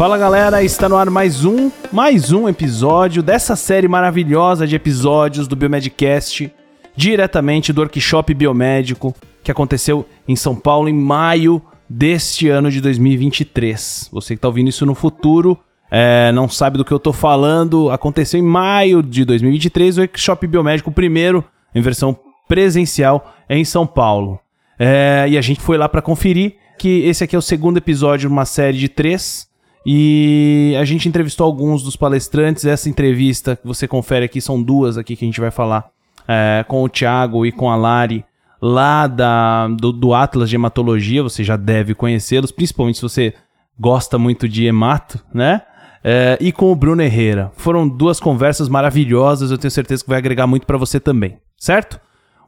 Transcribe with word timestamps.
Fala 0.00 0.16
galera, 0.16 0.64
está 0.64 0.88
no 0.88 0.96
ar 0.96 1.10
mais 1.10 1.44
um, 1.44 1.70
mais 1.92 2.32
um 2.32 2.48
episódio 2.48 3.22
dessa 3.22 3.54
série 3.54 3.86
maravilhosa 3.86 4.66
de 4.66 4.74
episódios 4.74 5.46
do 5.46 5.54
Biomedcast, 5.54 6.50
diretamente 6.96 7.70
do 7.70 7.82
workshop 7.82 8.32
biomédico 8.32 9.14
que 9.44 9.50
aconteceu 9.50 10.06
em 10.26 10.34
São 10.34 10.56
Paulo 10.56 10.88
em 10.88 10.94
maio 10.94 11.60
deste 11.86 12.48
ano 12.48 12.70
de 12.70 12.80
2023. 12.80 14.08
Você 14.10 14.28
que 14.28 14.38
está 14.38 14.48
ouvindo 14.48 14.68
isso 14.68 14.86
no 14.86 14.94
futuro, 14.94 15.58
é, 15.90 16.32
não 16.32 16.48
sabe 16.48 16.78
do 16.78 16.84
que 16.84 16.92
eu 16.92 16.96
estou 16.96 17.12
falando, 17.12 17.90
aconteceu 17.90 18.40
em 18.40 18.42
maio 18.42 19.02
de 19.02 19.22
2023 19.26 19.98
o 19.98 20.00
workshop 20.00 20.46
biomédico 20.46 20.90
primeiro 20.90 21.44
em 21.74 21.82
versão 21.82 22.18
presencial 22.48 23.34
em 23.50 23.66
São 23.66 23.86
Paulo. 23.86 24.40
É, 24.78 25.26
e 25.28 25.36
a 25.36 25.42
gente 25.42 25.60
foi 25.60 25.76
lá 25.76 25.90
para 25.90 26.00
conferir 26.00 26.54
que 26.78 27.00
esse 27.00 27.22
aqui 27.22 27.36
é 27.36 27.38
o 27.38 27.42
segundo 27.42 27.76
episódio 27.76 28.30
de 28.30 28.32
uma 28.32 28.46
série 28.46 28.78
de 28.78 28.88
três. 28.88 29.49
E 29.84 30.74
a 30.78 30.84
gente 30.84 31.08
entrevistou 31.08 31.46
alguns 31.46 31.82
dos 31.82 31.96
palestrantes. 31.96 32.64
Essa 32.64 32.88
entrevista 32.88 33.56
que 33.56 33.66
você 33.66 33.88
confere 33.88 34.24
aqui 34.24 34.40
são 34.40 34.62
duas 34.62 34.98
aqui 34.98 35.16
que 35.16 35.24
a 35.24 35.28
gente 35.28 35.40
vai 35.40 35.50
falar 35.50 35.90
é, 36.28 36.64
com 36.68 36.82
o 36.82 36.88
Thiago 36.88 37.46
e 37.46 37.52
com 37.52 37.70
a 37.70 37.76
Lari 37.76 38.24
lá 38.60 39.06
da, 39.06 39.68
do, 39.68 39.92
do 39.92 40.14
Atlas 40.14 40.50
de 40.50 40.56
Hematologia. 40.56 41.22
Você 41.22 41.42
já 41.42 41.56
deve 41.56 41.94
conhecê-los, 41.94 42.52
principalmente 42.52 42.96
se 42.96 43.02
você 43.02 43.34
gosta 43.78 44.18
muito 44.18 44.48
de 44.48 44.66
hemato, 44.66 45.18
né? 45.32 45.62
É, 46.02 46.38
e 46.40 46.50
com 46.52 46.70
o 46.70 46.76
Bruno 46.76 47.02
Herrera. 47.02 47.52
Foram 47.56 47.88
duas 47.88 48.20
conversas 48.20 48.68
maravilhosas. 48.68 49.50
Eu 49.50 49.58
tenho 49.58 49.70
certeza 49.70 50.02
que 50.02 50.08
vai 50.10 50.18
agregar 50.18 50.46
muito 50.46 50.66
para 50.66 50.78
você 50.78 51.00
também, 51.00 51.38
certo? 51.56 52.00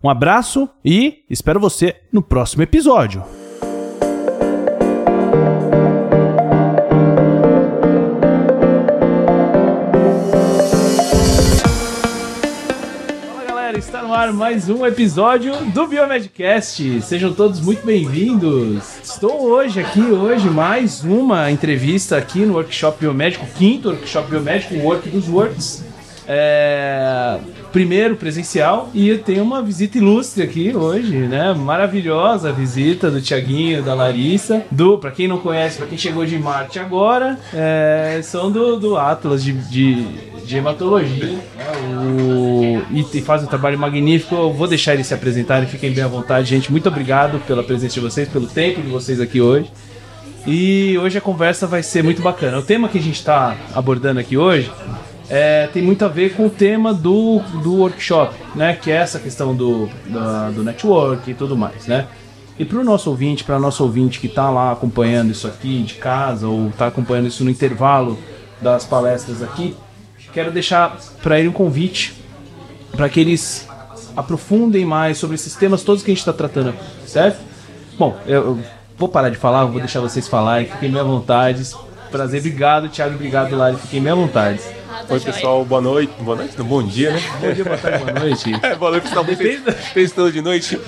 Um 0.02 0.10
abraço 0.10 0.68
e 0.84 1.24
espero 1.30 1.60
você 1.60 1.96
no 2.12 2.22
próximo 2.22 2.62
episódio. 2.62 3.22
No 14.12 14.18
ar 14.18 14.30
mais 14.30 14.68
um 14.68 14.84
episódio 14.84 15.56
do 15.72 15.86
Biomedcast. 15.86 17.00
Sejam 17.00 17.32
todos 17.32 17.60
muito 17.60 17.82
bem-vindos. 17.86 18.98
Estou 19.02 19.40
hoje 19.40 19.80
aqui, 19.80 20.02
hoje, 20.02 20.50
mais 20.50 21.02
uma 21.02 21.50
entrevista 21.50 22.18
aqui 22.18 22.40
no 22.40 22.52
Workshop 22.52 22.98
Biomédico, 23.00 23.46
quinto 23.56 23.88
Workshop 23.88 24.28
Biomédico, 24.28 24.74
Work 24.74 25.08
dos 25.08 25.26
Works. 25.30 25.82
É, 26.28 27.38
primeiro 27.72 28.16
presencial 28.16 28.90
e 28.94 29.16
tenho 29.16 29.42
uma 29.42 29.62
visita 29.62 29.96
ilustre 29.96 30.42
aqui 30.42 30.76
hoje, 30.76 31.16
né? 31.16 31.54
Maravilhosa 31.54 32.52
visita 32.52 33.10
do 33.10 33.20
Tiaguinho, 33.20 33.82
da 33.82 33.94
Larissa, 33.94 34.62
do, 34.70 34.98
para 34.98 35.10
quem 35.10 35.26
não 35.26 35.38
conhece, 35.38 35.78
para 35.78 35.86
quem 35.86 35.96
chegou 35.96 36.26
de 36.26 36.38
Marte 36.38 36.78
agora, 36.78 37.38
é, 37.54 38.20
são 38.22 38.50
do, 38.50 38.78
do 38.78 38.96
Atlas 38.96 39.42
de, 39.42 39.52
de, 39.52 40.04
de 40.44 40.56
hematologia, 40.56 41.26
né? 41.26 41.40
o, 41.96 42.82
e, 42.90 43.20
fazem 43.22 43.46
um 43.46 43.50
trabalho 43.50 43.78
magnífico. 43.78 44.34
Eu 44.34 44.52
vou 44.52 44.68
deixar 44.68 44.92
eles 44.94 45.06
se 45.06 45.14
apresentarem, 45.14 45.66
fiquem 45.66 45.90
bem 45.90 46.04
à 46.04 46.08
vontade, 46.08 46.50
gente. 46.50 46.70
Muito 46.70 46.88
obrigado 46.88 47.40
pela 47.46 47.62
presença 47.62 47.94
de 47.94 48.00
vocês, 48.00 48.28
pelo 48.28 48.46
tempo 48.46 48.82
de 48.82 48.88
vocês 48.88 49.20
aqui 49.20 49.40
hoje. 49.40 49.70
E 50.46 50.98
hoje 50.98 51.16
a 51.16 51.20
conversa 51.20 51.66
vai 51.66 51.82
ser 51.82 52.02
muito 52.02 52.20
bacana. 52.20 52.58
O 52.58 52.62
tema 52.62 52.88
que 52.88 52.98
a 52.98 53.02
gente 53.02 53.14
está 53.14 53.56
abordando 53.74 54.18
aqui 54.20 54.36
hoje 54.36 54.70
é, 55.34 55.66
tem 55.68 55.82
muito 55.82 56.04
a 56.04 56.08
ver 56.08 56.34
com 56.34 56.44
o 56.46 56.50
tema 56.50 56.92
do, 56.92 57.38
do 57.62 57.76
workshop, 57.76 58.34
né? 58.54 58.76
Que 58.76 58.90
é 58.90 58.96
essa 58.96 59.18
questão 59.18 59.56
do, 59.56 59.86
do, 60.06 60.52
do 60.56 60.62
network 60.62 61.30
e 61.30 61.32
tudo 61.32 61.56
mais, 61.56 61.86
né? 61.86 62.06
E 62.58 62.66
para 62.66 62.78
o 62.78 62.84
nosso 62.84 63.08
ouvinte, 63.08 63.42
para 63.42 63.58
nosso 63.58 63.82
ouvinte 63.82 64.20
que 64.20 64.26
está 64.26 64.50
lá 64.50 64.72
acompanhando 64.72 65.30
isso 65.30 65.46
aqui 65.46 65.82
de 65.84 65.94
casa 65.94 66.46
ou 66.46 66.68
está 66.68 66.88
acompanhando 66.88 67.28
isso 67.28 67.42
no 67.44 67.50
intervalo 67.50 68.18
das 68.60 68.84
palestras 68.84 69.42
aqui, 69.42 69.74
quero 70.34 70.52
deixar 70.52 70.98
para 71.22 71.38
ele 71.38 71.48
um 71.48 71.52
convite 71.52 72.14
para 72.94 73.08
que 73.08 73.18
eles 73.18 73.66
aprofundem 74.14 74.84
mais 74.84 75.16
sobre 75.16 75.36
esses 75.36 75.56
temas 75.56 75.82
todos 75.82 76.02
que 76.02 76.10
a 76.10 76.14
gente 76.14 76.20
está 76.20 76.34
tratando 76.34 76.68
aqui, 76.68 76.84
certo? 77.06 77.40
Bom, 77.98 78.18
eu, 78.26 78.34
eu, 78.34 78.58
vou 78.98 79.08
parar 79.08 79.30
de 79.30 79.38
falar, 79.38 79.64
vou 79.64 79.80
deixar 79.80 80.00
vocês 80.00 80.28
falarem, 80.28 80.66
fiquem 80.66 80.90
bem 80.90 81.00
à 81.00 81.04
vontade. 81.04 81.74
Prazer, 82.10 82.40
obrigado, 82.40 82.90
Thiago, 82.90 83.14
obrigado, 83.14 83.56
Lari, 83.56 83.78
fiquem 83.78 84.02
bem 84.02 84.12
à 84.12 84.14
vontade. 84.14 84.60
Oi, 85.08 85.20
pessoal, 85.20 85.64
boa 85.64 85.80
noite. 85.80 86.12
Boa 86.20 86.36
noite, 86.36 86.54
não, 86.56 86.64
bom 86.64 86.82
dia, 86.82 87.12
né? 87.12 87.20
Bom 87.40 87.52
dia, 87.52 87.64
boa 87.64 87.76
tarde, 87.76 88.04
boa 88.04 88.20
noite. 88.20 88.52
é, 88.62 88.74
boa 88.74 88.90
noite, 88.90 89.04
pessoal. 89.04 89.24
Testando 89.94 90.32
de 90.32 90.40
noite. 90.40 90.78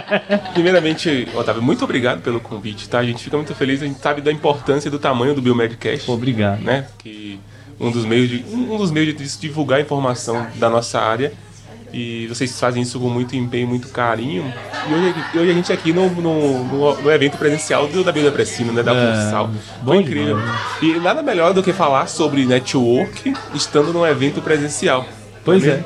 Primeiramente, 0.54 1.28
Otávio, 1.34 1.62
muito 1.62 1.84
obrigado 1.84 2.22
pelo 2.22 2.40
convite, 2.40 2.88
tá? 2.88 2.98
A 2.98 3.04
gente 3.04 3.22
fica 3.22 3.36
muito 3.36 3.54
feliz, 3.54 3.82
a 3.82 3.86
gente 3.86 4.00
sabe 4.00 4.20
da 4.20 4.32
importância 4.32 4.88
e 4.88 4.90
do 4.90 4.98
tamanho 4.98 5.34
do 5.34 5.42
Biomedcast. 5.42 6.10
Obrigado. 6.10 6.60
Né? 6.62 6.86
Que 6.98 7.38
um 7.78 7.90
dos 7.90 8.04
meios 8.04 8.28
de, 8.28 8.44
um 8.50 8.76
dos 8.76 8.90
meios 8.90 9.14
de 9.14 9.38
divulgar 9.38 9.80
informação 9.80 10.46
da 10.56 10.70
nossa 10.70 11.00
área 11.00 11.32
e 11.96 12.26
vocês 12.26 12.60
fazem 12.60 12.82
isso 12.82 13.00
com 13.00 13.08
muito 13.08 13.34
empenho, 13.34 13.66
muito 13.66 13.88
carinho. 13.88 14.52
E 14.88 14.92
hoje, 14.92 15.14
hoje 15.34 15.50
a 15.50 15.54
gente 15.54 15.72
aqui 15.72 15.92
no, 15.92 16.10
no, 16.10 16.94
no, 17.02 17.10
evento 17.10 17.38
presencial 17.38 17.88
do, 17.88 18.04
da 18.04 18.12
Bíblia 18.12 18.30
Pressina, 18.30 18.70
né? 18.70 18.82
Da 18.82 18.94
é, 18.94 19.16
Futsal. 19.16 19.50
Foi 19.82 19.96
incrível. 19.96 20.38
E 20.82 20.98
nada 21.00 21.22
melhor 21.22 21.54
do 21.54 21.62
que 21.62 21.72
falar 21.72 22.06
sobre 22.06 22.44
network 22.44 23.32
estando 23.54 23.92
num 23.94 24.06
evento 24.06 24.42
presencial. 24.42 25.06
Pois 25.42 25.66
é. 25.66 25.82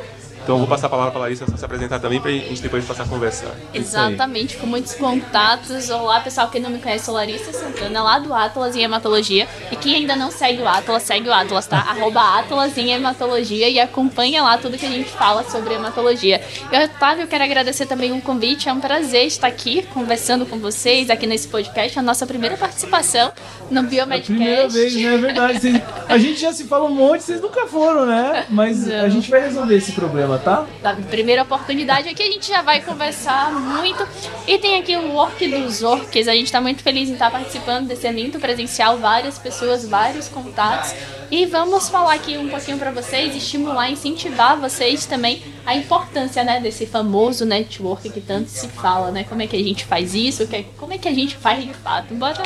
Então 0.50 0.58
eu 0.58 0.66
vou 0.66 0.68
passar 0.68 0.88
a 0.88 0.90
palavra 0.90 1.12
para 1.12 1.20
a 1.20 1.22
Larissa 1.22 1.46
se 1.46 1.64
apresentar 1.64 2.00
também 2.00 2.20
para 2.20 2.28
a 2.28 2.34
gente 2.34 2.60
depois 2.60 2.84
passar 2.84 3.04
a 3.04 3.06
conversar. 3.06 3.54
Exatamente, 3.72 4.56
com 4.56 4.66
muitos 4.66 4.94
contatos. 4.94 5.88
Olá, 5.90 6.18
pessoal, 6.18 6.50
quem 6.50 6.60
não 6.60 6.70
me 6.70 6.80
conhece, 6.80 7.04
sou 7.04 7.14
Larissa 7.14 7.52
Santana, 7.52 8.02
lá 8.02 8.18
do 8.18 8.34
Atlas 8.34 8.74
em 8.74 8.82
Hematologia. 8.82 9.46
E 9.70 9.76
quem 9.76 9.94
ainda 9.94 10.16
não 10.16 10.28
segue 10.32 10.60
o 10.60 10.66
Atlas, 10.66 11.04
segue 11.04 11.28
o 11.28 11.32
Atlas, 11.32 11.68
tá? 11.68 11.78
Arroba 11.88 12.40
Atlas 12.40 12.76
em 12.76 12.90
Hematologia 12.90 13.68
e 13.68 13.78
acompanha 13.78 14.42
lá 14.42 14.58
tudo 14.58 14.76
que 14.76 14.84
a 14.84 14.90
gente 14.90 15.08
fala 15.10 15.44
sobre 15.44 15.74
hematologia. 15.74 16.40
E, 16.72 16.84
Otávio, 16.84 17.22
eu 17.22 17.28
quero 17.28 17.44
agradecer 17.44 17.86
também 17.86 18.10
um 18.10 18.20
convite, 18.20 18.68
é 18.68 18.72
um 18.72 18.80
prazer 18.80 19.26
estar 19.26 19.46
aqui 19.46 19.82
conversando 19.94 20.44
com 20.44 20.58
vocês 20.58 21.10
aqui 21.10 21.28
nesse 21.28 21.46
podcast, 21.46 21.96
a 21.96 22.02
nossa 22.02 22.26
primeira 22.26 22.56
participação 22.56 23.30
no 23.70 23.84
Biomedcast. 23.84 24.32
É 24.32 24.34
a 24.34 24.36
primeira 24.36 24.68
vez, 24.68 24.94
né? 24.96 25.14
É 25.14 25.16
verdade. 25.16 25.82
a 26.08 26.18
gente 26.18 26.40
já 26.40 26.52
se 26.52 26.64
fala 26.64 26.86
um 26.86 26.94
monte, 26.94 27.22
vocês 27.22 27.40
nunca 27.40 27.68
foram, 27.68 28.04
né? 28.04 28.46
Mas 28.50 28.88
não. 28.88 29.04
a 29.04 29.08
gente 29.08 29.30
vai 29.30 29.42
resolver 29.42 29.76
esse 29.76 29.92
problema, 29.92 30.39
tá? 30.40 30.66
Da 30.82 30.94
primeira 30.94 31.42
oportunidade 31.42 32.08
aqui 32.08 32.22
a 32.22 32.26
gente 32.26 32.48
já 32.48 32.62
vai 32.62 32.80
conversar 32.80 33.52
muito. 33.52 34.06
E 34.46 34.58
tem 34.58 34.80
aqui 34.80 34.96
o 34.96 35.12
Work 35.12 35.46
dos 35.46 35.82
Orcs. 35.82 36.28
A 36.28 36.34
gente 36.34 36.46
está 36.46 36.60
muito 36.60 36.82
feliz 36.82 37.08
em 37.08 37.14
estar 37.14 37.30
participando 37.30 37.86
desse 37.86 38.06
evento 38.06 38.38
presencial, 38.38 38.98
várias 38.98 39.38
pessoas, 39.38 39.88
vários 39.88 40.28
contatos. 40.28 40.94
E 41.30 41.46
vamos 41.46 41.88
falar 41.88 42.14
aqui 42.14 42.36
um 42.36 42.48
pouquinho 42.48 42.76
para 42.78 42.90
vocês, 42.90 43.36
estimular, 43.36 43.88
incentivar 43.88 44.58
vocês 44.58 45.06
também 45.06 45.42
a 45.64 45.76
importância, 45.76 46.42
né, 46.42 46.58
desse 46.58 46.86
famoso 46.86 47.44
network 47.44 48.10
que 48.10 48.20
tanto 48.20 48.48
se 48.48 48.66
fala, 48.68 49.12
né? 49.12 49.24
Como 49.24 49.40
é 49.40 49.46
que 49.46 49.54
a 49.54 49.62
gente 49.62 49.84
faz 49.84 50.14
isso? 50.14 50.48
É, 50.50 50.64
como 50.76 50.92
é 50.92 50.98
que 50.98 51.08
a 51.08 51.14
gente 51.14 51.36
faz 51.36 51.64
de 51.64 51.72
fato? 51.72 52.14
Bora 52.14 52.42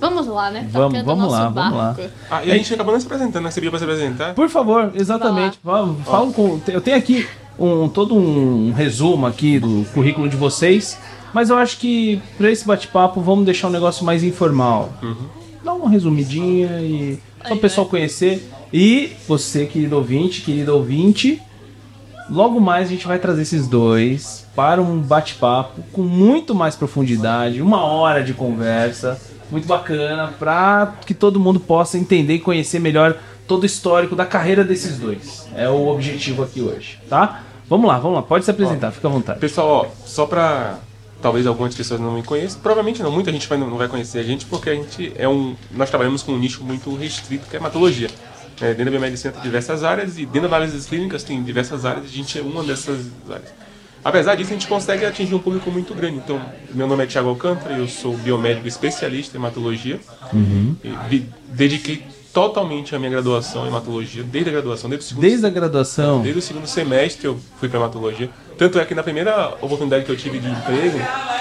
Vamos 0.00 0.26
lá, 0.26 0.50
né? 0.50 0.68
Vamos, 0.70 1.02
vamos 1.02 1.32
lá, 1.32 1.50
barco. 1.50 1.76
vamos 1.76 1.98
lá. 1.98 2.10
Ah, 2.30 2.44
e 2.44 2.52
a 2.52 2.56
gente 2.56 2.72
acabou 2.74 2.92
não 2.92 3.00
se 3.00 3.06
apresentando, 3.06 3.44
né? 3.44 3.50
Você 3.50 3.60
viu 3.60 3.70
pra 3.70 3.78
se 3.78 3.84
apresentar? 3.84 4.34
Por 4.34 4.48
favor, 4.48 4.92
exatamente. 4.94 5.58
Fala 5.62 6.32
com. 6.32 6.60
Eu 6.68 6.80
tenho 6.80 6.96
aqui 6.96 7.26
um, 7.58 7.88
todo 7.88 8.14
um 8.14 8.72
resumo 8.72 9.26
aqui 9.26 9.58
do 9.58 9.86
currículo 9.92 10.28
de 10.28 10.36
vocês, 10.36 10.98
mas 11.32 11.50
eu 11.50 11.56
acho 11.56 11.78
que 11.78 12.20
para 12.36 12.50
esse 12.50 12.66
bate-papo 12.66 13.20
vamos 13.20 13.44
deixar 13.44 13.68
um 13.68 13.70
negócio 13.70 14.04
mais 14.04 14.22
informal. 14.22 14.92
Uhum. 15.02 15.16
Dá 15.64 15.72
uma 15.72 15.88
resumidinha 15.88 16.80
e 16.80 17.18
só 17.46 17.54
o 17.54 17.58
pessoal 17.58 17.86
conhecer. 17.86 18.50
E 18.72 19.12
você, 19.26 19.66
querido 19.66 19.96
ouvinte, 19.96 20.42
querido 20.42 20.74
ouvinte, 20.74 21.40
logo 22.28 22.60
mais 22.60 22.88
a 22.88 22.90
gente 22.90 23.06
vai 23.06 23.18
trazer 23.18 23.42
esses 23.42 23.68
dois 23.68 24.46
para 24.54 24.82
um 24.82 24.98
bate-papo 24.98 25.82
com 25.92 26.02
muito 26.02 26.54
mais 26.54 26.74
profundidade, 26.76 27.62
uma 27.62 27.84
hora 27.84 28.22
de 28.22 28.34
conversa, 28.34 29.20
muito 29.50 29.66
bacana, 29.66 30.32
para 30.38 30.94
que 31.06 31.14
todo 31.14 31.40
mundo 31.40 31.60
possa 31.60 31.98
entender 31.98 32.34
e 32.34 32.40
conhecer 32.40 32.78
melhor 32.78 33.16
todo 33.46 33.62
o 33.62 33.66
histórico 33.66 34.16
da 34.16 34.24
carreira 34.26 34.64
desses 34.64 34.98
dois. 34.98 35.46
É 35.54 35.68
o 35.68 35.88
objetivo 35.88 36.42
aqui 36.42 36.60
hoje, 36.60 36.98
tá? 37.08 37.42
Vamos 37.68 37.86
lá, 37.86 37.98
vamos 37.98 38.16
lá, 38.16 38.22
pode 38.22 38.44
se 38.44 38.50
apresentar, 38.50 38.88
ó, 38.88 38.92
fica 38.92 39.08
à 39.08 39.10
vontade. 39.10 39.40
Pessoal, 39.40 39.68
ó, 39.68 40.06
só 40.06 40.26
pra 40.26 40.78
talvez 41.22 41.46
algumas 41.46 41.74
pessoas 41.74 41.98
não 41.98 42.12
me 42.12 42.22
conheçam, 42.22 42.60
provavelmente 42.60 43.02
não, 43.02 43.10
muita 43.10 43.32
gente 43.32 43.48
vai, 43.48 43.56
não 43.56 43.78
vai 43.78 43.88
conhecer 43.88 44.18
a 44.18 44.22
gente 44.22 44.44
porque 44.44 44.68
a 44.68 44.74
gente 44.74 45.10
é 45.16 45.26
um, 45.26 45.56
nós 45.70 45.88
trabalhamos 45.88 46.22
com 46.22 46.32
um 46.32 46.38
nicho 46.38 46.62
muito 46.62 46.94
restrito 46.94 47.48
que 47.48 47.56
é 47.56 47.58
hematologia. 47.58 48.10
É, 48.60 48.68
dentro 48.68 48.84
da 48.84 48.90
biomedicina 48.92 49.32
tem 49.32 49.42
diversas 49.42 49.82
áreas 49.82 50.16
e 50.18 50.26
dentro 50.26 50.48
da 50.48 50.56
análise 50.56 50.86
clínicas 50.86 51.24
tem 51.24 51.42
diversas 51.42 51.84
áreas, 51.84 52.04
a 52.04 52.08
gente 52.08 52.38
é 52.38 52.42
uma 52.42 52.62
dessas 52.62 53.06
áreas. 53.28 53.52
Apesar 54.04 54.34
disso, 54.34 54.50
a 54.50 54.52
gente 54.52 54.66
consegue 54.66 55.06
atingir 55.06 55.34
um 55.34 55.38
público 55.38 55.70
muito 55.70 55.94
grande. 55.94 56.18
Então, 56.18 56.40
meu 56.74 56.86
nome 56.86 57.04
é 57.04 57.06
Thiago 57.06 57.30
Alcântara, 57.30 57.74
eu 57.74 57.88
sou 57.88 58.14
biomédico 58.18 58.68
especialista 58.68 59.36
em 59.36 59.40
hematologia. 59.40 59.98
Uhum. 60.32 60.76
dediquei 61.48 62.04
totalmente 62.30 62.94
a 62.94 62.98
minha 62.98 63.10
graduação 63.10 63.64
em 63.64 63.68
hematologia, 63.68 64.22
desde 64.22 64.50
a 64.50 64.52
graduação, 64.52 64.90
desde 64.90 65.06
o 65.06 65.08
segundo 65.08 65.22
Desde 65.22 65.46
a 65.46 65.50
graduação? 65.50 66.20
Desde 66.20 66.38
o 66.38 66.42
segundo 66.42 66.66
semestre 66.66 67.26
eu 67.26 67.38
fui 67.58 67.68
para 67.68 67.78
hematologia. 67.78 68.28
Tanto 68.58 68.78
é 68.78 68.84
que 68.84 68.94
na 68.94 69.02
primeira 69.02 69.54
oportunidade 69.62 70.04
que 70.04 70.10
eu 70.10 70.16
tive 70.16 70.38
de 70.38 70.48
emprego, 70.50 70.98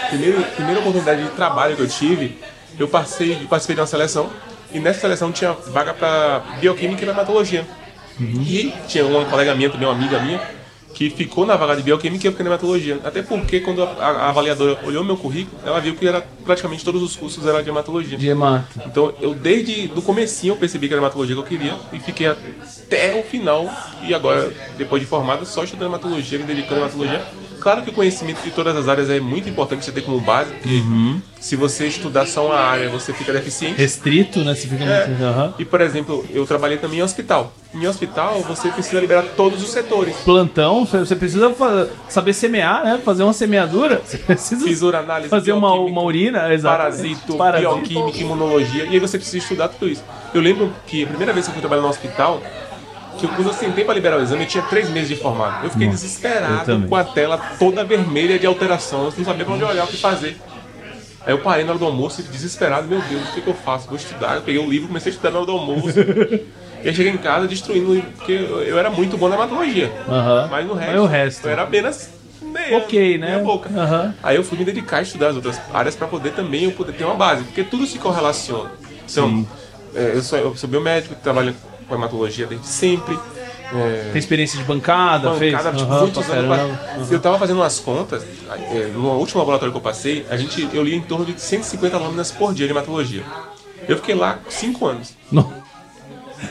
primeira, 0.10 0.42
primeira 0.42 0.80
oportunidade 0.80 1.24
de 1.24 1.30
trabalho 1.32 1.76
que 1.76 1.82
eu 1.82 1.88
tive, 1.88 2.38
eu 2.80 2.88
passei, 2.88 3.36
participei 3.50 3.76
de 3.76 3.82
uma 3.82 3.88
seleção 3.88 4.30
E 4.72 4.80
nessa 4.80 5.02
seleção 5.02 5.32
tinha 5.32 5.52
vaga 5.52 5.94
para 5.94 6.42
bioquímica 6.62 7.04
e 7.04 7.10
hematologia. 7.10 7.66
E 8.20 8.74
tinha 8.88 9.06
uma 9.06 9.26
colega 9.26 9.54
minha, 9.54 9.70
também 9.70 9.88
uma 9.88 9.96
amiga 9.96 10.20
minha, 10.20 10.40
que 10.94 11.10
ficou 11.10 11.46
na 11.46 11.56
vaga 11.56 11.76
de 11.76 11.82
bioquímica 11.82 12.28
e 12.28 12.42
hematologia. 12.42 13.00
Até 13.04 13.22
porque 13.22 13.60
quando 13.60 13.84
a, 13.84 13.88
a 13.88 14.30
avaliadora 14.30 14.80
olhou 14.84 15.04
meu 15.04 15.18
currículo, 15.18 15.60
ela 15.66 15.80
viu 15.80 15.96
que 15.96 16.08
era 16.08 16.22
praticamente 16.46 16.86
todos 16.86 17.02
os 17.02 17.16
cursos 17.16 17.46
eram 17.46 17.64
de 17.64 17.70
hematologia. 17.70 18.18
De 18.18 18.28
hemato. 18.28 18.80
Então 18.86 19.14
eu 19.20 19.34
desde 19.34 19.88
do 19.88 20.02
comecinho 20.02 20.54
eu 20.54 20.58
percebi 20.58 20.88
que 20.88 20.94
era 20.94 21.02
hematologia 21.02 21.36
que 21.36 21.42
eu 21.42 21.46
queria 21.46 21.76
e 21.92 22.00
fiquei 22.00 22.28
até 22.28 23.20
o 23.20 23.24
final 23.24 23.70
e 24.04 24.14
agora 24.14 24.54
depois 24.78 25.02
de 25.02 25.08
formado 25.08 25.46
só 25.46 25.64
estudando 25.64 25.90
hematologia, 25.90 26.38
me 26.38 26.46
dedicando 26.46 26.76
à 26.76 26.84
hematologia. 26.84 27.22
Claro 27.64 27.82
que 27.82 27.90
o 27.92 27.94
conhecimento 27.94 28.42
de 28.44 28.52
todas 28.52 28.76
as 28.76 28.90
áreas 28.90 29.10
é 29.10 29.22
muito 29.22 29.48
importante 29.48 29.86
você 29.86 29.92
ter 29.94 30.02
como 30.02 30.20
base, 30.20 30.52
porque 30.52 30.84
se 31.40 31.56
você 31.56 31.88
estudar 31.88 32.26
só 32.28 32.46
uma 32.48 32.58
área, 32.58 32.90
você 32.90 33.14
fica 33.14 33.32
deficiente. 33.32 33.78
Restrito, 33.78 34.40
né? 34.40 34.54
Você 34.54 34.68
fica 34.68 34.84
É. 34.84 35.08
muito. 35.08 35.24
Aham. 35.24 35.54
E 35.58 35.64
por 35.64 35.80
exemplo, 35.80 36.26
eu 36.30 36.46
trabalhei 36.46 36.78
também 36.78 37.00
em 37.00 37.02
hospital. 37.02 37.54
Em 37.74 37.88
hospital 37.88 38.42
você 38.42 38.68
precisa 38.70 39.00
liberar 39.00 39.24
todos 39.38 39.64
os 39.64 39.70
setores. 39.72 40.14
Plantão, 40.26 40.86
você 40.86 41.16
precisa 41.16 41.56
saber 42.10 42.34
semear, 42.34 42.84
né? 42.84 43.00
Fazer 43.04 43.24
uma 43.24 43.34
semeadura. 43.34 44.02
Você 44.06 44.18
precisa 44.18 44.66
Fisura 44.68 45.00
análise, 45.00 45.30
fazer 45.30 45.54
uma, 45.54 45.74
uma 45.74 46.02
urina, 46.04 46.54
exato. 46.54 46.78
parasito, 46.78 47.38
bioquímica, 47.38 48.18
imunologia, 48.20 48.84
e 48.86 48.90
aí 48.90 49.00
você 49.00 49.18
precisa 49.18 49.38
estudar 49.38 49.70
tudo 49.70 49.90
isso. 49.90 50.04
Eu 50.34 50.42
lembro 50.42 50.74
que 50.86 51.04
a 51.04 51.08
primeira 51.08 51.32
vez 51.32 51.46
que 51.46 51.52
eu 51.52 51.54
fui 51.54 51.62
trabalhar 51.62 51.82
no 51.84 51.88
hospital, 51.88 52.42
que 53.18 53.26
eu, 53.26 53.30
quando 53.30 53.48
eu 53.48 53.54
sentei 53.54 53.84
para 53.84 53.94
liberar 53.94 54.18
o 54.20 54.22
exame, 54.22 54.44
eu 54.44 54.48
tinha 54.48 54.64
três 54.64 54.90
meses 54.90 55.10
de 55.10 55.16
formado. 55.16 55.56
Eu 55.64 55.70
fiquei 55.70 55.88
eu 55.88 55.92
desesperado 55.92 56.66
também. 56.66 56.90
com 56.90 56.96
a 56.96 57.04
tela 57.04 57.38
toda 57.60 57.84
vermelha 57.84 58.38
de 58.40 58.46
alteração, 58.46 59.06
eu 59.06 59.14
não 59.18 59.26
sabia 59.26 59.46
para 59.46 59.54
onde 59.54 59.64
olhar, 59.64 59.84
o 59.86 59.88
que 59.88 59.98
fazer. 59.98 60.38
Aí 61.26 61.32
eu 61.34 61.40
parei 61.40 61.64
na 61.64 61.72
hora 61.72 61.80
do 61.80 61.86
almoço, 61.86 62.22
desesperado, 62.24 62.88
meu 62.88 63.00
Deus, 63.02 63.30
o 63.30 63.34
que, 63.34 63.42
que 63.42 63.48
eu 63.48 63.54
faço? 63.54 63.88
Vou 63.88 63.98
estudar. 63.98 64.36
Eu 64.36 64.42
peguei 64.42 64.60
o 64.60 64.70
livro, 64.70 64.88
comecei 64.88 65.10
a 65.10 65.14
estudar 65.14 65.32
na 65.32 65.38
hora 65.38 65.46
do 65.46 65.52
almoço. 65.54 65.98
e 66.84 66.90
aí 66.90 66.94
cheguei 66.94 67.14
em 67.14 67.18
casa 67.18 67.48
destruindo 67.48 67.92
o 67.92 67.94
livro, 67.96 68.12
porque 68.12 68.34
eu, 68.34 68.62
eu 68.64 68.78
era 68.78 68.90
muito 68.90 69.18
bom 69.18 69.30
na 69.30 69.36
hematologia. 69.36 69.90
Aham. 70.08 70.48
Mas 70.52 70.68
no 70.68 70.76
Mas 70.76 70.86
resto, 70.86 71.02
o 71.02 71.06
resto. 71.06 71.46
eu 71.48 71.52
era 71.52 71.62
apenas 71.62 72.10
meia, 72.42 72.78
Ok, 72.78 73.18
né? 73.18 73.28
meia 73.28 73.40
boca. 73.40 73.70
Aham. 73.70 74.14
Aí 74.22 74.36
eu 74.36 74.44
fui 74.44 74.58
me 74.58 74.66
dedicar 74.66 74.98
a 74.98 75.02
estudar 75.02 75.30
as 75.30 75.36
outras 75.38 75.62
áreas 75.74 75.96
para 75.96 76.08
poder 76.08 76.32
também 76.32 76.66
eu 76.66 76.72
poder 76.74 76.92
ter 76.92 77.06
uma 77.06 77.16
base, 77.16 77.44
porque 77.46 77.64
tudo 77.64 77.86
se 77.88 77.98
correlaciona. 78.00 78.70
Então, 79.10 79.48
é, 79.96 80.12
eu, 80.16 80.22
sou, 80.22 80.38
eu 80.40 80.56
sou 80.58 80.70
biomédico, 80.70 81.16
trabalho 81.16 81.56
com 81.88 81.96
hematologia 81.96 82.46
desde 82.46 82.68
sempre. 82.68 83.18
É, 83.76 84.10
Tem 84.12 84.20
experiência 84.20 84.58
de 84.60 84.64
bancada, 84.66 85.34
fez? 85.34 85.52
bancada, 85.52 85.76
tipo, 85.76 85.92
Aham, 85.92 86.02
muitos 86.02 86.30
anos 86.30 86.46
pra- 86.46 87.06
Eu 87.16 87.20
tava 87.20 87.40
fazendo 87.40 87.58
umas 87.58 87.80
contas, 87.80 88.24
é, 88.72 88.92
no 88.94 89.10
último 89.14 89.40
laboratório 89.40 89.72
que 89.72 89.78
eu 89.78 89.82
passei, 89.82 90.26
a 90.30 90.38
gente, 90.38 90.70
eu 90.74 90.84
li 90.84 90.94
em 90.96 91.02
torno 91.02 91.26
de 91.26 91.40
150 91.42 91.98
lâminas 91.98 92.32
por 92.32 92.54
dia 92.54 92.68
de 92.68 92.72
hematologia. 92.72 93.24
Eu 93.88 93.96
fiquei 93.98 94.14
lá 94.14 94.40
5 94.48 94.86
anos. 94.86 95.16
Não. 95.32 95.52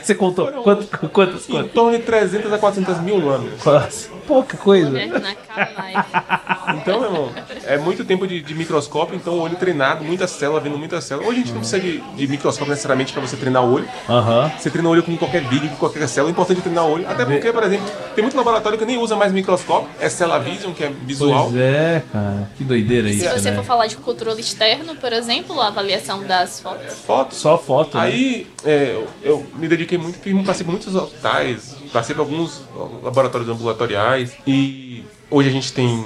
Você 0.03 0.15
contou? 0.15 0.47
Quanto, 0.63 0.85
quantas? 1.09 1.47
Em 1.47 1.63
torno 1.67 1.97
de 1.97 2.03
300 2.03 2.51
a 2.51 2.57
400 2.57 2.99
mil 2.99 3.23
lâminas. 3.25 3.61
Quase. 3.61 4.09
Pouca 4.27 4.57
coisa. 4.57 4.89
Né. 4.89 5.09
Então, 6.75 6.99
meu 6.99 7.09
irmão, 7.09 7.31
é 7.65 7.77
muito 7.77 8.05
tempo 8.05 8.25
de, 8.25 8.41
de 8.41 8.55
microscópio, 8.55 9.15
então 9.15 9.33
o 9.33 9.41
olho 9.41 9.55
treinado, 9.55 10.03
muita 10.03 10.27
célula, 10.27 10.59
vendo 10.59 10.77
muita 10.77 11.01
célula. 11.01 11.27
Hoje 11.27 11.37
a 11.37 11.41
gente 11.41 11.51
não 11.51 11.59
precisa 11.59 11.79
de, 11.79 11.99
de 11.99 12.27
microscópio 12.27 12.71
necessariamente 12.71 13.11
para 13.13 13.21
você 13.21 13.35
treinar 13.35 13.63
o 13.63 13.73
olho. 13.73 13.87
Aham. 14.09 14.51
Você 14.57 14.69
treina 14.69 14.87
o 14.87 14.91
olho 14.91 15.03
com 15.03 15.15
qualquer 15.17 15.43
vídeo, 15.43 15.69
com 15.69 15.75
qualquer 15.75 16.07
célula. 16.07 16.31
É 16.31 16.33
importante 16.33 16.61
treinar 16.61 16.85
o 16.85 16.91
olho. 16.91 17.09
Até 17.09 17.25
porque, 17.25 17.51
por 17.51 17.63
exemplo, 17.63 17.85
tem 18.15 18.23
muito 18.23 18.37
laboratório 18.37 18.77
que 18.77 18.85
nem 18.85 18.97
usa 18.97 19.15
mais 19.15 19.31
microscópio. 19.31 19.89
É 19.99 20.09
Cella 20.09 20.39
Vision, 20.39 20.73
que 20.73 20.83
é 20.83 20.89
visual. 20.89 21.49
Pois 21.49 21.57
é, 21.57 22.03
cara. 22.11 22.49
Que 22.57 22.63
doideira 22.63 23.09
isso, 23.09 23.27
Se 23.27 23.39
você 23.39 23.51
né? 23.51 23.57
for 23.57 23.63
falar 23.63 23.87
de 23.87 23.97
controle 23.97 24.39
externo, 24.39 24.95
por 24.95 25.11
exemplo, 25.13 25.59
a 25.59 25.67
avaliação 25.67 26.23
das 26.23 26.59
fotos. 26.59 26.93
Fotos. 27.05 27.37
Só 27.37 27.57
foto, 27.57 27.97
né? 27.97 28.03
Aí 28.03 28.47
é, 28.65 28.93
eu, 28.93 29.07
eu 29.21 29.45
me 29.55 29.67
dediquei 29.67 29.97
muito, 29.97 30.19
por 30.19 30.65
muitos 30.65 30.95
hospitais, 30.95 31.75
passei 31.93 32.15
por 32.15 32.21
alguns 32.21 32.63
laboratórios 33.03 33.47
ambulatoriais 33.49 34.33
e 34.45 35.03
hoje 35.29 35.49
a 35.49 35.51
gente 35.51 35.71
tem 35.71 36.03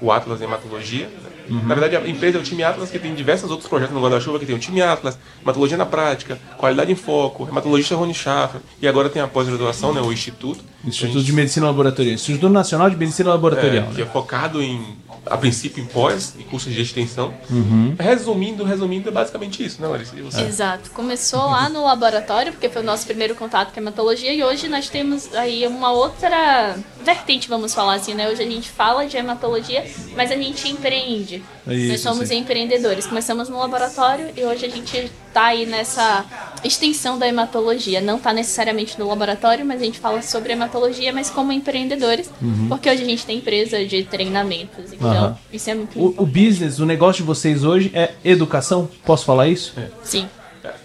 o 0.00 0.12
Atlas 0.12 0.40
em 0.40 0.44
hematologia. 0.44 1.06
né? 1.06 1.30
Uhum. 1.48 1.62
Na 1.64 1.74
verdade, 1.74 1.96
a 1.96 2.08
empresa 2.08 2.38
é 2.38 2.40
o 2.40 2.44
time 2.44 2.62
Atlas, 2.62 2.90
que 2.90 2.98
tem 2.98 3.14
diversos 3.14 3.50
outros 3.50 3.68
projetos 3.68 3.94
no 3.94 4.00
guarda-chuva, 4.00 4.38
que 4.38 4.46
tem 4.46 4.54
o 4.54 4.58
time 4.58 4.80
Atlas, 4.80 5.18
hematologia 5.42 5.76
na 5.76 5.86
prática, 5.86 6.38
qualidade 6.56 6.92
em 6.92 6.94
foco, 6.94 7.48
hematologista 7.48 7.96
Rony 7.96 8.14
Schaffer, 8.14 8.60
e 8.80 8.86
agora 8.86 9.08
tem 9.08 9.20
a 9.20 9.26
pós-graduação, 9.26 9.92
né, 9.92 10.00
o 10.00 10.12
Instituto. 10.12 10.64
Instituto 10.84 11.22
de 11.22 11.32
Medicina 11.32 11.66
Laboratorial. 11.66 12.14
Instituto 12.14 12.48
Nacional 12.48 12.90
de 12.90 12.96
Medicina 12.96 13.30
Laboratorial. 13.30 13.88
É, 13.90 13.94
que 13.94 14.02
é 14.02 14.06
focado 14.06 14.62
em, 14.62 14.96
a 15.24 15.36
princípio, 15.36 15.82
em 15.82 15.86
pós 15.86 16.34
e 16.38 16.42
cursos 16.42 16.72
de 16.72 16.80
extensão. 16.80 17.32
Uhum. 17.50 17.94
Resumindo, 17.98 18.64
resumindo, 18.64 19.08
é 19.08 19.12
basicamente 19.12 19.64
isso, 19.64 19.80
né, 19.80 19.88
Larissa? 19.88 20.16
E 20.16 20.22
você? 20.22 20.42
Exato. 20.42 20.90
Começou 20.90 21.46
lá 21.46 21.68
no 21.68 21.84
laboratório, 21.84 22.52
porque 22.52 22.68
foi 22.68 22.82
o 22.82 22.84
nosso 22.84 23.06
primeiro 23.06 23.34
contato 23.34 23.72
com 23.72 23.78
a 23.78 23.82
hematologia, 23.82 24.32
e 24.32 24.42
hoje 24.42 24.68
nós 24.68 24.88
temos 24.88 25.34
aí 25.34 25.66
uma 25.66 25.92
outra 25.92 26.76
vertente, 27.04 27.48
vamos 27.48 27.72
falar 27.74 27.94
assim, 27.94 28.14
né? 28.14 28.28
Hoje 28.28 28.42
a 28.42 28.46
gente 28.46 28.68
fala 28.68 29.06
de 29.06 29.16
hematologia, 29.16 29.84
mas 30.16 30.30
a 30.30 30.36
gente 30.36 30.68
empreende. 30.68 31.42
É 31.66 31.74
isso, 31.74 31.88
nós 31.92 32.00
somos 32.00 32.28
sim. 32.28 32.38
empreendedores. 32.38 33.06
Começamos 33.06 33.48
no 33.48 33.58
laboratório 33.58 34.30
e 34.36 34.42
hoje 34.44 34.66
a 34.66 34.68
gente 34.68 35.10
tá 35.32 35.46
aí 35.46 35.64
nessa 35.64 36.24
extensão 36.64 37.18
da 37.18 37.26
hematologia. 37.26 38.00
Não 38.00 38.18
tá 38.18 38.32
necessariamente 38.32 38.98
no 38.98 39.08
laboratório, 39.08 39.64
mas 39.64 39.80
a 39.80 39.84
gente 39.84 39.98
fala 39.98 40.22
sobre 40.22 40.52
hematologia, 40.52 41.12
mas 41.12 41.30
como 41.30 41.52
empreendedores, 41.52 42.30
porque 42.68 42.90
hoje 42.90 43.02
a 43.02 43.06
gente 43.06 43.24
tem 43.24 43.38
empresa 43.38 43.84
de 43.84 44.04
treinamentos. 44.04 44.92
Então, 44.92 45.12
Uhum. 45.12 45.34
Isso 45.52 45.70
é 45.70 45.74
muito 45.74 45.98
O, 45.98 46.22
o 46.22 46.26
business, 46.26 46.78
o 46.78 46.86
negócio 46.86 47.22
de 47.22 47.26
vocês 47.26 47.64
hoje 47.64 47.90
é 47.94 48.12
educação? 48.24 48.88
Posso 49.04 49.24
falar 49.24 49.46
isso? 49.48 49.74
Sim. 50.02 50.28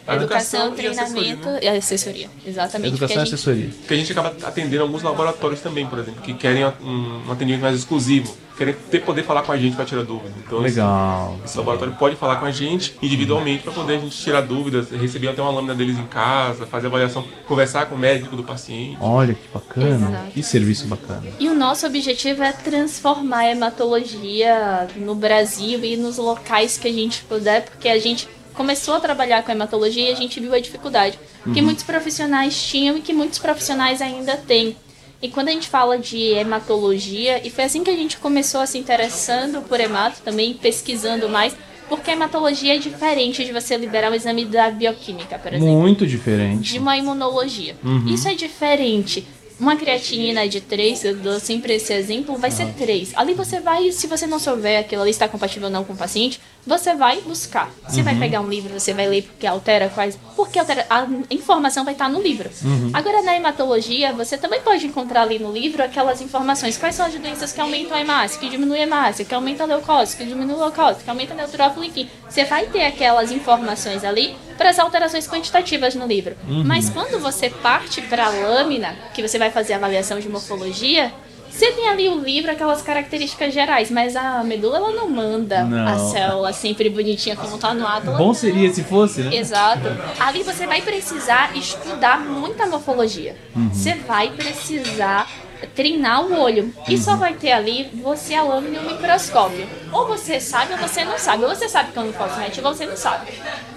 A 0.08 0.16
Educação, 0.16 0.70
e 0.70 0.72
assessoria, 0.72 0.96
treinamento 0.96 1.48
né? 1.50 1.60
e 1.62 1.68
assessoria. 1.68 2.30
Exatamente. 2.46 2.90
Educação 2.96 3.18
e 3.18 3.24
assessoria. 3.24 3.70
Porque 3.80 3.94
a 3.94 3.98
gente 3.98 4.12
acaba 4.12 4.34
atendendo 4.44 4.84
alguns 4.84 5.04
laboratórios 5.04 5.60
também, 5.60 5.86
por 5.86 6.00
exemplo, 6.00 6.22
que 6.22 6.34
querem 6.34 6.66
um, 6.66 7.24
um 7.28 7.32
atendimento 7.32 7.62
mais 7.62 7.78
exclusivo, 7.78 8.36
querem 8.58 8.76
ter, 8.90 9.00
poder 9.02 9.24
falar 9.24 9.44
com 9.44 9.52
a 9.52 9.58
gente 9.58 9.76
para 9.76 9.86
tirar 9.86 10.04
dúvidas. 10.04 10.34
Então, 10.46 10.66
esse- 10.66 10.76
Legal. 10.78 11.38
Esse 11.46 11.58
laboratório 11.58 11.94
pode 11.96 12.16
falar 12.16 12.38
com 12.38 12.46
a 12.46 12.52
gente 12.52 12.96
individualmente 13.02 13.64
para 13.64 13.72
poder 13.72 13.96
a 13.98 14.00
gente 14.00 14.18
tirar 14.18 14.42
dúvidas, 14.42 14.90
receber 14.92 15.28
até 15.30 15.42
uma 15.42 15.52
lâmina 15.52 15.76
deles 15.76 15.98
em 15.98 16.06
casa, 16.06 16.66
fazer 16.66 16.88
avaliação, 16.88 17.24
conversar 17.48 17.86
com 17.86 17.96
o 17.96 17.98
médico 17.98 18.36
do 18.36 18.44
paciente. 18.44 18.98
Olha 19.00 19.34
que 19.34 19.48
bacana. 19.54 20.10
Exato. 20.10 20.32
Que 20.32 20.44
serviço 20.44 20.88
bacana. 20.88 21.24
E 21.40 21.48
o 21.48 21.54
nosso 21.54 21.86
objetivo 21.86 22.44
é 22.44 22.52
transformar 22.52 23.40
a 23.40 23.52
hematologia 23.52 24.88
no 24.96 25.16
Brasil 25.16 25.84
e 25.84 25.96
nos 25.98 26.18
locais 26.18 26.78
que 26.78 26.88
a 26.88 26.94
gente 26.94 27.24
puder, 27.24 27.64
porque 27.66 27.88
a 27.90 28.00
gente 28.00 28.28
começou 28.54 28.96
a 28.96 29.00
trabalhar 29.00 29.44
com 29.44 29.52
hematologia 29.52 30.10
e 30.10 30.12
a 30.12 30.16
gente 30.16 30.40
viu 30.40 30.54
a 30.54 30.60
dificuldade 30.60 31.20
que 31.54 31.62
muitos 31.62 31.84
profissionais 31.84 32.62
tinham 32.62 32.98
e 32.98 33.02
que 33.02 33.14
muitos 33.14 33.40
profissionais 33.40 34.02
ainda 34.02 34.36
têm. 34.36 34.76
E 35.22 35.30
quando 35.30 35.48
a 35.48 35.52
gente 35.52 35.68
fala 35.68 35.98
de 35.98 36.18
hematologia, 36.18 37.46
e 37.46 37.50
foi 37.50 37.64
assim 37.64 37.84
que 37.84 37.90
a 37.90 37.96
gente 37.96 38.18
começou 38.18 38.62
a 38.62 38.68
se 38.68 38.78
interessando 38.78 39.62
por 39.68 39.80
hemato, 39.80 40.22
também 40.24 40.54
pesquisando 40.54 41.28
mais, 41.28 41.56
porque 41.90 42.12
a 42.12 42.14
hematologia 42.14 42.76
é 42.76 42.78
diferente 42.78 43.44
de 43.44 43.52
você 43.52 43.78
liberar 43.78 44.12
um 44.12 44.14
exame 44.16 44.46
da 44.46 44.70
bioquímica, 44.70 45.40
por 45.40 45.54
exemplo 45.54 45.80
Muito 45.80 46.06
diferente. 46.06 46.74
de 46.74 46.80
uma 46.80 46.98
imunologia. 46.98 47.76
Isso 48.06 48.28
é 48.28 48.36
diferente. 48.36 49.26
Uma 49.60 49.76
creatinina 49.76 50.48
de 50.48 50.62
3, 50.62 51.04
eu 51.04 51.16
dou 51.16 51.40
sempre 51.40 51.74
esse 51.74 51.92
exemplo, 51.92 52.38
vai 52.38 52.52
ser 52.52 52.72
3. 52.74 53.14
Ali 53.16 53.34
você 53.34 53.60
vai, 53.60 53.92
se 53.92 54.06
você 54.06 54.28
não 54.28 54.40
souber 54.40 54.80
aquilo 54.80 55.02
ali 55.02 55.10
está 55.10 55.28
compatível 55.28 55.68
ou 55.68 55.74
não 55.74 55.84
com 55.84 55.94
o 55.94 55.98
paciente, 55.98 56.40
você 56.66 56.94
vai 56.94 57.22
buscar. 57.22 57.72
Você 57.88 58.04
vai 58.04 58.14
pegar 58.16 58.42
um 58.42 58.48
livro, 58.48 58.78
você 58.78 58.94
vai 58.94 59.08
ler 59.08 59.24
porque 59.24 59.48
altera 59.48 59.90
quais. 59.90 60.20
Porque 60.36 60.60
altera. 60.60 60.86
A 60.90 61.08
informação 61.32 61.84
vai 61.86 61.94
estar 61.94 62.10
no 62.10 62.22
livro. 62.22 62.50
Agora, 62.94 63.22
na 63.24 63.36
hematologia, 63.36 64.14
você 64.14 64.38
também 64.38 64.62
pode 64.62 64.86
encontrar 64.86 65.22
ali 65.22 65.40
no 65.40 65.52
livro 65.52 65.82
aquelas 65.82 66.22
informações. 66.22 66.78
Quais 66.78 66.94
são 66.94 67.06
as 67.06 67.16
doenças 67.16 67.52
que 67.52 67.62
aumentam 67.62 67.96
a 67.96 68.02
hemácia, 68.02 68.40
que 68.40 68.50
diminuem 68.50 68.82
a 68.82 68.84
hemácia, 68.84 69.26
que 69.26 69.34
aumenta 69.34 69.64
a 69.64 69.66
leucose, 69.66 70.16
que 70.16 70.26
diminui 70.26 70.56
a 70.56 70.66
leucose, 70.66 71.04
que 71.04 71.10
aumenta 71.10 71.34
a 71.34 71.38
neutrófilo, 71.38 71.86
enfim. 71.86 72.10
Você 72.30 72.44
vai 72.44 72.68
ter 72.68 72.86
aquelas 72.86 73.32
informações 73.32 74.04
ali 74.04 74.36
para 74.58 74.70
as 74.70 74.80
alterações 74.80 75.28
quantitativas 75.28 75.96
no 75.96 76.06
livro. 76.08 76.36
Mas 76.66 76.90
quando 76.90 77.20
você 77.20 77.50
parte 77.50 78.02
para 78.02 78.26
a 78.26 78.30
lâmina, 78.30 78.96
que 79.14 79.22
você 79.22 79.38
vai 79.38 79.52
fazer 79.52 79.74
a 79.74 79.76
avaliação 79.78 80.20
de 80.20 80.28
morfologia, 80.28 81.12
você 81.50 81.72
tem 81.72 81.90
ali 81.90 82.08
o 82.08 82.20
livro, 82.20 82.52
aquelas 82.52 82.84
características 82.84 83.52
gerais, 83.52 83.90
mas 83.90 84.16
a 84.16 84.44
medula 84.44 84.78
ela 84.78 84.92
não 84.92 85.10
manda 85.10 85.64
Não. 85.64 85.88
a 85.88 85.98
célula 85.98 86.54
sempre 86.54 86.88
bonitinha 86.88 87.36
como 87.36 87.58
tá 87.58 87.74
no 87.74 87.88
Atlas. 87.88 88.18
Bom 88.18 88.32
seria 88.32 88.72
se 88.72 88.84
fosse, 88.84 89.22
né? 89.22 89.36
Exato. 89.36 89.88
Ali 90.20 90.44
você 90.44 90.68
vai 90.68 90.82
precisar 90.82 91.58
estudar 91.58 92.20
muita 92.20 92.68
morfologia. 92.68 93.36
Você 93.74 93.96
vai 93.96 94.30
precisar 94.30 95.28
treinar 95.76 96.24
o 96.26 96.40
olho. 96.40 96.74
E 96.88 96.98
só 96.98 97.16
vai 97.16 97.34
ter 97.34 97.52
ali 97.52 97.90
você 98.04 98.36
a 98.36 98.44
lâmina 98.44 98.78
e 98.78 98.86
o 98.86 98.92
microscópio. 98.92 99.68
Ou 99.92 100.08
você 100.08 100.40
sabe 100.40 100.74
ou 100.74 100.80
você 100.80 101.04
não 101.04 101.18
sabe. 101.18 101.44
Ou 101.44 101.50
você 101.50 101.68
sabe 101.70 101.92
que 101.92 102.00
é 102.00 102.02
um 102.02 102.08
linfócito 102.08 102.62
ou 102.64 102.74
você 102.74 102.86
não 102.86 102.98
sabe. 102.98 103.32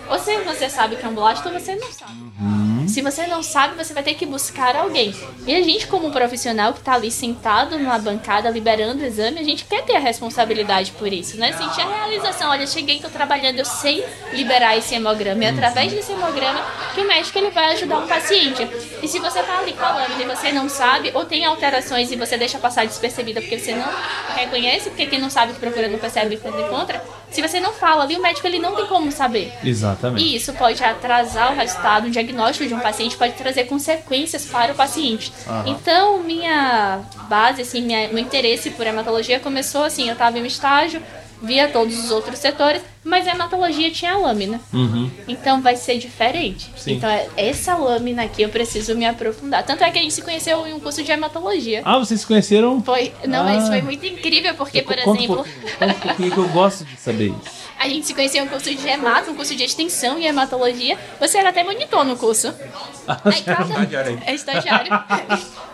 Ou 0.09 0.19
se 0.19 0.37
você 0.39 0.69
sabe 0.69 0.97
que 0.97 1.05
é 1.05 1.09
um 1.09 1.15
blasto 1.15 1.49
ou 1.49 1.55
você 1.55 1.75
não 1.77 1.93
sabe. 1.93 2.70
Se 2.91 3.03
você 3.03 3.25
não 3.29 3.41
sabe, 3.41 3.77
você 3.77 3.95
vai 3.95 4.03
ter 4.03 4.15
que 4.15 4.27
buscar 4.27 4.75
alguém. 4.75 5.15
E 5.47 5.55
a 5.55 5.63
gente, 5.63 5.87
como 5.87 6.11
profissional 6.11 6.73
que 6.73 6.81
tá 6.81 6.95
ali 6.95 7.09
sentado 7.09 7.79
na 7.79 7.97
bancada 7.97 8.51
liberando 8.51 9.05
o 9.05 9.07
exame, 9.07 9.39
a 9.39 9.45
gente 9.45 9.65
quer 9.65 9.85
ter 9.85 9.95
a 9.95 10.01
responsabilidade 10.01 10.91
por 10.99 11.13
isso, 11.13 11.37
né? 11.37 11.53
Sentir 11.53 11.83
a 11.83 11.87
realização. 11.87 12.51
Olha, 12.51 12.67
cheguei, 12.67 12.99
tô 12.99 13.09
trabalhando, 13.09 13.61
eu 13.61 13.65
sei 13.65 14.05
liberar 14.33 14.77
esse 14.77 14.93
hemograma. 14.93 15.45
E 15.45 15.47
é 15.47 15.51
através 15.51 15.93
desse 15.93 16.11
hemograma 16.11 16.61
que 16.93 17.01
o 17.01 17.07
médico 17.07 17.39
ele 17.39 17.51
vai 17.51 17.75
ajudar 17.75 17.99
um 17.99 18.09
paciente. 18.09 18.69
E 19.01 19.07
se 19.07 19.21
você 19.21 19.41
tá 19.41 19.61
ali 19.61 19.73
com 19.73 19.85
a 19.85 19.93
lâmina 19.93 20.25
e 20.25 20.27
você 20.27 20.51
não 20.51 20.69
sabe, 20.69 21.13
ou 21.15 21.25
tem 21.25 21.45
alterações 21.45 22.11
e 22.11 22.17
você 22.17 22.37
deixa 22.37 22.59
passar 22.59 22.87
despercebida 22.87 23.41
porque 23.41 23.57
você 23.57 23.73
não 23.73 23.89
reconhece, 24.35 24.91
porque 24.91 25.07
quem 25.07 25.21
não 25.21 25.31
sabe 25.31 25.53
que 25.53 25.61
procura 25.61 25.87
não 25.87 25.99
percebe 26.01 26.39
quando 26.39 26.61
encontra, 26.61 27.01
se 27.31 27.41
você 27.41 27.61
não 27.61 27.73
fala 27.73 28.05
ali, 28.05 28.17
o 28.17 28.23
médico 28.23 28.47
ele 28.47 28.59
não 28.59 28.75
tem 28.75 28.87
como 28.87 29.11
saber. 29.13 29.53
Exatamente. 29.63 30.25
E 30.25 30.37
isso 30.37 30.53
pode 30.55 30.83
atrasar 30.83 31.53
o 31.53 31.57
resultado, 31.57 32.07
o 32.07 32.11
diagnóstico 32.11 32.67
de 32.67 32.75
um 32.75 32.81
paciente 32.81 33.17
pode 33.17 33.35
trazer 33.35 33.65
consequências 33.65 34.47
para 34.47 34.73
o 34.73 34.75
paciente. 34.75 35.33
Então, 35.67 36.23
minha 36.23 37.01
base, 37.29 37.63
assim, 37.63 37.83
minha, 37.83 38.09
meu 38.09 38.19
interesse 38.19 38.71
por 38.71 38.87
hematologia 38.87 39.39
começou 39.41 39.85
assim, 39.85 40.09
eu 40.09 40.15
estava 40.15 40.39
em 40.39 40.43
um 40.43 40.47
estágio, 40.47 41.03
via 41.43 41.69
todos 41.69 41.99
os 42.05 42.11
outros 42.11 42.39
setores, 42.39 42.83
mas 43.03 43.27
a 43.27 43.31
hematologia 43.31 43.91
tinha 43.91 44.13
a 44.13 44.19
lâmina. 44.19 44.61
Uhum. 44.73 45.11
Então 45.27 45.61
vai 45.63 45.77
ser 45.77 45.99
diferente. 45.99 46.71
Sim. 46.77 46.93
Então 46.95 47.09
é 47.09 47.29
essa 47.37 47.75
lâmina 47.77 48.25
aqui 48.25 48.43
eu 48.43 48.49
preciso 48.51 48.95
me 48.95 49.07
aprofundar. 49.07 49.65
Tanto 49.65 49.83
é 49.85 49.91
que 49.91 49.99
a 49.99 50.03
gente 50.03 50.15
se 50.15 50.23
conheceu 50.23 50.67
em 50.67 50.73
um 50.75 50.81
curso 50.81 51.03
de 51.03 51.11
hematologia. 51.11 51.83
Ah, 51.85 51.99
vocês 51.99 52.21
se 52.21 52.27
conheceram? 52.27 52.83
Foi, 52.83 53.13
não, 53.27 53.41
Ah. 53.41 53.45
mas 53.45 53.69
foi 53.69 53.81
muito 53.83 54.05
incrível 54.07 54.55
porque, 54.55 54.83
por 54.83 54.95
Conta 54.97 55.11
um 55.11 55.15
exemplo, 55.17 55.37
conta 55.79 55.93
um 55.95 56.01
pouquinho 56.01 56.31
que 56.33 56.39
eu 56.39 56.49
gosto 56.49 56.85
de 56.85 56.97
saber 57.01 57.29
isso. 57.43 57.60
A 57.81 57.89
gente 57.89 58.07
se 58.07 58.13
conheceu 58.13 58.45
em 58.45 58.47
um 58.47 58.49
curso 58.51 58.75
de 58.75 58.87
hemato, 58.87 59.31
um 59.31 59.35
curso 59.35 59.57
de 59.57 59.65
extensão 59.65 60.19
em 60.19 60.27
hematologia. 60.27 60.99
Você 61.19 61.39
era 61.39 61.49
até 61.49 61.65
monitor 61.65 62.05
no 62.05 62.15
curso. 62.15 62.55
Aí 63.25 63.43
cada, 63.43 64.21
é 64.27 64.35
estagiário. 64.35 64.91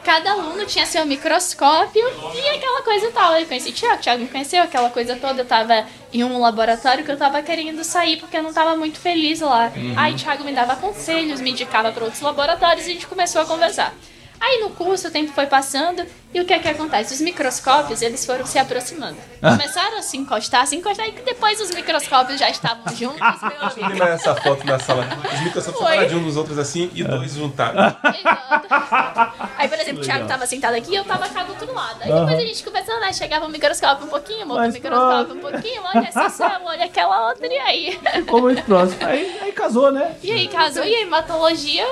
cada 0.04 0.30
aluno 0.30 0.64
tinha 0.66 0.86
seu 0.86 1.04
microscópio 1.04 2.04
e 2.32 2.48
aquela 2.56 2.82
coisa 2.82 3.06
e 3.06 3.10
tal. 3.10 3.36
Eu 3.36 3.44
conheci 3.44 3.70
o 3.70 3.72
Thiago, 3.72 3.96
o 3.96 4.02
Thiago 4.02 4.22
me 4.22 4.28
conheceu, 4.28 4.62
aquela 4.62 4.88
coisa 4.88 5.16
toda. 5.16 5.42
Eu 5.42 5.46
tava 5.46 5.84
em 6.12 6.22
um 6.22 6.38
laboratório 6.38 7.04
que 7.04 7.10
eu 7.10 7.16
tava 7.16 7.42
querendo 7.42 7.82
sair 7.82 8.18
porque 8.18 8.36
eu 8.36 8.42
não 8.44 8.52
tava 8.52 8.76
muito 8.76 9.00
feliz 9.00 9.40
lá. 9.40 9.72
Aí 9.96 10.14
o 10.14 10.16
Thiago 10.16 10.44
me 10.44 10.52
dava 10.52 10.76
conselhos, 10.76 11.40
me 11.40 11.50
indicava 11.50 11.90
para 11.90 12.04
outros 12.04 12.22
laboratórios 12.22 12.86
e 12.86 12.90
a 12.90 12.92
gente 12.92 13.08
começou 13.08 13.42
a 13.42 13.46
conversar. 13.46 13.92
Aí 14.40 14.60
no 14.60 14.70
curso 14.70 15.08
o 15.08 15.10
tempo 15.10 15.32
foi 15.32 15.46
passando 15.46 16.04
e 16.34 16.40
o 16.40 16.44
que 16.44 16.52
é 16.52 16.58
que 16.58 16.68
acontece? 16.68 17.14
Os 17.14 17.20
microscópios, 17.20 18.02
eles 18.02 18.24
foram 18.26 18.44
se 18.44 18.58
aproximando. 18.58 19.16
Começaram 19.40 19.98
a 19.98 20.02
se 20.02 20.16
encostar, 20.16 20.66
se 20.66 20.76
encostar 20.76 21.08
e 21.08 21.12
depois 21.12 21.60
os 21.60 21.70
microscópios 21.70 22.38
já 22.38 22.50
estavam 22.50 22.84
juntos, 22.94 23.20
amigo. 23.22 23.98
mais 23.98 24.10
essa 24.12 24.34
foto 24.34 24.66
na 24.66 24.78
sala. 24.78 25.06
Os 25.32 25.40
microscópios 25.40 25.82
Foi. 25.82 25.92
separados 25.92 26.12
um 26.14 26.22
dos 26.22 26.36
outros 26.36 26.58
assim 26.58 26.90
e 26.94 27.02
dois 27.02 27.34
juntados. 27.34 27.80
Exato. 28.18 28.68
Aí, 29.56 29.68
por 29.68 29.78
exemplo, 29.78 30.02
o 30.02 30.04
Thiago 30.04 30.26
tava 30.26 30.46
sentado 30.46 30.74
aqui 30.74 30.92
e 30.92 30.96
eu 30.96 31.04
tava 31.04 31.28
cá 31.28 31.42
do 31.42 31.52
outro 31.52 31.72
lado. 31.72 32.02
Aí 32.02 32.12
depois 32.12 32.34
a 32.34 32.40
gente 32.40 32.64
conversando, 32.64 33.00
né? 33.00 33.12
Chegava 33.12 33.46
o 33.46 33.48
microscópio 33.48 34.06
um 34.06 34.10
pouquinho, 34.10 34.40
outro 34.40 34.56
Mais 34.56 34.74
microscópio 34.74 35.34
um 35.36 35.40
pouquinho, 35.40 35.82
olha 35.94 36.06
essa 36.06 36.28
célula, 36.28 36.70
olha 36.70 36.84
aquela 36.84 37.28
outra, 37.28 37.46
e 37.46 37.58
aí? 37.58 38.00
Ficou 38.12 38.42
muito 38.42 38.62
próximo. 38.62 39.06
Aí, 39.06 39.38
aí 39.40 39.52
casou, 39.52 39.90
né? 39.90 40.16
E 40.22 40.30
aí 40.32 40.48
casou 40.48 40.84
e 40.84 40.94
a 40.94 41.00
hematologia 41.00 41.86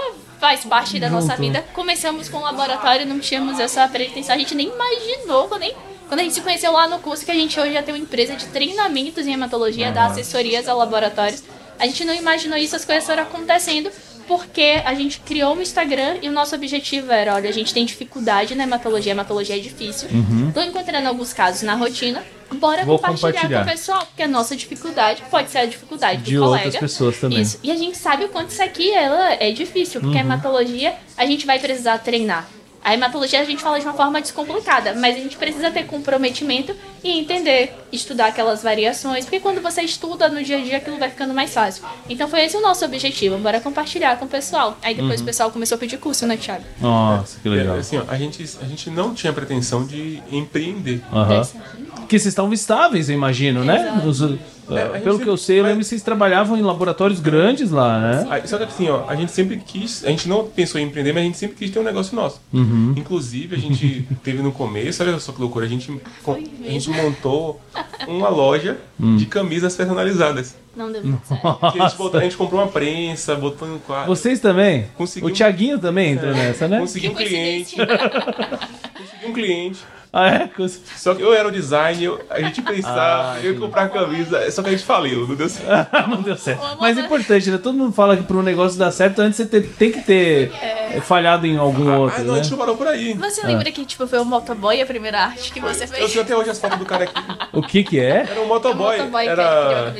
faz 0.44 0.62
parte 0.62 1.00
da 1.00 1.08
nossa 1.08 1.34
vida. 1.36 1.64
Começamos 1.72 2.28
com 2.28 2.36
o 2.36 2.42
laboratório, 2.42 3.06
não 3.06 3.18
tínhamos 3.18 3.58
essa 3.58 3.88
pretensão, 3.88 4.34
a 4.34 4.38
gente 4.38 4.54
nem 4.54 4.68
imaginou, 4.68 5.48
nem, 5.58 5.74
quando 6.06 6.20
a 6.20 6.22
gente 6.22 6.34
se 6.34 6.42
conheceu 6.42 6.70
lá 6.70 6.86
no 6.86 6.98
curso, 6.98 7.24
que 7.24 7.30
a 7.30 7.34
gente 7.34 7.58
hoje 7.58 7.72
já 7.72 7.82
tem 7.82 7.94
uma 7.94 8.00
empresa 8.02 8.36
de 8.36 8.44
treinamentos 8.48 9.26
em 9.26 9.32
hematologia, 9.32 9.90
dá 9.90 10.04
assessorias 10.04 10.68
a 10.68 10.74
laboratórios. 10.74 11.42
A 11.78 11.86
gente 11.86 12.04
não 12.04 12.14
imaginou 12.14 12.58
isso, 12.58 12.76
as 12.76 12.84
coisas 12.84 13.06
foram 13.06 13.22
acontecendo. 13.22 13.90
Porque 14.26 14.80
a 14.86 14.94
gente 14.94 15.20
criou 15.20 15.54
um 15.54 15.60
Instagram 15.60 16.16
e 16.22 16.30
o 16.30 16.32
nosso 16.32 16.54
objetivo 16.54 17.12
era, 17.12 17.34
olha, 17.34 17.50
a 17.50 17.52
gente 17.52 17.74
tem 17.74 17.84
dificuldade 17.84 18.54
na 18.54 18.62
hematologia, 18.62 19.12
a 19.12 19.14
hematologia 19.14 19.54
é 19.54 19.58
difícil. 19.58 20.08
Tô 20.54 20.62
encontrando 20.62 21.08
alguns 21.08 21.34
casos 21.34 21.60
na 21.60 21.74
rotina. 21.74 22.22
Bora. 22.54 22.84
Vou 22.84 22.98
compartilhar, 22.98 23.32
compartilhar. 23.32 23.64
com 23.64 23.68
o 23.68 23.72
pessoal, 23.72 24.06
porque 24.06 24.22
a 24.22 24.28
nossa 24.28 24.54
dificuldade 24.56 25.22
pode 25.30 25.50
ser 25.50 25.58
a 25.58 25.66
dificuldade 25.66 26.22
De 26.22 26.34
do 26.36 26.42
colega. 26.44 26.64
outras 26.66 26.80
pessoas 26.80 27.18
também. 27.18 27.40
Isso. 27.40 27.58
E 27.62 27.70
a 27.70 27.76
gente 27.76 27.96
sabe 27.96 28.24
o 28.24 28.28
quanto 28.28 28.50
isso 28.50 28.62
aqui 28.62 28.92
ela 28.92 29.34
é 29.34 29.50
difícil, 29.50 30.00
porque 30.00 30.16
a 30.18 30.20
Uhum. 30.20 30.26
hematologia 30.26 30.94
a 31.16 31.26
gente 31.26 31.46
vai 31.46 31.58
precisar 31.58 31.98
treinar. 31.98 32.48
A 32.84 32.92
hematologia 32.92 33.40
a 33.40 33.44
gente 33.44 33.62
fala 33.62 33.80
de 33.80 33.86
uma 33.86 33.94
forma 33.94 34.20
descomplicada, 34.20 34.92
mas 34.94 35.16
a 35.16 35.18
gente 35.18 35.38
precisa 35.38 35.70
ter 35.70 35.86
comprometimento 35.86 36.76
e 37.02 37.18
entender, 37.18 37.72
estudar 37.90 38.26
aquelas 38.26 38.62
variações, 38.62 39.24
porque 39.24 39.40
quando 39.40 39.62
você 39.62 39.80
estuda 39.80 40.28
no 40.28 40.42
dia 40.44 40.58
a 40.58 40.60
dia 40.60 40.76
aquilo 40.76 40.98
vai 40.98 41.08
ficando 41.08 41.32
mais 41.32 41.54
fácil. 41.54 41.82
Então 42.10 42.28
foi 42.28 42.44
esse 42.44 42.56
o 42.58 42.60
nosso 42.60 42.84
objetivo, 42.84 43.38
bora 43.38 43.58
compartilhar 43.58 44.18
com 44.18 44.26
o 44.26 44.28
pessoal. 44.28 44.76
Aí 44.82 44.94
depois 44.94 45.16
Uhum. 45.20 45.22
o 45.22 45.26
pessoal 45.26 45.50
começou 45.50 45.76
a 45.76 45.78
pedir 45.78 45.96
curso, 45.96 46.26
né, 46.26 46.36
Thiago? 46.36 46.62
Nossa, 46.78 47.40
que 47.40 47.48
legal. 47.48 47.76
É, 47.76 47.78
Assim, 47.80 47.96
ó, 47.96 48.04
a, 48.06 48.16
gente, 48.18 48.42
a 48.60 48.64
gente 48.66 48.90
não 48.90 49.14
tinha 49.14 49.32
pretensão 49.32 49.86
de 49.86 50.22
empreender. 50.30 51.00
Aham. 51.10 51.38
Desse- 51.38 51.54
Porque 51.96 52.18
vocês 52.18 52.26
estavam 52.32 52.52
estáveis, 52.52 53.08
eu 53.08 53.14
imagino, 53.14 53.64
né? 53.64 53.80
Exato. 53.88 54.06
Os- 54.08 54.20
uh, 54.20 54.38
É, 54.70 54.92
gente 54.94 55.02
pelo 55.02 55.18
que 55.18 55.28
eu 55.28 55.36
sei, 55.36 55.58
eu 55.58 55.62
mas- 55.62 55.70
lembro 55.70 55.84
que 55.84 55.88
vocês 55.88 56.02
trabalhavam 56.02 56.56
em 56.56 56.62
laboratórios 56.62 57.20
grandes 57.20 57.70
lá, 57.70 57.98
né? 58.00 58.26
Aí, 58.30 58.46
Só 58.48 58.56
que 58.56 58.64
assim, 58.64 58.88
ó, 58.88 59.04
a 59.08 59.14
gente 59.14 59.30
sempre 59.32 59.56
quis, 59.58 60.04
a 60.04 60.08
gente 60.08 60.28
não 60.28 60.44
pensou 60.46 60.80
em 60.80 60.84
empreender, 60.84 61.12
mas 61.12 61.22
a 61.22 61.26
gente 61.26 61.38
sempre 61.38 61.56
quis 61.56 61.70
ter 61.70 61.78
um 61.78 61.82
negócio 61.82 62.14
nosso. 62.16 62.40
Uhum. 62.52 62.94
Inclusive, 62.96 63.56
a 63.56 63.58
gente 63.58 64.06
teve 64.24 64.42
no 64.42 64.52
começo, 64.52 65.02
olha 65.02 65.18
só 65.18 65.32
que 65.32 65.40
loucura, 65.40 65.66
a 65.66 65.68
gente, 65.68 65.90
a 66.26 66.70
gente 66.70 66.90
montou 66.90 67.60
uma 68.08 68.28
loja 68.28 68.78
Hum. 69.00 69.16
de 69.16 69.26
camisas 69.26 69.74
personalizadas. 69.74 70.54
Não 70.76 70.90
deu 70.90 71.04
muito 71.04 71.26
certo. 71.26 71.58
A, 71.62 71.70
gente 71.70 71.96
botou- 71.96 72.20
a 72.20 72.22
gente 72.22 72.36
comprou 72.36 72.60
uma 72.60 72.68
prensa, 72.68 73.34
botou 73.34 73.66
no 73.68 73.78
quadro. 73.80 74.06
Vocês 74.08 74.38
também? 74.40 74.86
Conseguiu. 74.96 75.28
O 75.28 75.32
Thiaguinho 75.32 75.78
também 75.78 76.12
entrou 76.12 76.32
nessa, 76.32 76.66
né? 76.68 76.78
Consegui 76.80 77.08
um 77.08 77.14
cliente, 77.14 77.76
consegui 78.96 79.26
um 79.26 79.32
cliente. 79.32 79.78
Ah, 80.16 80.28
é? 80.28 80.50
Só 80.96 81.12
que 81.12 81.20
eu 81.22 81.34
era 81.34 81.48
o 81.48 81.50
design, 81.50 82.04
eu- 82.04 82.20
a 82.30 82.40
gente 82.40 82.62
pensava, 82.62 83.32
Ah, 83.32 83.40
eu 83.42 83.52
ia 83.54 83.58
comprar 83.58 83.88
camisa, 83.88 84.48
só 84.52 84.62
que 84.62 84.68
a 84.68 84.72
gente 84.72 84.84
faliu, 84.84 85.26
não 85.26 85.34
deu 85.34 85.48
certo. 85.48 85.90
Não 86.08 86.22
deu 86.22 86.36
certo. 86.36 86.62
Mas 86.80 86.96
é 86.96 87.00
importante, 87.00 87.50
né? 87.50 87.58
Todo 87.58 87.76
mundo 87.76 87.92
fala 87.92 88.16
que 88.16 88.22
para 88.22 88.36
um 88.36 88.42
negócio 88.42 88.78
dar 88.78 88.92
certo, 88.92 89.18
antes 89.20 89.36
você 89.38 89.46
te- 89.46 89.60
tem 89.68 89.90
que 89.90 90.02
ter 90.02 90.52
eh, 90.62 91.00
falhado 91.00 91.46
em 91.46 91.56
algum 91.56 91.92
outro, 91.98 92.20
Ah, 92.20 92.24
não, 92.24 92.34
a 92.34 92.36
né? 92.36 92.42
gente 92.42 92.52
não 92.52 92.58
parou 92.58 92.76
por 92.76 92.86
aí. 92.86 93.14
Você 93.14 93.44
lembra 93.44 93.70
que 93.72 93.84
tipo, 93.84 94.06
foi 94.06 94.18
o 94.20 94.24
motoboy 94.24 94.80
a 94.80 94.86
primeira 94.86 95.18
arte 95.20 95.52
que 95.52 95.58
você 95.60 95.84
Eu 95.84 95.88
fez? 95.88 96.12
tenho 96.12 96.22
até 96.24 96.36
hoje 96.36 96.50
as 96.50 96.60
fotos 96.60 96.78
do 96.78 96.84
cara 96.86 97.04
aqui. 97.04 97.14
O 97.52 97.62
que 97.62 97.82
que 97.82 97.98
é? 97.98 98.26
Era 98.30 98.40
um 98.40 98.46
motoboy. 98.46 98.96
É 98.96 99.02
o 99.02 99.04
motoboy 99.06 99.28
a 99.28 99.30
era... 99.32 99.94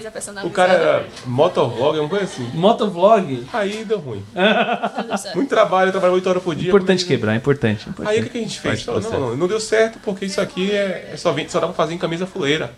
O 0.45 0.51
cara 0.51 0.73
era 0.75 1.07
motovlog, 1.27 1.99
uma 1.99 2.09
coisa 2.09 2.25
assim. 2.25 2.49
Motovlog? 2.55 3.47
Aí 3.53 3.85
deu 3.85 3.99
ruim. 3.99 4.23
Não. 4.35 5.35
Muito 5.35 5.49
trabalho, 5.49 5.89
eu 5.89 5.93
trabalho 5.93 6.15
8 6.15 6.29
horas 6.29 6.43
por 6.43 6.55
dia. 6.55 6.69
Importante 6.69 7.05
quebrar, 7.05 7.33
é 7.33 7.37
importante. 7.37 7.89
importante. 7.89 8.15
Aí 8.15 8.21
o 8.21 8.25
que, 8.25 8.31
que 8.31 8.39
a 8.39 8.41
gente 8.43 8.61
fez? 8.61 8.85
Não, 8.87 8.95
processo. 8.95 9.15
não, 9.19 9.37
não 9.37 9.49
deu 9.49 9.59
certo 9.61 9.99
porque 10.05 10.25
isso 10.27 10.41
aqui 10.41 10.71
é, 10.71 11.11
é 11.13 11.17
só, 11.17 11.33
vende, 11.33 11.51
só 11.51 11.61
dá 11.61 11.67
pra 11.67 11.75
fazer 11.75 11.95
em 11.95 11.99
camisa 11.99 12.27
fuleira. 12.27 12.73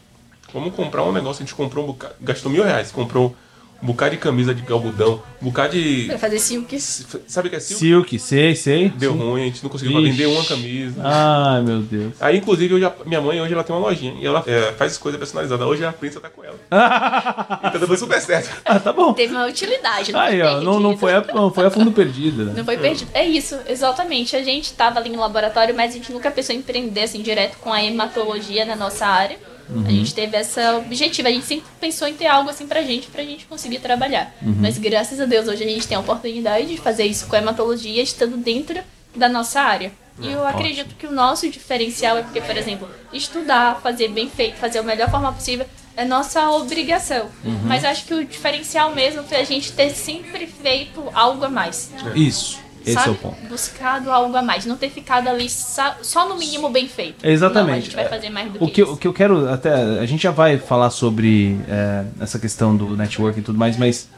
Vamos 0.52 0.74
comprar 0.74 1.02
um 1.02 1.12
negócio, 1.12 1.42
a 1.42 1.46
gente 1.46 1.54
comprou 1.54 1.84
um 1.84 1.88
bocado, 1.88 2.14
gastou 2.20 2.50
mil 2.50 2.62
reais, 2.64 2.92
comprou 2.92 3.34
um 3.82 3.86
bocado 3.86 4.12
de 4.12 4.16
camisa 4.16 4.54
de 4.54 4.70
algodão, 4.72 5.22
um 5.40 5.46
bocado 5.46 5.74
de... 5.74 6.04
Pra 6.06 6.18
fazer 6.18 6.38
silk. 6.38 6.80
Sabe 6.80 7.48
o 7.48 7.50
que 7.50 7.56
é 7.56 7.60
silk? 7.60 7.78
Silk, 7.78 8.18
sei, 8.18 8.56
sei. 8.56 8.88
Deu 8.88 9.12
ruim, 9.12 9.42
a 9.42 9.44
gente 9.44 9.62
não 9.62 9.70
conseguiu 9.70 10.00
Vixe. 10.00 10.10
vender 10.10 10.26
uma 10.26 10.44
camisa. 10.44 11.00
Ai, 11.04 11.62
meu 11.62 11.80
Deus. 11.80 12.14
Aí, 12.20 12.38
inclusive, 12.38 12.74
hoje 12.74 12.90
minha 13.04 13.20
mãe 13.20 13.40
hoje 13.40 13.52
ela 13.52 13.62
tem 13.62 13.76
uma 13.76 13.86
lojinha 13.86 14.14
e 14.20 14.26
ela 14.26 14.42
é, 14.46 14.72
faz 14.72 14.96
coisa 14.96 15.18
personalizada. 15.18 15.66
Hoje 15.66 15.84
a 15.84 15.92
prensa 15.92 16.20
tá 16.20 16.30
com 16.30 16.42
ela. 16.42 16.58
e 16.66 17.70
tá 17.70 17.78
dando 17.78 17.96
super 17.96 18.20
certo. 18.20 18.50
Ah, 18.64 18.80
tá 18.80 18.92
bom. 18.92 19.12
Teve 19.12 19.34
uma 19.34 19.46
utilidade, 19.46 20.12
não 20.12 20.20
Aí, 20.20 20.40
ó, 20.40 20.60
não, 20.60 20.80
não, 20.80 20.96
foi 20.96 21.14
a, 21.14 21.20
não 21.34 21.52
foi 21.52 21.66
a 21.66 21.70
fundo 21.70 21.92
perdido, 21.92 22.44
né? 22.44 22.54
Não 22.56 22.64
foi 22.64 22.78
perdido. 22.78 23.10
É 23.12 23.24
isso, 23.24 23.58
exatamente. 23.68 24.34
A 24.36 24.42
gente 24.42 24.72
tava 24.72 24.98
ali 24.98 25.10
no 25.10 25.20
laboratório, 25.20 25.74
mas 25.74 25.90
a 25.90 25.94
gente 25.94 26.12
nunca 26.12 26.30
pensou 26.30 26.54
em 26.54 26.58
empreender 26.58 27.02
assim 27.02 27.20
direto 27.22 27.58
com 27.58 27.72
a 27.72 27.82
hematologia 27.82 28.64
na 28.64 28.74
nossa 28.74 29.06
área. 29.06 29.38
A 29.84 29.90
gente 29.90 30.14
teve 30.14 30.36
essa 30.36 30.76
objetivo, 30.76 31.28
a 31.28 31.30
gente 31.30 31.46
sempre 31.46 31.66
pensou 31.80 32.06
em 32.06 32.14
ter 32.14 32.26
algo 32.26 32.50
assim 32.50 32.66
pra 32.66 32.82
gente, 32.82 33.08
pra 33.08 33.22
gente 33.22 33.46
conseguir 33.46 33.80
trabalhar. 33.80 34.34
Mas 34.42 34.78
graças 34.78 35.20
a 35.20 35.24
Deus 35.24 35.48
hoje 35.48 35.64
a 35.64 35.68
gente 35.68 35.86
tem 35.86 35.96
a 35.96 36.00
oportunidade 36.00 36.66
de 36.66 36.76
fazer 36.76 37.04
isso 37.04 37.26
com 37.26 37.36
a 37.36 37.38
hematologia 37.38 38.02
estando 38.02 38.36
dentro 38.36 38.80
da 39.14 39.28
nossa 39.28 39.60
área. 39.60 39.92
E 40.18 40.32
eu 40.32 40.46
acredito 40.46 40.94
que 40.94 41.06
o 41.06 41.12
nosso 41.12 41.48
diferencial 41.50 42.16
é 42.16 42.22
porque, 42.22 42.40
por 42.40 42.56
exemplo, 42.56 42.88
estudar, 43.12 43.80
fazer 43.82 44.08
bem 44.08 44.30
feito, 44.30 44.56
fazer 44.56 44.78
a 44.78 44.82
melhor 44.82 45.10
forma 45.10 45.32
possível 45.32 45.66
é 45.96 46.04
nossa 46.04 46.50
obrigação. 46.50 47.28
Mas 47.64 47.82
eu 47.82 47.90
acho 47.90 48.04
que 48.04 48.14
o 48.14 48.24
diferencial 48.24 48.94
mesmo 48.94 49.22
foi 49.24 49.38
a 49.38 49.44
gente 49.44 49.72
ter 49.72 49.90
sempre 49.90 50.46
feito 50.46 51.02
algo 51.12 51.44
a 51.44 51.48
mais 51.48 51.90
Isso, 52.14 52.58
esse 52.86 52.94
sabe? 52.94 53.08
é 53.08 53.12
o 53.12 53.14
ponto. 53.16 53.36
Buscado 53.48 54.10
algo 54.10 54.36
a 54.36 54.42
mais, 54.42 54.64
não 54.64 54.76
ter 54.76 54.90
ficado 54.90 55.28
ali 55.28 55.48
só, 55.50 55.94
no 56.28 56.36
mínimo 56.38 56.70
bem 56.70 56.88
feito. 56.88 57.26
Exatamente. 57.26 57.68
Não, 57.70 57.76
a 57.76 57.80
gente 57.80 57.96
vai 57.96 58.08
fazer 58.08 58.30
mais 58.30 58.52
do 58.52 58.62
O 58.62 58.66
que, 58.66 58.72
que, 58.74 58.82
eu- 58.82 58.86
isso. 58.86 58.94
o 58.94 58.96
que 58.96 59.08
eu 59.08 59.12
quero 59.12 59.48
até. 59.50 59.72
A 60.00 60.06
gente 60.06 60.22
já 60.22 60.30
vai 60.30 60.58
falar 60.58 60.90
sobre 60.90 61.58
é, 61.68 62.04
essa 62.20 62.38
questão 62.38 62.76
do 62.76 62.96
network 62.96 63.38
e 63.38 63.42
tudo 63.42 63.58
mais, 63.58 63.76
mas 63.76 64.08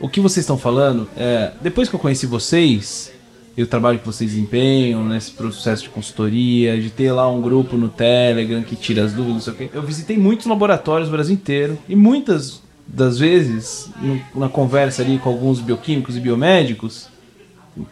o 0.00 0.08
que 0.08 0.20
vocês 0.20 0.42
estão 0.44 0.58
falando, 0.58 1.08
é, 1.16 1.52
depois 1.60 1.88
que 1.88 1.94
eu 1.94 2.00
conheci 2.00 2.26
vocês, 2.26 3.12
e 3.56 3.62
o 3.62 3.66
trabalho 3.68 4.00
que 4.00 4.06
vocês 4.06 4.34
empenham 4.36 5.04
nesse 5.04 5.30
processo 5.30 5.84
de 5.84 5.88
consultoria, 5.88 6.80
de 6.80 6.90
ter 6.90 7.12
lá 7.12 7.30
um 7.30 7.40
grupo 7.40 7.76
no 7.76 7.88
Telegram 7.88 8.62
que 8.62 8.74
tira 8.74 9.04
as 9.04 9.12
dúvidas, 9.12 9.34
não 9.34 9.40
sei 9.40 9.52
o 9.52 9.56
quê. 9.56 9.70
Eu 9.72 9.82
visitei 9.82 10.18
muitos 10.18 10.46
laboratórios 10.46 11.08
no 11.08 11.14
Brasil 11.14 11.34
inteiro 11.34 11.78
e 11.88 11.94
muitas 11.94 12.60
das 12.86 13.16
vezes, 13.18 13.88
no- 14.02 14.20
na 14.40 14.48
conversa 14.48 15.02
ali 15.02 15.18
com 15.18 15.30
alguns 15.30 15.60
bioquímicos 15.60 16.16
e 16.16 16.20
biomédicos, 16.20 17.06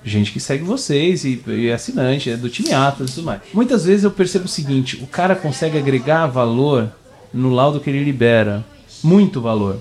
gente 0.05 0.33
que 0.33 0.41
segue 0.41 0.65
vocês 0.65 1.25
e, 1.25 1.43
e 1.47 1.69
é 1.69 1.75
assinante, 1.75 2.31
é 2.31 2.37
do 2.37 2.49
time 2.49 2.73
Atlas 2.73 3.11
e 3.11 3.15
tudo 3.15 3.25
mais. 3.25 3.41
Muitas 3.53 3.85
vezes 3.85 4.05
eu 4.05 4.11
percebo 4.11 4.45
o 4.45 4.49
seguinte: 4.49 5.03
o 5.03 5.07
cara 5.07 5.35
consegue 5.35 5.79
agregar 5.79 6.27
valor 6.27 6.91
no 7.33 7.51
laudo 7.51 7.81
que 7.81 7.91
ele 7.91 8.05
libera. 8.05 8.65
Muito 9.03 9.41
valor. 9.41 9.79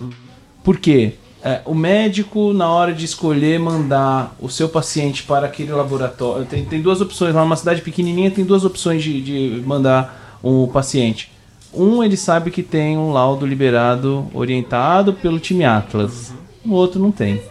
Por 0.64 0.78
quê? 0.78 1.14
É, 1.44 1.62
o 1.66 1.74
médico, 1.74 2.54
na 2.54 2.70
hora 2.70 2.94
de 2.94 3.04
escolher 3.04 3.60
mandar 3.60 4.36
o 4.40 4.48
seu 4.48 4.70
paciente 4.70 5.24
para 5.24 5.48
aquele 5.48 5.72
laboratório, 5.72 6.46
tem, 6.46 6.64
tem 6.64 6.82
duas 6.82 7.02
opções. 7.02 7.34
Lá 7.34 7.42
numa 7.42 7.56
cidade 7.56 7.82
pequenininha, 7.82 8.30
tem 8.30 8.46
duas 8.46 8.64
opções 8.64 9.04
de, 9.04 9.22
de 9.22 9.64
mandar 9.66 10.38
o 10.44 10.68
paciente. 10.68 11.32
Um, 11.74 12.04
ele 12.04 12.18
sabe 12.18 12.52
que 12.52 12.62
tem 12.62 12.98
um 12.98 13.12
laudo 13.12 13.46
liberado, 13.46 14.28
orientado 14.34 15.14
pelo 15.14 15.40
time 15.40 15.64
Atlas. 15.64 16.34
O 16.64 16.74
outro 16.74 17.02
não 17.02 17.12
tem. 17.12 17.42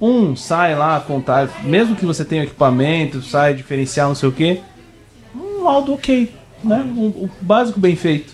Um 0.00 0.36
sai 0.36 0.76
lá 0.76 1.00
contar, 1.00 1.64
mesmo 1.64 1.96
que 1.96 2.06
você 2.06 2.24
tenha 2.24 2.44
equipamento, 2.44 3.20
sai 3.22 3.54
diferencial, 3.54 4.08
não 4.08 4.14
sei 4.14 4.28
o 4.28 4.32
que, 4.32 4.60
um 5.34 5.64
laudo 5.64 5.92
ok, 5.94 6.32
né? 6.62 6.84
O 6.96 7.28
básico 7.40 7.80
bem 7.80 7.96
feito. 7.96 8.32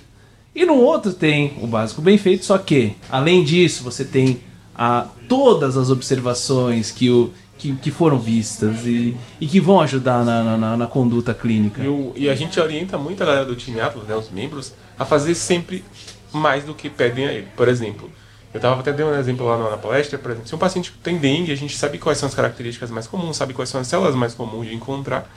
E 0.54 0.64
no 0.66 0.74
outro 0.74 1.12
tem 1.12 1.54
o 1.62 1.66
básico 1.66 2.00
bem 2.02 2.18
feito, 2.18 2.44
só 2.44 2.58
que, 2.58 2.94
além 3.10 3.42
disso, 3.42 3.82
você 3.82 4.04
tem 4.04 4.40
a, 4.74 5.06
todas 5.28 5.76
as 5.76 5.90
observações 5.90 6.90
que, 6.92 7.10
o, 7.10 7.32
que, 7.58 7.74
que 7.76 7.90
foram 7.90 8.18
vistas 8.18 8.84
e, 8.86 9.16
e 9.40 9.46
que 9.46 9.58
vão 9.58 9.80
ajudar 9.80 10.24
na, 10.24 10.56
na, 10.58 10.76
na 10.76 10.86
conduta 10.86 11.32
clínica. 11.34 11.82
E, 11.82 11.88
o- 11.88 12.12
e 12.14 12.28
a 12.28 12.34
gente 12.36 12.60
orienta 12.60 12.96
muito 12.98 13.22
a 13.22 13.26
galera 13.26 13.44
do 13.46 13.56
time 13.56 13.80
Atlas, 13.80 14.06
né, 14.06 14.14
os 14.14 14.30
membros, 14.30 14.72
a 14.98 15.04
fazer 15.04 15.34
sempre 15.34 15.82
mais 16.32 16.62
do 16.64 16.74
que 16.74 16.88
pedem 16.90 17.26
a 17.26 17.32
ele. 17.32 17.48
Por 17.56 17.66
exemplo, 17.68 18.10
eu 18.54 18.58
estava 18.58 18.80
até 18.80 18.92
dando 18.92 19.10
um 19.14 19.18
exemplo 19.18 19.44
lá 19.44 19.70
na, 19.70 19.76
palestra, 19.76 20.16
por 20.18 20.30
exemplo, 20.30 20.48
se 20.48 20.54
um 20.54 20.58
paciente 20.58 20.94
tem 21.02 21.18
dengue, 21.18 21.50
a 21.52 21.56
gente 21.56 21.76
sabe 21.76 21.98
quais 21.98 22.16
são 22.18 22.28
as 22.28 22.34
características 22.34 22.90
mais 22.90 23.06
comuns, 23.06 23.36
sabe 23.36 23.52
quais 23.52 23.68
são 23.68 23.80
as 23.80 23.86
células 23.88 24.14
mais 24.14 24.32
comuns 24.32 24.66
de 24.68 24.74
encontrar, 24.74 25.28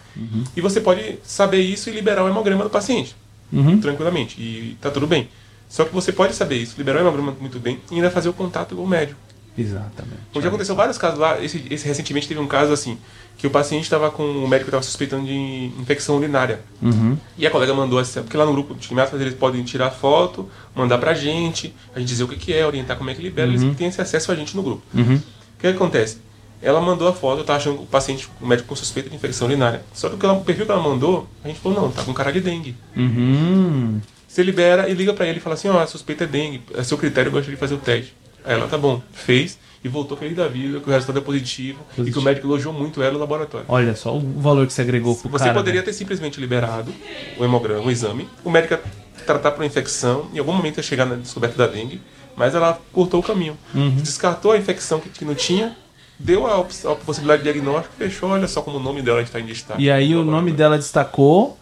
e 0.55 0.61
você 0.61 0.79
pode 0.79 1.17
saber 1.23 1.59
isso 1.59 1.89
e 1.89 1.93
liberar 1.93 2.23
o 2.23 2.29
hemograma 2.29 2.63
do 2.63 2.69
paciente, 2.69 3.15
Uhum. 3.51 3.79
tranquilamente, 3.81 4.39
e 4.39 4.77
tá 4.79 4.91
tudo 4.91 5.07
bem. 5.07 5.27
Só 5.67 5.83
que 5.83 5.93
você 5.93 6.11
pode 6.13 6.33
saber 6.35 6.55
isso, 6.57 6.75
liberar 6.77 6.99
o 6.99 7.01
hemograma 7.01 7.35
muito 7.39 7.59
bem 7.59 7.79
e 7.91 7.95
ainda 7.95 8.09
fazer 8.11 8.29
o 8.29 8.33
contato 8.33 8.75
com 8.75 8.83
o 8.83 8.87
médico. 8.87 9.19
Exatamente. 9.57 10.21
Já 10.35 10.47
aconteceu 10.47 10.75
vários 10.75 10.97
casos 10.99 11.17
lá. 11.17 11.43
Esse, 11.43 11.65
esse 11.71 11.87
recentemente 11.87 12.27
teve 12.27 12.39
um 12.39 12.47
caso 12.47 12.71
assim, 12.71 12.97
que 13.37 13.45
o 13.45 13.51
paciente 13.51 13.83
estava 13.83 14.09
com. 14.09 14.23
O 14.23 14.47
médico 14.47 14.69
estava 14.69 14.83
suspeitando 14.83 15.25
de 15.27 15.71
infecção 15.79 16.17
urinária. 16.17 16.59
Uhum. 16.81 17.15
E 17.37 17.45
a 17.45 17.51
colega 17.51 17.73
mandou 17.73 17.99
essa. 17.99 18.21
Porque 18.21 18.35
lá 18.35 18.45
no 18.45 18.51
grupo 18.51 18.73
de 18.73 18.87
quimiatras 18.87 19.21
eles 19.21 19.35
podem 19.35 19.63
tirar 19.63 19.91
foto, 19.91 20.49
mandar 20.75 20.97
pra 20.97 21.13
gente, 21.13 21.73
a 21.95 21.99
gente 21.99 22.09
dizer 22.09 22.23
o 22.23 22.27
que, 22.27 22.35
que 22.35 22.53
é, 22.53 22.65
orientar 22.65 22.97
como 22.97 23.11
é 23.11 23.13
que 23.13 23.21
libera, 23.21 23.47
eles 23.47 23.63
têm 23.75 23.87
esse 23.87 24.01
acesso 24.01 24.31
a 24.31 24.35
gente 24.35 24.55
no 24.55 24.63
grupo. 24.63 24.81
Uhum. 24.93 25.15
O 25.15 25.59
que, 25.59 25.61
que 25.61 25.67
acontece? 25.67 26.17
Ela 26.59 26.81
mandou 26.81 27.07
a 27.07 27.13
foto, 27.13 27.41
eu 27.41 27.45
tava 27.45 27.59
achando 27.59 27.83
o 27.83 27.85
paciente, 27.85 28.27
o 28.41 28.47
médico 28.47 28.69
com 28.69 28.75
suspeita 28.75 29.07
de 29.07 29.15
infecção 29.15 29.47
urinária. 29.47 29.83
Só 29.93 30.09
que 30.09 30.25
o, 30.25 30.41
perfil 30.41 30.65
que 30.65 30.71
ela 30.71 30.81
mandou, 30.81 31.27
a 31.43 31.47
gente 31.47 31.59
falou, 31.59 31.79
não, 31.79 31.91
tá 31.91 32.03
com 32.03 32.11
cara 32.15 32.33
de 32.33 32.41
dengue. 32.41 32.75
Uhum. 32.95 34.01
Você 34.27 34.41
libera 34.41 34.89
e 34.89 34.93
liga 34.95 35.13
pra 35.13 35.27
ele 35.27 35.37
e 35.37 35.41
fala 35.41 35.53
assim, 35.53 35.69
ó, 35.69 35.79
a 35.79 35.85
suspeita 35.85 36.23
é 36.23 36.27
dengue, 36.27 36.63
é 36.73 36.83
seu 36.83 36.97
critério, 36.97 37.29
eu 37.29 37.33
gostaria 37.33 37.55
de 37.55 37.59
fazer 37.59 37.75
o 37.75 37.77
teste. 37.77 38.15
Aí 38.43 38.55
ela, 38.55 38.67
tá 38.67 38.77
bom, 38.77 39.01
fez 39.11 39.59
e 39.87 39.89
voltou 39.89 40.17
feliz 40.17 40.35
da 40.35 40.47
vida, 40.47 40.79
que 40.79 40.87
o 40.89 40.91
resultado 40.91 41.17
é 41.19 41.21
positivo, 41.21 41.79
e 41.79 41.89
que 41.89 41.95
Positivo. 41.97 42.19
o 42.19 42.23
médico 42.23 42.47
elogiou 42.47 42.73
muito 42.73 43.01
ela 43.01 43.13
no 43.13 43.19
laboratório. 43.19 43.65
Olha 43.69 43.95
só 43.95 44.15
o 44.15 44.19
valor 44.19 44.67
que 44.67 44.73
você 44.73 44.81
agregou 44.81 45.15
pro 45.15 45.29
Você 45.29 45.45
cara. 45.45 45.55
poderia 45.55 45.81
né? 45.81 45.85
ter 45.85 45.93
simplesmente 45.93 46.39
liberado 46.39 46.93
o 47.39 47.43
hemograma, 47.43 47.81
o 47.85 47.89
exame, 47.91 48.27
o 48.43 48.49
médico 48.51 48.73
ia 48.75 48.81
tratar 49.25 49.51
por 49.51 49.61
uma 49.61 49.65
infecção, 49.65 50.27
em 50.33 50.39
algum 50.39 50.53
momento 50.53 50.77
ia 50.77 50.83
chegar 50.83 51.05
na 51.05 51.15
descoberta 51.15 51.57
da 51.57 51.67
dengue, 51.67 52.01
mas 52.35 52.53
ela 52.53 52.79
cortou 52.93 53.19
o 53.19 53.23
caminho. 53.23 53.57
Uhum. 53.73 53.95
Descartou 53.95 54.51
a 54.51 54.57
infecção 54.57 54.99
que, 54.99 55.09
que 55.09 55.25
não 55.25 55.33
tinha, 55.35 55.75
deu 56.19 56.45
a, 56.45 56.59
a 56.59 56.95
possibilidade 56.95 57.43
de 57.43 57.51
diagnóstico, 57.51 57.95
fechou, 57.97 58.29
olha 58.29 58.47
só 58.47 58.61
como 58.61 58.77
o 58.77 58.79
nome 58.81 59.01
dela 59.01 59.21
está 59.21 59.39
em 59.39 59.45
destaque. 59.45 59.81
E 59.81 59.89
aí 59.89 60.15
o 60.15 60.23
nome 60.23 60.51
dela 60.51 60.77
destacou. 60.77 61.57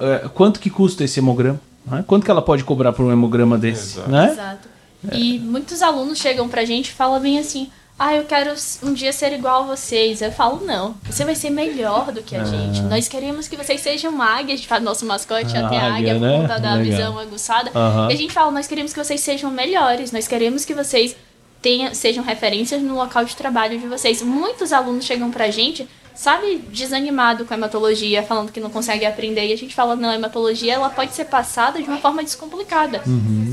é, 0.00 0.28
quanto 0.34 0.58
que 0.60 0.70
custa 0.70 1.04
esse 1.04 1.20
hemograma? 1.20 1.60
né? 1.86 2.04
Quanto 2.06 2.24
que 2.24 2.30
ela 2.30 2.42
pode 2.42 2.64
cobrar 2.64 2.92
por 2.92 3.04
um 3.04 3.12
hemograma 3.12 3.56
desse? 3.58 3.98
Exato. 3.98 4.10
Né? 4.10 4.30
Exato. 4.32 4.68
E 5.12 5.38
muitos 5.38 5.80
alunos 5.82 6.18
chegam 6.18 6.48
pra 6.48 6.64
gente 6.64 6.88
e 6.88 6.92
falam 6.92 7.20
bem 7.20 7.38
assim: 7.38 7.70
Ah, 7.98 8.14
eu 8.14 8.24
quero 8.24 8.52
um 8.82 8.92
dia 8.92 9.12
ser 9.12 9.32
igual 9.32 9.62
a 9.62 9.66
vocês. 9.76 10.20
Eu 10.22 10.30
falo, 10.32 10.64
não, 10.64 10.94
você 11.04 11.24
vai 11.24 11.34
ser 11.34 11.50
melhor 11.50 12.12
do 12.12 12.22
que 12.22 12.34
a 12.36 12.44
gente. 12.44 12.80
Nós 12.82 13.08
queremos 13.08 13.48
que 13.48 13.56
vocês 13.56 13.80
sejam 13.80 14.20
águias, 14.22 14.60
de 14.60 14.66
fato, 14.68 14.82
nosso 14.82 15.04
mascote 15.06 15.56
Ah, 15.56 15.66
até 15.66 15.76
a 15.78 15.94
águia, 15.94 16.14
águia 16.14 16.14
por 16.14 16.20
né? 16.20 16.40
conta 16.40 16.58
da 16.60 16.74
Legal. 16.74 16.82
visão 16.84 17.18
aguçada. 17.18 17.70
E 18.10 18.12
a 18.12 18.16
gente 18.16 18.32
fala, 18.32 18.50
nós 18.50 18.66
queremos 18.66 18.92
que 18.92 19.02
vocês 19.02 19.20
sejam 19.20 19.50
melhores, 19.50 20.12
nós 20.12 20.26
queremos 20.28 20.64
que 20.64 20.74
vocês 20.74 21.16
tenham, 21.62 21.92
sejam 21.94 22.22
referências 22.22 22.80
no 22.82 22.94
local 22.94 23.24
de 23.24 23.34
trabalho 23.34 23.78
de 23.78 23.86
vocês. 23.86 24.22
Muitos 24.22 24.72
alunos 24.72 25.04
chegam 25.04 25.30
pra 25.30 25.50
gente, 25.50 25.88
sabe, 26.18 26.58
desanimado 26.72 27.44
com 27.44 27.54
a 27.54 27.56
hematologia, 27.56 28.24
falando 28.24 28.50
que 28.50 28.58
não 28.58 28.70
consegue 28.70 29.06
aprender, 29.06 29.46
e 29.46 29.52
a 29.52 29.56
gente 29.56 29.72
fala, 29.72 29.94
não, 29.94 30.08
a 30.10 30.16
hematologia 30.16 30.74
ela 30.74 30.90
pode 30.90 31.14
ser 31.14 31.26
passada 31.26 31.80
de 31.80 31.88
uma 31.88 31.98
forma 31.98 32.24
descomplicada. 32.24 33.02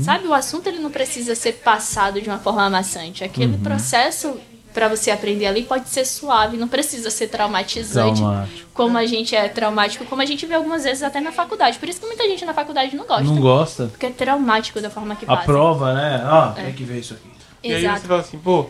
Sabe, 0.04 0.26
o 0.26 0.34
assunto 0.34 0.66
ele 0.66 0.80
não 0.80 0.90
precisa 0.90 1.36
ser 1.36 1.52
passado 1.52 2.20
de 2.20 2.28
uma 2.28 2.38
forma 2.40 2.64
amassante. 2.64 3.22
Aquele 3.22 3.56
processo 3.58 4.36
pra 4.74 4.88
você 4.88 5.12
aprender 5.12 5.46
ali 5.46 5.62
pode 5.62 5.88
ser 5.88 6.04
suave, 6.04 6.56
não 6.56 6.66
precisa 6.66 7.08
ser 7.08 7.28
traumatizante, 7.28 8.18
Traumático. 8.20 8.68
como 8.74 8.98
a 8.98 9.06
gente 9.06 9.34
é 9.34 9.48
traumático, 9.48 10.04
como 10.04 10.20
a 10.20 10.26
gente 10.26 10.44
vê 10.44 10.54
algumas 10.54 10.82
vezes 10.84 11.02
até 11.04 11.20
na 11.20 11.30
faculdade. 11.32 11.78
Por 11.78 11.88
isso 11.88 12.00
que 12.00 12.06
muita 12.06 12.24
gente 12.24 12.44
na 12.44 12.52
faculdade 12.52 12.94
não 12.96 13.06
gosta. 13.06 13.22
Não 13.24 13.40
gosta? 13.40 13.86
Porque 13.86 14.06
é 14.06 14.10
traumático 14.10 14.80
da 14.80 14.90
forma 14.90 15.14
que 15.14 15.24
A 15.24 15.28
passa. 15.28 15.44
prova, 15.44 15.94
né? 15.94 16.20
Ah, 16.24 16.52
tem 16.54 16.72
que 16.72 16.82
ver 16.84 16.98
isso 16.98 17.14
aqui. 17.14 17.30
E 17.62 17.72
aí 17.72 17.80
você 17.80 17.86
Exato. 17.86 18.00
fala 18.06 18.20
assim, 18.20 18.38
pô, 18.38 18.66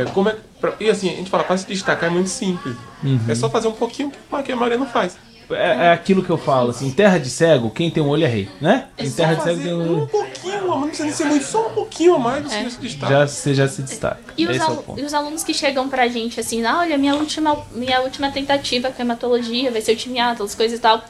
é, 0.00 0.04
como 0.06 0.28
é. 0.28 0.36
pra- 0.60 0.74
e 0.80 0.88
assim, 0.88 1.08
a 1.10 1.16
gente 1.16 1.30
fala, 1.30 1.44
para 1.44 1.56
se 1.58 1.66
destacar 1.66 2.08
é 2.10 2.12
muito 2.12 2.28
simples. 2.30 2.76
Uhum. 3.02 3.20
É 3.28 3.34
só 3.34 3.48
fazer 3.50 3.68
um 3.68 3.72
pouquinho 3.72 4.12
que 4.44 4.52
a 4.52 4.56
maioria 4.56 4.78
não 4.78 4.86
faz. 4.86 5.16
É, 5.50 5.86
é 5.86 5.92
aquilo 5.92 6.22
que 6.22 6.28
eu 6.28 6.36
falo, 6.36 6.70
assim, 6.70 6.88
em 6.88 6.90
terra 6.90 7.16
de 7.18 7.30
cego, 7.30 7.70
quem 7.70 7.90
tem 7.90 8.02
um 8.02 8.08
olho 8.08 8.22
é 8.24 8.26
rei, 8.28 8.50
né? 8.60 8.88
Em 8.98 9.10
terra 9.10 9.32
de 9.34 9.42
cego 9.44 9.62
tem 9.62 9.72
um 9.72 9.78
um 9.80 9.96
olho. 10.00 10.06
pouquinho, 10.08 10.60
mas 10.68 10.80
não 10.80 10.88
precisa 10.88 11.04
nem 11.04 11.12
ser 11.14 11.24
muito, 11.24 11.44
só 11.46 11.68
um 11.68 11.70
pouquinho 11.70 12.14
a 12.16 12.18
mais, 12.18 12.44
você 12.44 12.54
É. 12.56 12.62
já 12.64 12.70
se 12.70 12.78
destaca. 12.80 13.12
Já, 13.14 13.26
você 13.26 13.54
já 13.54 13.68
se 13.68 13.82
destaca. 13.82 14.20
E 14.36 14.44
os, 14.44 14.50
Esse 14.50 14.60
é 14.60 14.64
o 14.64 14.66
alu- 14.72 14.82
ponto. 14.82 15.00
e 15.00 15.04
os 15.04 15.14
alunos 15.14 15.42
que 15.42 15.54
chegam 15.54 15.88
pra 15.88 16.06
gente 16.06 16.38
assim, 16.38 16.62
ah, 16.66 16.80
olha, 16.80 16.98
minha 16.98 17.14
última, 17.14 17.56
minha 17.72 18.02
última 18.02 18.30
tentativa 18.30 18.90
com 18.90 19.00
hematologia, 19.00 19.70
vai 19.70 19.80
ser 19.80 19.92
o 19.92 19.96
time 19.96 20.20
Atlas, 20.20 20.54
coisas 20.54 20.78
e 20.78 20.82
tal. 20.82 21.02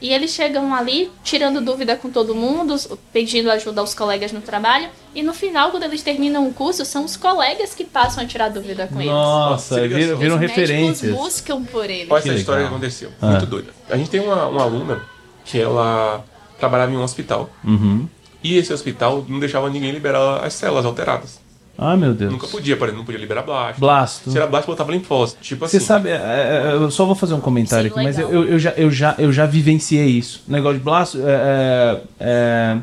E 0.00 0.12
eles 0.12 0.30
chegam 0.32 0.74
ali, 0.74 1.10
tirando 1.24 1.60
dúvida 1.60 1.96
com 1.96 2.10
todo 2.10 2.34
mundo, 2.34 2.74
os- 2.74 2.86
pedindo 3.12 3.50
ajuda 3.50 3.80
aos 3.80 3.94
colegas 3.94 4.30
no 4.30 4.40
trabalho. 4.42 4.88
E 5.14 5.22
no 5.22 5.32
final, 5.32 5.70
quando 5.70 5.84
eles 5.84 6.02
terminam 6.02 6.46
o 6.46 6.52
curso, 6.52 6.84
são 6.84 7.04
os 7.04 7.16
colegas 7.16 7.74
que 7.74 7.82
passam 7.84 8.22
a 8.22 8.26
tirar 8.26 8.50
dúvida 8.50 8.86
com 8.86 9.00
eles. 9.00 9.10
Nossa, 9.12 9.74
Se 9.76 9.80
liga 9.80 9.96
viram, 9.96 10.16
viram 10.18 10.34
Os 10.34 10.40
referências. 10.40 11.14
buscam 11.16 11.64
por 11.64 11.88
eles. 11.88 12.10
Olha 12.10 12.22
Que 12.22 12.28
essa 12.28 12.38
história 12.38 12.62
que 12.64 12.68
aconteceu. 12.68 13.10
Ah. 13.22 13.26
Muito 13.30 13.46
doida. 13.46 13.72
A 13.88 13.96
gente 13.96 14.10
tem 14.10 14.20
uma, 14.20 14.46
uma 14.48 14.62
aluna 14.62 15.02
que 15.44 15.58
ela 15.58 16.22
trabalhava 16.58 16.92
em 16.92 16.96
um 16.96 17.02
hospital. 17.02 17.48
Uhum. 17.64 18.06
E 18.44 18.58
esse 18.58 18.72
hospital 18.72 19.24
não 19.26 19.40
deixava 19.40 19.70
ninguém 19.70 19.90
liberar 19.92 20.44
as 20.44 20.52
células 20.52 20.84
alteradas. 20.84 21.40
Ah, 21.78 21.96
meu 21.96 22.14
Deus. 22.14 22.32
Nunca 22.32 22.46
podia, 22.46 22.76
por 22.76 22.84
exemplo, 22.84 22.98
não 23.00 23.04
podia 23.04 23.20
liberar 23.20 23.42
blasto. 23.42 23.80
Blasto. 23.80 24.30
Se 24.30 24.36
era 24.36 24.46
blasto, 24.46 24.66
botava 24.70 24.92
linfócito. 24.92 25.42
Tipo 25.42 25.68
Você 25.68 25.76
assim. 25.76 25.86
sabe, 25.86 26.08
é, 26.08 26.14
é, 26.14 26.72
eu 26.72 26.90
só 26.90 27.04
vou 27.04 27.14
fazer 27.14 27.34
um 27.34 27.40
comentário 27.40 27.90
Sim, 27.90 27.94
aqui, 27.94 28.04
mas 28.04 28.18
eu, 28.18 28.30
eu, 28.30 28.44
eu 28.48 28.58
já, 28.58 28.70
eu, 28.70 28.90
já, 28.90 29.14
eu 29.18 29.32
já 29.32 29.44
vivenciei 29.46 30.06
isso. 30.06 30.42
O 30.48 30.52
negócio 30.52 30.78
de 30.78 30.84
blasto, 30.84 31.18
é, 31.20 31.22
é, 31.30 32.00
é, 32.20 32.78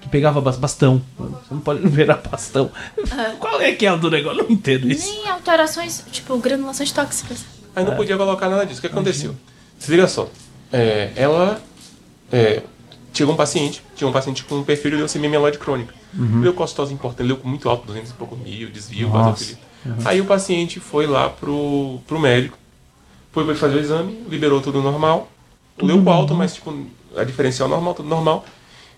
que 0.00 0.08
pegava 0.08 0.40
bas- 0.40 0.58
bastão. 0.58 1.00
Você 1.18 1.54
não 1.54 1.60
pode 1.60 1.80
liberar 1.84 2.20
bastão. 2.30 2.70
Qual 3.38 3.60
é 3.60 3.72
que 3.72 3.86
é 3.86 3.92
o 3.92 3.96
do 3.96 4.10
negócio? 4.10 4.40
Eu 4.40 4.44
não 4.44 4.50
entendo 4.52 4.90
isso. 4.90 5.06
Nem 5.10 5.28
alterações, 5.28 6.04
tipo, 6.12 6.36
granulações 6.38 6.92
tóxicas. 6.92 7.44
Aí 7.74 7.84
não 7.84 7.96
podia 7.96 8.16
colocar 8.16 8.48
nada 8.48 8.66
disso. 8.66 8.78
O 8.78 8.80
que 8.82 8.86
aconteceu? 8.86 9.34
Se 9.78 9.90
liga 9.90 10.06
só. 10.08 10.28
É, 10.72 11.10
ela. 11.16 11.60
É, 12.32 12.62
chegou 13.14 13.32
um 13.34 13.36
paciente, 13.36 13.82
tinha 13.96 14.06
um 14.06 14.12
paciente 14.12 14.44
com 14.44 14.56
um 14.56 14.62
perfil 14.62 14.92
de 14.92 14.96
leucemia 14.98 15.28
mieloide 15.28 15.58
crônica. 15.58 15.94
Leucocitose 16.42 16.92
importante, 16.92 17.26
leuco 17.26 17.48
muito 17.48 17.68
alto, 17.68 17.86
200 17.86 18.10
e 18.10 18.14
pouco 18.14 18.36
mil, 18.36 18.68
desvio, 18.70 19.08
Nossa. 19.08 19.30
basofilia. 19.30 19.58
Aí 20.04 20.20
o 20.20 20.26
paciente 20.26 20.78
foi 20.80 21.06
lá 21.06 21.30
pro, 21.30 21.98
pro 22.06 22.18
médico, 22.18 22.58
foi 23.32 23.44
pra 23.44 23.54
fazer 23.54 23.76
o 23.76 23.80
exame, 23.80 24.22
liberou 24.28 24.60
tudo 24.60 24.82
normal. 24.82 25.28
leuco 25.80 26.08
alto, 26.10 26.34
mas 26.34 26.54
tipo, 26.54 26.74
a 27.16 27.24
diferencial 27.24 27.68
normal, 27.68 27.94
tudo 27.94 28.08
normal. 28.08 28.44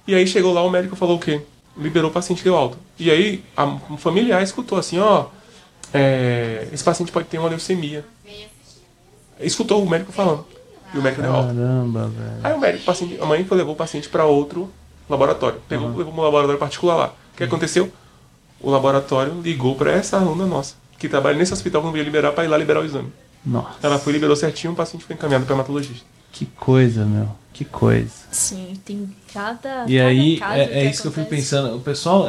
E 0.06 0.14
aí 0.14 0.26
chegou 0.26 0.52
lá, 0.52 0.62
o 0.62 0.70
médico 0.70 0.96
falou 0.96 1.16
o 1.16 1.20
quê? 1.20 1.40
Liberou 1.76 2.10
o 2.10 2.12
paciente 2.12 2.42
deu 2.42 2.56
alto. 2.56 2.76
E 2.98 3.10
aí 3.10 3.44
a, 3.56 3.64
um 3.64 3.96
familiar 3.96 4.42
escutou 4.42 4.78
assim, 4.78 4.98
ó, 4.98 5.26
é, 5.92 6.66
esse 6.72 6.82
paciente 6.82 7.12
pode 7.12 7.28
ter 7.28 7.38
uma 7.38 7.48
leucemia. 7.48 8.04
Escutou 9.40 9.82
o 9.82 9.88
médico 9.88 10.10
falando. 10.10 10.44
E 10.92 10.98
o 10.98 11.02
médico 11.02 11.22
deu 11.22 11.32
alta. 11.32 11.54
Caramba, 11.54 12.08
velho. 12.08 12.40
Aí 12.42 12.52
o 12.54 12.58
médico, 12.58 12.82
o 12.82 12.86
paciente, 12.86 13.18
a 13.20 13.26
mãe 13.26 13.46
levou 13.48 13.74
o 13.74 13.76
paciente 13.76 14.08
para 14.08 14.24
outro 14.24 14.72
laboratório. 15.08 15.60
Pegou, 15.68 15.88
levou 15.88 16.12
para 16.12 16.20
um 16.22 16.24
laboratório 16.24 16.58
particular 16.58 16.96
lá. 16.96 17.14
O 17.34 17.36
que 17.36 17.44
aconteceu? 17.44 17.90
O 18.60 18.70
laboratório 18.70 19.40
ligou 19.40 19.74
para 19.76 19.92
essa 19.92 20.16
aluna 20.18 20.44
nossa, 20.46 20.74
que 20.98 21.08
trabalha 21.08 21.36
nesse 21.38 21.52
hospital 21.52 21.80
que 21.82 21.88
não 21.88 21.96
ia 21.96 22.02
liberar 22.02 22.32
para 22.32 22.44
ir 22.44 22.48
lá 22.48 22.56
liberar 22.56 22.80
o 22.80 22.84
exame. 22.84 23.12
Nossa, 23.46 23.76
Ela 23.82 23.98
foi, 23.98 24.12
liberou 24.12 24.34
certinho, 24.34 24.72
o 24.72 24.76
paciente 24.76 25.04
foi 25.04 25.14
encaminhado 25.14 25.46
para 25.46 25.54
hematologista. 25.54 26.04
que 26.32 26.44
coisa, 26.46 27.04
meu. 27.04 27.28
Que 27.52 27.64
coisa. 27.64 28.10
Sim, 28.30 28.74
tem 28.84 29.08
cada. 29.32 29.84
E 29.88 29.96
cada 29.96 30.08
aí, 30.08 30.36
caso 30.38 30.54
é, 30.54 30.62
é 30.64 30.84
isso 30.90 31.02
que 31.02 31.08
eu 31.08 31.12
fico 31.12 31.22
acontece. 31.22 31.42
pensando. 31.50 31.76
O 31.76 31.80
pessoal, 31.80 32.26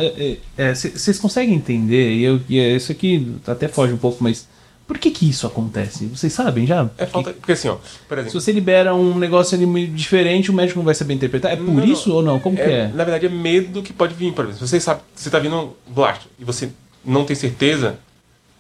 vocês 0.76 1.20
conseguem 1.20 1.54
entender, 1.56 2.14
e 2.16 2.24
eu, 2.24 2.42
e 2.50 2.60
é- 2.60 2.76
isso 2.76 2.92
aqui 2.92 3.36
até 3.46 3.68
foge 3.68 3.94
um 3.94 3.98
pouco, 3.98 4.24
mas 4.24 4.48
Por 4.90 4.98
que 4.98 5.12
que 5.12 5.30
isso 5.30 5.46
acontece? 5.46 6.08
Vocês 6.08 6.34
sabem 6.34 6.66
já? 6.66 6.90
É 6.98 7.06
falta. 7.06 7.32
Porque 7.32 7.52
assim, 7.52 7.68
ó, 7.68 7.76
por 8.08 8.18
Se 8.18 8.22
exemplo. 8.22 8.42
você 8.42 8.52
libera 8.52 8.96
um 8.96 9.20
negócio 9.20 9.56
diferente, 9.94 10.50
o 10.50 10.54
médico 10.54 10.80
não 10.80 10.86
vai 10.86 10.96
saber 10.96 11.14
interpretar. 11.14 11.52
É 11.54 11.56
por 11.56 11.64
Não, 11.68 11.76
não. 11.76 11.86
isso 11.86 12.12
ou 12.12 12.24
não? 12.24 12.40
Como 12.40 12.56
que 12.56 12.62
É, 12.64 12.72
é? 12.72 12.88
Na 12.88 13.04
verdade, 13.04 13.28
é 13.28 13.30
medo 13.30 13.84
que 13.84 13.94
pode 13.94 14.16
vir. 14.16 14.34
Por 14.34 14.46
exemplo, 14.46 14.66
se 14.66 14.68
você 14.68 14.80
sabe 14.80 15.02
que 15.16 15.22
você 15.22 15.30
tá 15.30 15.38
vindo 15.38 15.56
um 15.56 15.94
blasto 15.94 16.26
e 16.40 16.44
você 16.44 16.72
não 17.06 17.24
tem 17.24 17.36
certeza, 17.36 18.00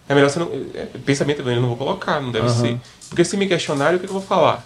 é 0.08 0.14
melhor 0.14 0.30
você 0.30 0.38
não. 0.38 0.52
É, 0.76 0.86
pensamento, 1.04 1.42
eu 1.42 1.60
não 1.62 1.70
vou 1.70 1.78
colocar, 1.78 2.22
não 2.22 2.32
deve 2.32 2.46
Aham. 2.46 2.62
ser. 2.62 2.78
Porque 3.10 3.26
se 3.26 3.36
me 3.36 3.48
questionarem, 3.48 3.98
o 3.98 4.00
que 4.00 4.06
eu 4.06 4.14
vou 4.14 4.22
falar? 4.22 4.64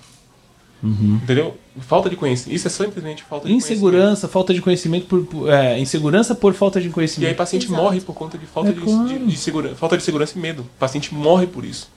Uhum. 0.84 1.20
Entendeu? 1.24 1.56
Falta 1.80 2.10
de 2.10 2.16
conhecimento. 2.18 2.56
Isso 2.56 2.68
é 2.68 2.70
simplesmente 2.70 3.24
falta 3.24 3.46
de 3.48 3.52
conhecimento. 3.54 3.74
Insegurança, 3.78 4.28
falta 4.28 4.54
de 4.54 4.62
conhecimento 4.62 5.06
por, 5.08 5.24
por- 5.26 5.50
é, 5.50 5.80
insegurança 5.80 6.36
por 6.36 6.54
falta 6.54 6.80
de 6.82 6.88
E 6.88 6.90
aí 6.90 6.94
conhecimento. 6.94 7.32
o 7.34 7.36
paciente 7.36 7.66
Exato. 7.68 7.82
morre 7.82 8.02
por 8.02 8.14
conta 8.14 8.38
de 8.38 8.46
falta 8.46 8.70
É 8.70 8.74
de, 8.74 8.82
claro. 8.82 9.08
de- 9.08 9.26
de 9.26 9.38
segurança, 9.38 9.76
falta 9.76 9.98
de 9.98 10.04
segurança 10.04 10.38
e 10.38 10.42
medo. 10.42 10.62
O 10.62 10.80
paciente 10.80 11.14
morre 11.14 11.48
por 11.48 11.64
isso. 11.64 11.90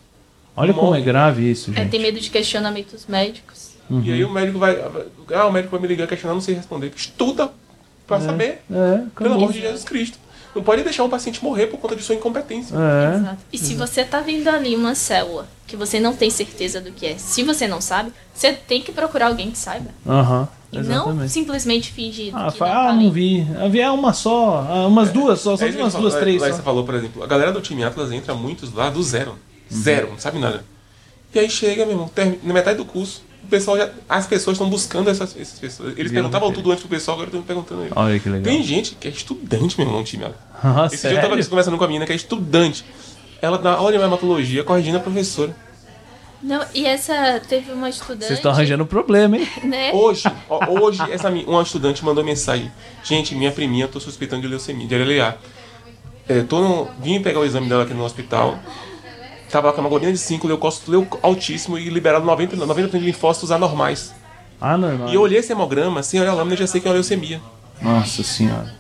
Olha 0.56 0.72
como 0.72 0.86
morre. 0.86 1.00
é 1.00 1.04
grave 1.04 1.50
isso, 1.50 1.70
É, 1.72 1.74
gente. 1.82 1.90
tem 1.90 2.00
medo 2.00 2.18
de 2.20 2.30
questionamentos 2.30 3.04
médicos. 3.06 3.72
Uhum. 3.90 4.02
E 4.04 4.12
aí 4.12 4.24
o 4.24 4.30
médico 4.30 4.58
vai. 4.58 4.76
Ah, 5.34 5.46
o 5.46 5.52
médico 5.52 5.72
vai 5.72 5.80
me 5.80 5.86
ligar 5.88 6.06
questionando, 6.06 6.36
não 6.36 6.42
sei 6.42 6.54
responder. 6.54 6.92
Estuda 6.96 7.50
pra 8.06 8.20
saber. 8.20 8.62
É, 8.70 9.02
Pelo 9.18 9.34
amor 9.34 9.52
de 9.52 9.60
Jesus 9.60 9.84
Cristo. 9.84 10.18
Não 10.56 10.62
pode 10.62 10.82
deixar 10.82 11.04
um 11.04 11.08
paciente 11.08 11.44
morrer 11.44 11.66
por 11.66 11.78
conta 11.78 11.94
de 11.94 12.02
sua 12.02 12.14
incompetência. 12.14 12.74
É. 12.74 13.16
Exato. 13.16 13.36
E 13.52 13.58
se 13.58 13.74
você 13.74 14.04
tá 14.04 14.20
vendo 14.20 14.48
ali 14.48 14.74
uma 14.74 14.94
célula 14.94 15.46
que 15.66 15.76
você 15.76 16.00
não 16.00 16.14
tem 16.16 16.30
certeza 16.30 16.80
do 16.80 16.90
que 16.92 17.04
é, 17.06 17.18
se 17.18 17.42
você 17.42 17.68
não 17.68 17.80
sabe, 17.80 18.10
você 18.34 18.52
tem 18.52 18.80
que 18.80 18.90
procurar 18.90 19.26
alguém 19.28 19.50
que 19.50 19.58
saiba. 19.58 19.90
Aham. 20.06 20.48
E 20.72 20.78
não 20.78 20.82
Exatamente. 20.82 21.32
simplesmente 21.32 21.92
fingir 21.92 22.32
Ah, 22.34 22.50
fa- 22.50 22.66
não 22.66 22.74
ah, 22.88 22.92
não 22.92 23.10
vi. 23.10 23.46
Havia 23.62 23.92
uma 23.92 24.12
só, 24.12 24.66
ah, 24.68 24.86
umas 24.86 25.10
duas 25.12 25.40
só, 25.40 25.56
só 25.56 25.64
É 25.66 25.70
umas 25.70 25.94
duas, 25.94 26.14
falo. 26.14 26.24
três 26.24 26.40
Lá 26.42 26.48
só. 26.48 26.54
você 26.56 26.62
falou, 26.62 26.84
por 26.84 26.94
exemplo, 26.94 27.22
a 27.22 27.26
galera 27.26 27.52
do 27.52 27.60
time 27.60 27.84
Atlas 27.84 28.10
entra 28.10 28.34
muitos 28.34 28.72
lá 28.72 28.90
do 28.90 29.02
zero. 29.02 29.32
Uhum. 29.70 29.76
Zero, 29.82 30.08
não 30.10 30.18
sabe 30.18 30.38
nada. 30.38 30.64
E 31.34 31.38
aí 31.38 31.50
chega, 31.50 31.84
meu 31.84 31.92
irmão, 31.94 32.10
na 32.42 32.54
metade 32.54 32.78
do 32.78 32.84
curso, 32.84 33.22
o 33.44 33.46
pessoal 33.46 33.76
já. 33.76 33.90
As 34.08 34.26
pessoas 34.26 34.54
estão 34.56 34.68
buscando 34.68 35.08
essas, 35.10 35.36
essas 35.38 35.58
pessoas. 35.58 35.90
Eles 35.96 36.10
Viram 36.10 36.24
perguntavam 36.24 36.50
tudo 36.52 36.70
antes 36.70 36.80
pro 36.82 36.88
pessoal, 36.90 37.16
agora 37.16 37.28
estão 37.28 37.42
perguntando 37.42 37.82
ele. 37.82 37.92
Olha 37.94 38.18
que 38.18 38.28
legal. 38.28 38.44
Tem 38.52 38.62
gente 38.62 38.96
que 38.96 39.06
é 39.06 39.10
estudante, 39.10 39.76
meu 39.78 39.86
irmão, 39.86 40.00
no 40.00 40.04
time 40.04 40.24
Atlas. 40.24 40.40
Ah, 40.62 40.86
Esse 40.86 41.08
dia 41.08 41.18
eu 41.18 41.20
tava 41.20 41.34
sério? 41.34 41.50
conversando 41.50 41.78
com 41.78 41.84
a 41.84 41.86
menina 41.86 42.06
que 42.06 42.12
é 42.12 42.16
estudante. 42.16 42.84
Ela 43.40 43.58
dá 43.58 43.72
aula 43.74 43.92
de 43.92 43.98
hematologia, 43.98 44.64
corrigindo 44.64 44.96
a 44.96 45.00
professora. 45.00 45.54
Não, 46.42 46.64
e 46.74 46.84
essa 46.86 47.40
teve 47.48 47.72
uma 47.72 47.88
estudante. 47.88 48.26
Vocês 48.26 48.38
estão 48.38 48.50
arranjando 48.52 48.84
um 48.84 48.86
problema, 48.86 49.36
hein? 49.36 49.48
Né? 49.64 49.92
Hoje, 49.92 50.24
ó, 50.48 50.80
hoje 50.80 51.00
essa, 51.10 51.28
uma 51.28 51.62
estudante 51.62 52.04
mandou 52.04 52.22
mensagem. 52.22 52.70
Gente, 53.02 53.34
minha 53.34 53.50
priminha, 53.50 53.84
eu 53.84 53.88
tô 53.88 53.98
suspeitando 53.98 54.42
de 54.42 54.48
leucemia, 54.48 54.86
de 54.86 54.94
LLA. 54.96 55.36
É, 56.28 56.42
tô 56.42 56.60
no, 56.60 56.88
vim 57.00 57.20
pegar 57.22 57.40
o 57.40 57.44
exame 57.44 57.68
dela 57.68 57.84
aqui 57.84 57.94
no 57.94 58.04
hospital. 58.04 58.58
Tava 59.50 59.72
com 59.72 59.80
uma 59.80 59.88
globina 59.88 60.12
de 60.12 60.18
5, 60.18 60.46
leucócito 60.46 60.90
leu 60.90 61.06
altíssimo 61.22 61.78
e 61.78 61.88
liberado 61.88 62.26
90%, 62.26 62.54
90 62.54 62.98
de 62.98 63.04
linfócitos 63.04 63.50
anormais. 63.50 64.14
Ah, 64.60 64.76
normal. 64.76 65.08
E 65.08 65.14
eu 65.14 65.20
olhei 65.20 65.38
esse 65.38 65.52
hemograma, 65.52 66.02
sem 66.02 66.20
olhar 66.20 66.32
a 66.32 66.34
lâmina, 66.34 66.56
já 66.56 66.66
sei 66.66 66.80
que 66.80 66.86
é 66.86 66.90
uma 66.90 66.94
leucemia. 66.94 67.40
Nossa 67.80 68.22
senhora. 68.22 68.74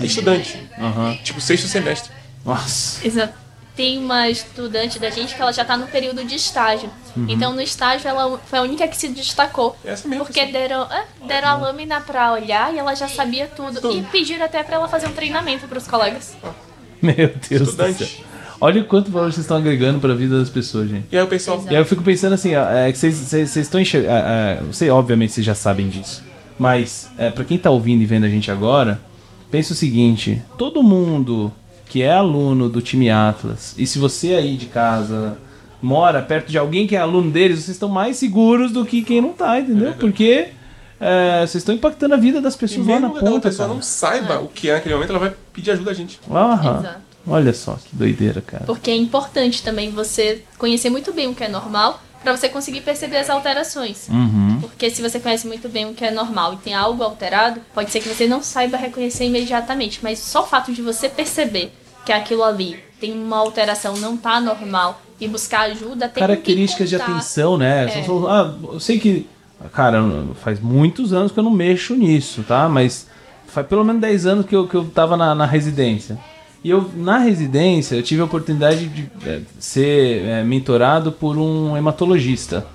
É 0.00 0.04
estudante. 0.04 0.58
Aham. 0.78 1.16
Tipo, 1.22 1.40
sexto 1.40 1.66
semestre. 1.68 2.10
Nossa. 2.44 3.06
Exato. 3.06 3.32
Tem 3.76 3.98
uma 3.98 4.28
estudante 4.28 5.00
da 5.00 5.10
gente 5.10 5.34
que 5.34 5.42
ela 5.42 5.52
já 5.52 5.64
tá 5.64 5.76
no 5.76 5.86
período 5.88 6.24
de 6.24 6.36
estágio. 6.36 6.88
Uhum. 7.16 7.26
Então, 7.28 7.52
no 7.52 7.60
estágio, 7.60 8.06
ela 8.08 8.38
foi 8.46 8.60
a 8.60 8.62
única 8.62 8.86
que 8.86 8.96
se 8.96 9.08
destacou. 9.08 9.76
É 9.84 9.90
essa 9.90 10.06
mesmo. 10.06 10.24
Porque 10.24 10.46
deram, 10.46 10.82
é, 10.84 11.04
deram 11.26 11.48
a 11.48 11.54
lâmina 11.56 12.00
pra 12.00 12.32
olhar 12.32 12.72
e 12.72 12.78
ela 12.78 12.94
já 12.94 13.08
sabia 13.08 13.48
tudo. 13.48 13.90
E 13.92 14.02
pediram 14.04 14.44
até 14.44 14.62
pra 14.62 14.76
ela 14.76 14.88
fazer 14.88 15.08
um 15.08 15.12
treinamento 15.12 15.66
pros 15.66 15.88
colegas. 15.88 16.36
Meu 17.02 17.14
Deus 17.48 17.62
do 17.62 17.70
Estudante. 17.70 18.04
céu. 18.06 18.24
Olha 18.60 18.80
o 18.80 18.84
quanto 18.84 19.10
valor 19.10 19.32
vocês 19.32 19.44
estão 19.44 19.56
agregando 19.56 19.98
pra 19.98 20.14
vida 20.14 20.38
das 20.38 20.48
pessoas, 20.48 20.88
gente. 20.88 21.06
E 21.10 21.16
aí 21.18 21.24
o 21.24 21.26
pessoal. 21.26 21.56
Exato. 21.58 21.72
E 21.72 21.76
aí 21.76 21.82
eu 21.82 21.86
fico 21.86 22.02
pensando 22.02 22.32
assim, 22.34 22.54
ó, 22.54 22.70
é 22.70 22.92
que 22.92 22.96
vocês- 22.98 23.16
vocês 23.16 23.50
vocês 23.50 23.66
estão 23.66 23.80
enxergando. 23.80 24.66
Você, 24.72 24.88
obviamente, 24.88 25.32
vocês 25.32 25.44
já 25.44 25.54
sabem 25.54 25.88
disso. 25.88 26.22
Mas, 26.56 27.10
é, 27.18 27.30
para 27.30 27.44
quem 27.44 27.58
tá 27.58 27.70
ouvindo 27.70 28.02
e 28.02 28.06
vendo 28.06 28.24
a 28.24 28.28
gente 28.28 28.50
agora, 28.52 29.00
pensa 29.54 29.72
o 29.72 29.76
seguinte: 29.76 30.42
todo 30.58 30.82
mundo 30.82 31.52
que 31.86 32.02
é 32.02 32.10
aluno 32.10 32.68
do 32.68 32.82
time 32.82 33.08
Atlas, 33.08 33.72
e 33.78 33.86
se 33.86 34.00
você 34.00 34.34
aí 34.34 34.56
de 34.56 34.66
casa 34.66 35.38
mora 35.80 36.20
perto 36.20 36.50
de 36.50 36.58
alguém 36.58 36.88
que 36.88 36.96
é 36.96 36.98
aluno 36.98 37.30
deles, 37.30 37.58
vocês 37.60 37.76
estão 37.76 37.88
mais 37.88 38.16
seguros 38.16 38.72
do 38.72 38.84
que 38.84 39.02
quem 39.02 39.20
não 39.20 39.32
tá, 39.32 39.60
entendeu? 39.60 39.92
Porque 39.92 40.48
é, 40.98 41.40
vocês 41.46 41.56
estão 41.56 41.72
impactando 41.72 42.14
a 42.14 42.16
vida 42.16 42.40
das 42.40 42.56
E 42.56 42.58
pessoas 42.58 42.86
lá 42.86 42.94
na 42.94 43.00
mesmo 43.08 43.12
que 43.20 43.26
a 43.26 43.30
ponta. 43.30 43.48
pessoa 43.48 43.68
cara. 43.68 43.74
não 43.76 43.82
saiba 43.82 44.40
o 44.40 44.48
que 44.48 44.70
é 44.70 44.74
naquele 44.74 44.94
momento, 44.94 45.10
ela 45.10 45.18
vai 45.20 45.32
pedir 45.52 45.70
ajuda 45.70 45.92
a 45.92 45.94
gente. 45.94 46.18
Aham. 46.28 46.78
Exato. 46.80 47.00
Olha 47.26 47.54
só 47.54 47.74
que 47.74 47.94
doideira, 47.94 48.40
cara. 48.40 48.64
Porque 48.64 48.90
é 48.90 48.96
importante 48.96 49.62
também 49.62 49.90
você 49.90 50.42
conhecer 50.58 50.90
muito 50.90 51.12
bem 51.12 51.28
o 51.28 51.34
que 51.34 51.44
é 51.44 51.48
normal 51.48 52.02
pra 52.24 52.36
você 52.36 52.48
conseguir 52.48 52.80
perceber 52.80 53.18
as 53.18 53.30
alterações. 53.30 54.08
Uhum. 54.08 54.58
Porque 54.60 54.90
se 54.90 55.00
você 55.00 55.20
conhece 55.20 55.46
muito 55.46 55.68
bem 55.68 55.88
o 55.88 55.94
que 55.94 56.04
é 56.04 56.10
normal 56.10 56.54
e 56.54 56.56
tem 56.56 56.74
algo 56.74 57.02
alterado, 57.04 57.60
pode 57.72 57.90
ser 57.90 58.00
que 58.00 58.08
você 58.08 58.26
não 58.26 58.42
saiba 58.42 58.76
reconhecer 58.76 59.24
imediatamente, 59.26 60.00
mas 60.02 60.18
só 60.18 60.42
o 60.42 60.46
fato 60.46 60.72
de 60.72 60.82
você 60.82 61.08
perceber 61.08 61.72
que 62.04 62.12
aquilo 62.12 62.42
ali 62.42 62.82
tem 63.00 63.12
uma 63.12 63.36
alteração, 63.38 63.96
não 63.98 64.16
tá 64.16 64.40
normal 64.40 65.00
e 65.20 65.28
buscar 65.28 65.70
ajuda, 65.70 66.08
tem 66.08 66.20
características 66.22 66.88
de 66.88 66.96
atenção, 66.96 67.56
né? 67.56 68.00
É. 68.00 68.02
Só- 68.02 68.26
ah, 68.28 68.54
eu 68.72 68.80
sei 68.80 68.98
que, 68.98 69.28
cara, 69.72 70.02
faz 70.42 70.58
muitos 70.58 71.12
anos 71.12 71.30
que 71.30 71.38
eu 71.38 71.44
não 71.44 71.50
mexo 71.50 71.94
nisso, 71.94 72.42
tá? 72.42 72.68
Mas 72.68 73.06
faz 73.46 73.66
pelo 73.66 73.84
menos 73.84 74.00
10 74.00 74.26
anos 74.26 74.46
que 74.46 74.56
eu, 74.56 74.66
que 74.66 74.74
eu 74.74 74.84
tava 74.86 75.16
na, 75.16 75.34
na 75.34 75.46
residência. 75.46 76.18
E 76.64 76.70
eu, 76.70 76.90
na 76.96 77.18
residência, 77.18 77.94
eu 77.94 78.02
tive 78.02 78.22
a 78.22 78.24
oportunidade 78.24 78.88
de 78.88 79.06
é, 79.26 79.42
ser 79.58 80.24
é, 80.24 80.42
mentorado 80.42 81.12
por 81.12 81.36
um 81.36 81.76
hematologista. 81.76 82.66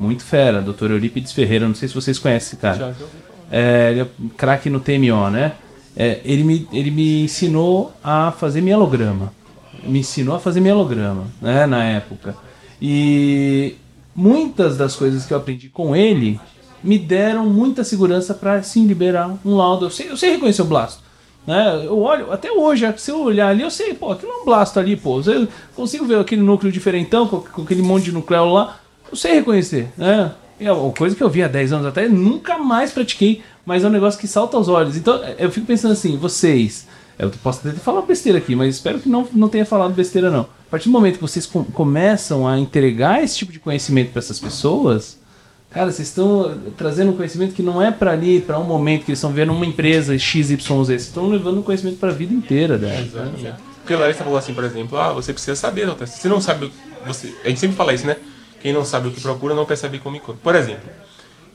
Muito 0.00 0.24
fera, 0.24 0.60
Dr. 0.60 0.90
Eurípides 0.90 1.30
Ferreira. 1.30 1.68
Não 1.68 1.74
sei 1.74 1.86
se 1.86 1.94
vocês 1.94 2.18
conhecem 2.18 2.48
esse 2.48 2.56
cara. 2.56 2.76
Já, 2.76 2.90
já. 2.90 3.06
É, 3.48 3.90
ele 3.92 4.00
é 4.00 4.06
craque 4.36 4.68
no 4.68 4.80
TMO, 4.80 5.30
né? 5.30 5.52
É, 5.96 6.20
ele, 6.24 6.42
me, 6.42 6.68
ele 6.72 6.90
me 6.90 7.22
ensinou 7.22 7.92
a 8.02 8.32
fazer 8.32 8.60
mielograma. 8.60 9.32
Me 9.84 10.00
ensinou 10.00 10.34
a 10.34 10.40
fazer 10.40 10.60
mielograma, 10.60 11.28
né? 11.40 11.66
Na 11.66 11.84
época. 11.84 12.34
E 12.82 13.76
muitas 14.14 14.76
das 14.76 14.96
coisas 14.96 15.24
que 15.24 15.32
eu 15.32 15.38
aprendi 15.38 15.68
com 15.68 15.94
ele 15.94 16.40
me 16.82 16.98
deram 16.98 17.48
muita 17.48 17.84
segurança 17.84 18.34
para 18.34 18.60
sim 18.64 18.88
liberar 18.88 19.38
um 19.44 19.54
laudo. 19.54 19.86
Eu 19.86 19.90
sei, 19.90 20.10
eu 20.10 20.16
sei 20.16 20.32
reconhecer 20.32 20.62
o 20.62 20.66
blasto. 20.66 21.05
Né? 21.46 21.82
Eu 21.84 21.98
olho, 22.00 22.32
até 22.32 22.50
hoje, 22.50 22.84
se 22.96 23.10
eu 23.10 23.20
olhar 23.20 23.48
ali, 23.48 23.62
eu 23.62 23.70
sei, 23.70 23.94
pô, 23.94 24.10
aquilo 24.12 24.32
é 24.32 24.36
um 24.36 24.44
blasto 24.44 24.80
ali, 24.80 24.96
pô. 24.96 25.20
Eu 25.20 25.46
consigo 25.74 26.04
ver 26.04 26.18
aquele 26.18 26.42
núcleo 26.42 26.72
diferentão, 26.72 27.26
com, 27.28 27.40
com 27.40 27.62
aquele 27.62 27.82
monte 27.82 28.04
de 28.06 28.12
nucleolo 28.12 28.52
lá. 28.52 28.80
Eu 29.10 29.16
sei 29.16 29.34
reconhecer, 29.34 29.88
né? 29.96 30.32
É 30.58 30.72
uma 30.72 30.90
coisa 30.92 31.14
que 31.14 31.22
eu 31.22 31.28
vi 31.28 31.42
há 31.42 31.48
10 31.48 31.72
anos 31.74 31.86
atrás, 31.86 32.10
nunca 32.10 32.58
mais 32.58 32.90
pratiquei, 32.90 33.42
mas 33.64 33.84
é 33.84 33.86
um 33.86 33.90
negócio 33.90 34.18
que 34.18 34.26
salta 34.26 34.56
aos 34.56 34.68
olhos. 34.68 34.96
Então, 34.96 35.20
eu 35.38 35.50
fico 35.50 35.66
pensando 35.66 35.92
assim, 35.92 36.16
vocês, 36.16 36.86
eu 37.18 37.30
posso 37.42 37.60
até 37.68 37.76
falar 37.78 38.00
besteira 38.02 38.38
aqui, 38.38 38.56
mas 38.56 38.74
espero 38.74 38.98
que 38.98 39.08
não, 39.08 39.28
não 39.32 39.48
tenha 39.48 39.66
falado 39.66 39.92
besteira 39.94 40.30
não. 40.30 40.40
A 40.42 40.70
partir 40.70 40.88
do 40.88 40.92
momento 40.92 41.16
que 41.16 41.20
vocês 41.20 41.44
com- 41.46 41.62
começam 41.62 42.48
a 42.48 42.58
entregar 42.58 43.22
esse 43.22 43.36
tipo 43.36 43.52
de 43.52 43.58
conhecimento 43.60 44.10
para 44.12 44.18
essas 44.18 44.40
pessoas, 44.40 45.18
cara, 45.76 45.92
vocês 45.92 46.08
estão 46.08 46.58
trazendo 46.76 47.12
um 47.12 47.16
conhecimento 47.16 47.54
que 47.54 47.62
não 47.62 47.80
é 47.82 47.90
para 47.90 48.12
ali, 48.12 48.40
para 48.40 48.58
um 48.58 48.64
momento 48.64 49.04
que 49.04 49.10
eles 49.10 49.18
estão 49.18 49.30
vendo 49.30 49.52
uma 49.52 49.66
empresa 49.66 50.16
XYZ, 50.18 50.66
vocês 50.66 51.02
estão 51.02 51.28
levando 51.28 51.58
um 51.58 51.62
conhecimento 51.62 51.98
para 51.98 52.10
a 52.10 52.14
vida 52.14 52.32
inteira 52.32 52.78
dela. 52.78 53.00
Exatamente. 53.00 53.52
Porque 53.80 53.94
a 53.94 53.98
Larissa 53.98 54.24
falou 54.24 54.38
assim, 54.38 54.54
por 54.54 54.64
exemplo, 54.64 54.98
ah, 54.98 55.12
você 55.12 55.32
precisa 55.32 55.54
saber, 55.54 55.86
não, 55.86 55.96
se 55.98 56.06
você 56.20 56.28
não 56.28 56.40
sabe, 56.40 56.66
o- 56.66 56.72
você, 57.06 57.32
a 57.44 57.48
gente 57.48 57.60
sempre 57.60 57.76
fala 57.76 57.92
isso, 57.94 58.06
né? 58.06 58.16
Quem 58.60 58.72
não 58.72 58.84
sabe 58.84 59.08
o 59.08 59.10
que 59.12 59.20
procura 59.20 59.54
não 59.54 59.64
percebe 59.64 59.98
como 60.00 60.16
encontra. 60.16 60.40
Por 60.42 60.54
exemplo, 60.56 60.88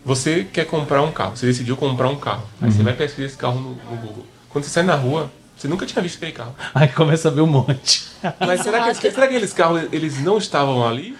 você 0.05 0.47
quer 0.51 0.65
comprar 0.65 1.01
um 1.01 1.11
carro, 1.11 1.35
você 1.35 1.45
decidiu 1.45 1.75
comprar 1.75 2.07
um 2.07 2.15
carro, 2.15 2.43
aí 2.61 2.71
você 2.71 2.81
vai 2.83 2.93
pesquisar 2.93 3.25
esse 3.27 3.37
carro 3.37 3.59
no, 3.59 3.69
no 3.71 3.97
Google. 4.01 4.25
Quando 4.49 4.63
você 4.63 4.69
sai 4.69 4.83
na 4.83 4.95
rua, 4.95 5.29
você 5.57 5.67
nunca 5.67 5.85
tinha 5.85 6.01
visto 6.01 6.17
aquele 6.17 6.31
carro. 6.31 6.55
Aí 6.73 6.87
começa 6.87 7.27
a 7.27 7.31
ver 7.31 7.41
um 7.41 7.47
monte. 7.47 8.03
Mas 8.39 8.61
será 8.61 8.83
que, 8.83 8.93
será 8.95 9.27
que 9.27 9.35
aqueles 9.35 9.53
carros 9.53 9.83
eles 9.91 10.21
não 10.23 10.37
estavam 10.37 10.87
ali? 10.87 11.15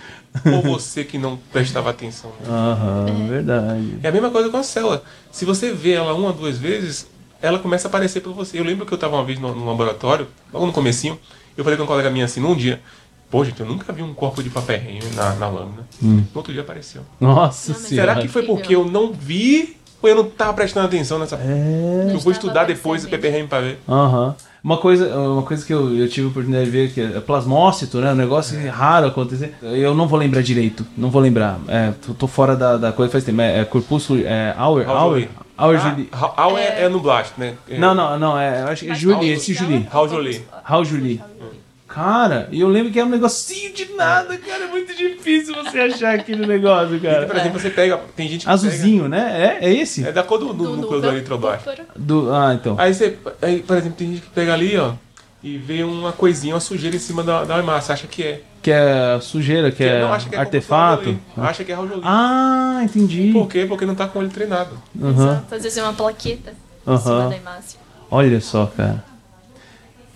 Ou 0.46 0.62
você 0.62 1.04
que 1.04 1.18
não 1.18 1.38
prestava 1.52 1.90
atenção? 1.90 2.32
Aham, 2.48 3.28
verdade. 3.28 4.00
É 4.02 4.08
a 4.08 4.12
mesma 4.12 4.30
coisa 4.30 4.50
com 4.50 4.58
a 4.58 4.64
célula. 4.64 5.04
Se 5.32 5.44
você 5.44 5.74
vê 5.74 5.92
ela 5.92 6.14
uma, 6.14 6.32
duas 6.32 6.58
vezes, 6.58 7.08
ela 7.42 7.60
começa 7.60 7.88
a 7.88 7.90
aparecer 7.90 8.22
para 8.22 8.32
você. 8.32 8.60
Eu 8.60 8.64
lembro 8.64 8.86
que 8.86 8.94
eu 8.94 8.96
estava 8.96 9.16
uma 9.16 9.26
vez 9.26 9.40
no, 9.40 9.54
no 9.54 9.66
laboratório, 9.66 10.28
logo 10.54 10.66
no 10.66 10.72
comecinho, 10.72 11.20
eu 11.58 11.64
falei 11.64 11.78
com 11.78 11.84
uma 11.84 11.88
colega 11.88 12.10
minha 12.10 12.26
assim, 12.26 12.40
num 12.40 12.56
dia, 12.56 12.82
pô, 13.30 13.44
gente, 13.44 13.60
eu 13.60 13.66
nunca 13.66 13.92
vi 13.92 14.02
um 14.02 14.14
corpo 14.14 14.42
de 14.42 14.50
papel 14.50 14.82
na, 15.16 15.34
na 15.36 15.50
lâmina. 15.50 15.86
No 16.02 16.26
outro 16.34 16.54
dia 16.54 16.62
apareceu. 16.62 17.02
Nossa. 17.20 17.74
Será 17.74 18.16
que 18.16 18.28
foi 18.28 18.44
porque 18.44 18.76
eu 18.76 18.86
não 18.86 19.12
vi 19.12 19.78
ou 20.02 20.10
eu 20.10 20.16
não 20.16 20.24
estava 20.28 20.54
prestando 20.54 20.88
atenção 20.88 21.20
nessa... 21.20 21.36
É. 21.36 22.12
eu 22.12 22.20
vou 22.20 22.32
estudar 22.32 22.64
depois 22.64 23.06
o. 23.06 23.10
PPRM 23.10 23.48
para 23.48 23.62
ver. 23.62 23.80
Aham. 23.88 24.36
Uma 24.64 24.78
coisa, 24.78 25.18
uma 25.18 25.42
coisa 25.42 25.66
que 25.66 25.74
eu, 25.74 25.98
eu 25.98 26.08
tive 26.08 26.28
a 26.28 26.30
oportunidade 26.30 26.66
de 26.66 26.72
ver 26.72 26.92
que 26.92 27.02
é 27.02 27.20
plasmócito, 27.20 28.00
né? 28.00 28.12
Um 28.12 28.16
negócio 28.16 28.58
raro 28.70 29.08
acontecer. 29.08 29.56
Eu 29.62 29.96
não 29.96 30.08
vou 30.08 30.20
lembrar 30.20 30.44
direito. 30.44 30.86
Não 30.96 31.10
vou 31.10 31.20
lembrar. 31.20 31.60
É, 31.68 31.92
tô, 32.06 32.14
tô 32.14 32.28
fora 32.28 32.56
da, 32.56 32.78
da 32.78 32.92
coisa 32.92 33.12
faz 33.12 33.24
tempo. 33.24 33.42
É, 33.42 33.62
é 33.62 33.66
corpúsculo. 33.66 34.22
É, 34.24 34.54
Auer. 34.56 34.86
Jolie. 34.86 35.30
Auer 35.58 35.80
Ah, 35.80 35.90
Julie. 35.90 36.10
É, 36.60 36.84
é 36.84 36.90
no 36.90 37.00
Blast, 37.00 37.34
né? 37.40 37.56
É, 37.68 37.80
Não, 37.80 37.96
não, 37.96 38.20
não. 38.20 38.40
É, 38.40 38.62
eu 38.62 38.68
acho 38.68 38.86
que 38.86 38.92
é 38.92 38.96
Julie. 38.96 39.32
Esse 39.32 39.52
Julie. 39.54 39.78
Julie. 39.78 39.90
Raul 39.92 40.08
Jolie. 40.10 40.46
Raul 40.64 40.86
Julie. 40.86 41.22
Cara, 41.94 42.48
e 42.52 42.62
eu 42.62 42.70
lembro 42.70 42.92
que 42.92 42.98
era 42.98 43.08
um 43.08 43.12
negocinho 43.12 43.74
de 43.74 43.94
nada, 43.94 44.38
cara. 44.38 44.64
É 44.64 44.68
muito 44.68 44.96
difícil 44.96 45.54
você 45.54 45.80
achar 45.80 46.16
aquele 46.16 46.48
negócio, 46.48 47.00
Por 47.00 47.02
cara. 47.02 47.40
exemplo, 47.40 47.60
você 47.60 47.70
pega. 47.70 48.00
Tem 48.16 48.30
gente 48.30 48.46
que 48.46 48.52
Azulzinho, 48.52 49.10
né? 49.10 49.58
É, 49.62 49.66
é 49.66 49.74
esse? 49.74 50.02
pega. 50.02 50.10
É 50.10 50.14
da 50.14 50.24
cor 50.24 50.40
do, 50.40 50.54
do, 50.54 50.78
núcleo 50.78 51.02
do 51.02 51.08
eritroblasto. 51.10 51.66
púrpura. 51.66 51.88
Do, 51.96 52.34
ah, 52.34 52.54
então. 52.54 52.76
Aí 52.80 52.94
você. 52.94 53.18
Aí, 53.42 53.62
por 53.62 53.76
exemplo, 53.78 53.98
tem 53.98 54.08
gente 54.14 54.22
que 54.22 54.30
pega 54.30 54.54
ali, 54.54 54.78
ó. 54.78 54.94
E 55.44 55.58
vê 55.58 55.84
uma 55.84 56.12
coisinha, 56.12 56.54
uma 56.54 56.60
sujeira 56.62 56.96
em 56.96 57.00
cima 57.00 57.24
da, 57.24 57.44
da 57.44 57.58
hemácia, 57.60 57.94
acha 57.94 58.08
que 58.08 58.24
é. 58.24 58.42
Que 58.62 58.72
é 58.72 59.20
sujeira, 59.20 59.72
que 59.72 59.84
é 59.84 60.02
não, 60.02 60.14
acha 60.14 60.30
que 60.30 60.36
é 60.36 60.40
artefato. 60.40 61.04
Jolie. 61.06 61.20
Acha 61.36 61.64
que 61.64 61.72
é 61.72 61.76
Raul 61.76 61.88
Jolie. 61.88 62.04
Ah, 62.06 62.80
entendi. 62.84 63.32
Por 63.34 63.48
quê? 63.48 63.66
Porque 63.68 63.86
não 63.86 63.96
tá 63.96 64.08
com 64.08 64.22
ele 64.22 64.30
treinado. 64.30 64.78
Aham, 65.02 65.12
Exato. 65.12 65.56
Às 65.56 65.64
vezes 65.64 65.78
é 65.80 65.84
uma 65.84 65.94
plaqueta 65.94 66.52
em 66.88 66.92
Aham. 66.92 67.00
cima 67.00 67.30
da 67.30 67.36
hemácia. 67.36 67.80
Olha 68.10 68.40
só, 68.40 68.68
cara. 68.68 69.04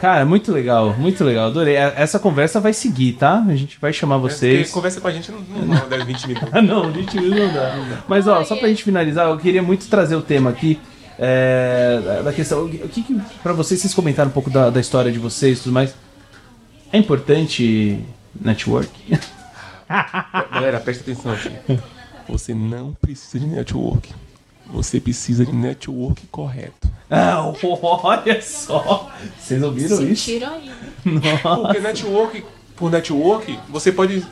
Cara, 0.06 0.24
muito 0.24 0.52
legal, 0.52 0.94
muito 1.00 1.24
legal. 1.24 1.48
Adorei. 1.48 1.78
É, 1.78 1.92
Essa 1.98 2.20
conversa 2.20 2.60
vai 2.60 2.74
seguir, 2.74 3.14
tá? 3.14 3.44
A 3.50 3.56
gente 3.56 3.80
vai 3.82 3.92
chamar 3.92 4.20
Porque 4.20 4.36
vocês. 4.36 4.70
conversa 4.70 5.02
com 5.02 5.08
a 5.08 5.12
gente 5.12 5.32
não, 5.32 5.40
não 5.42 5.68
dá 5.90 5.98
10, 5.98 6.04
20 6.04 6.28
minutos. 6.28 6.50
Ah, 6.52 6.62
não, 6.62 6.92
20 6.92 7.16
minutos 7.16 7.40
não 7.40 7.52
dá. 7.52 8.04
Mas, 8.08 8.28
ó, 8.28 8.44
só 8.44 8.56
pra 8.56 8.68
gente 8.68 8.84
finalizar, 8.84 9.28
eu 9.28 9.38
queria 9.40 9.64
muito 9.64 9.88
trazer 9.88 10.16
o 10.16 10.22
tema 10.22 10.52
aqui. 10.52 10.80
é, 11.18 12.22
da 12.24 12.32
questão. 12.32 12.66
O 12.66 12.70
que, 12.70 13.02
que 13.02 13.20
pra 13.42 13.52
vocês, 13.52 13.82
vocês 13.82 13.96
comentaram 13.96 14.30
um 14.30 14.34
pouco 14.34 14.52
da, 14.52 14.70
da 14.70 14.80
história 14.80 15.12
de 15.12 15.18
vocês 15.18 15.58
e 15.58 15.64
tudo 15.64 15.74
mais. 15.74 15.96
É 16.94 17.00
importante 17.00 18.00
network? 18.40 18.92
Galera, 20.54 20.80
presta 20.82 21.02
atenção 21.02 21.32
aqui. 21.32 21.50
Você 22.30 22.54
não 22.54 22.94
precisa 23.02 23.40
de 23.40 23.48
network. 23.48 24.14
Você 24.72 25.00
precisa 25.00 25.46
de 25.46 25.54
network 25.54 26.26
correto. 26.28 26.90
Ah, 27.10 27.52
olha 27.64 28.42
só! 28.42 29.12
Vocês 29.40 29.62
ouviram 29.62 30.02
isso? 30.04 30.26
Sentiram 30.26 30.54
aí. 30.56 30.72
Porque 31.44 31.80
network, 31.80 32.44
por 32.76 32.92
network, 32.92 33.58
você 33.70 33.92
pode 33.92 34.26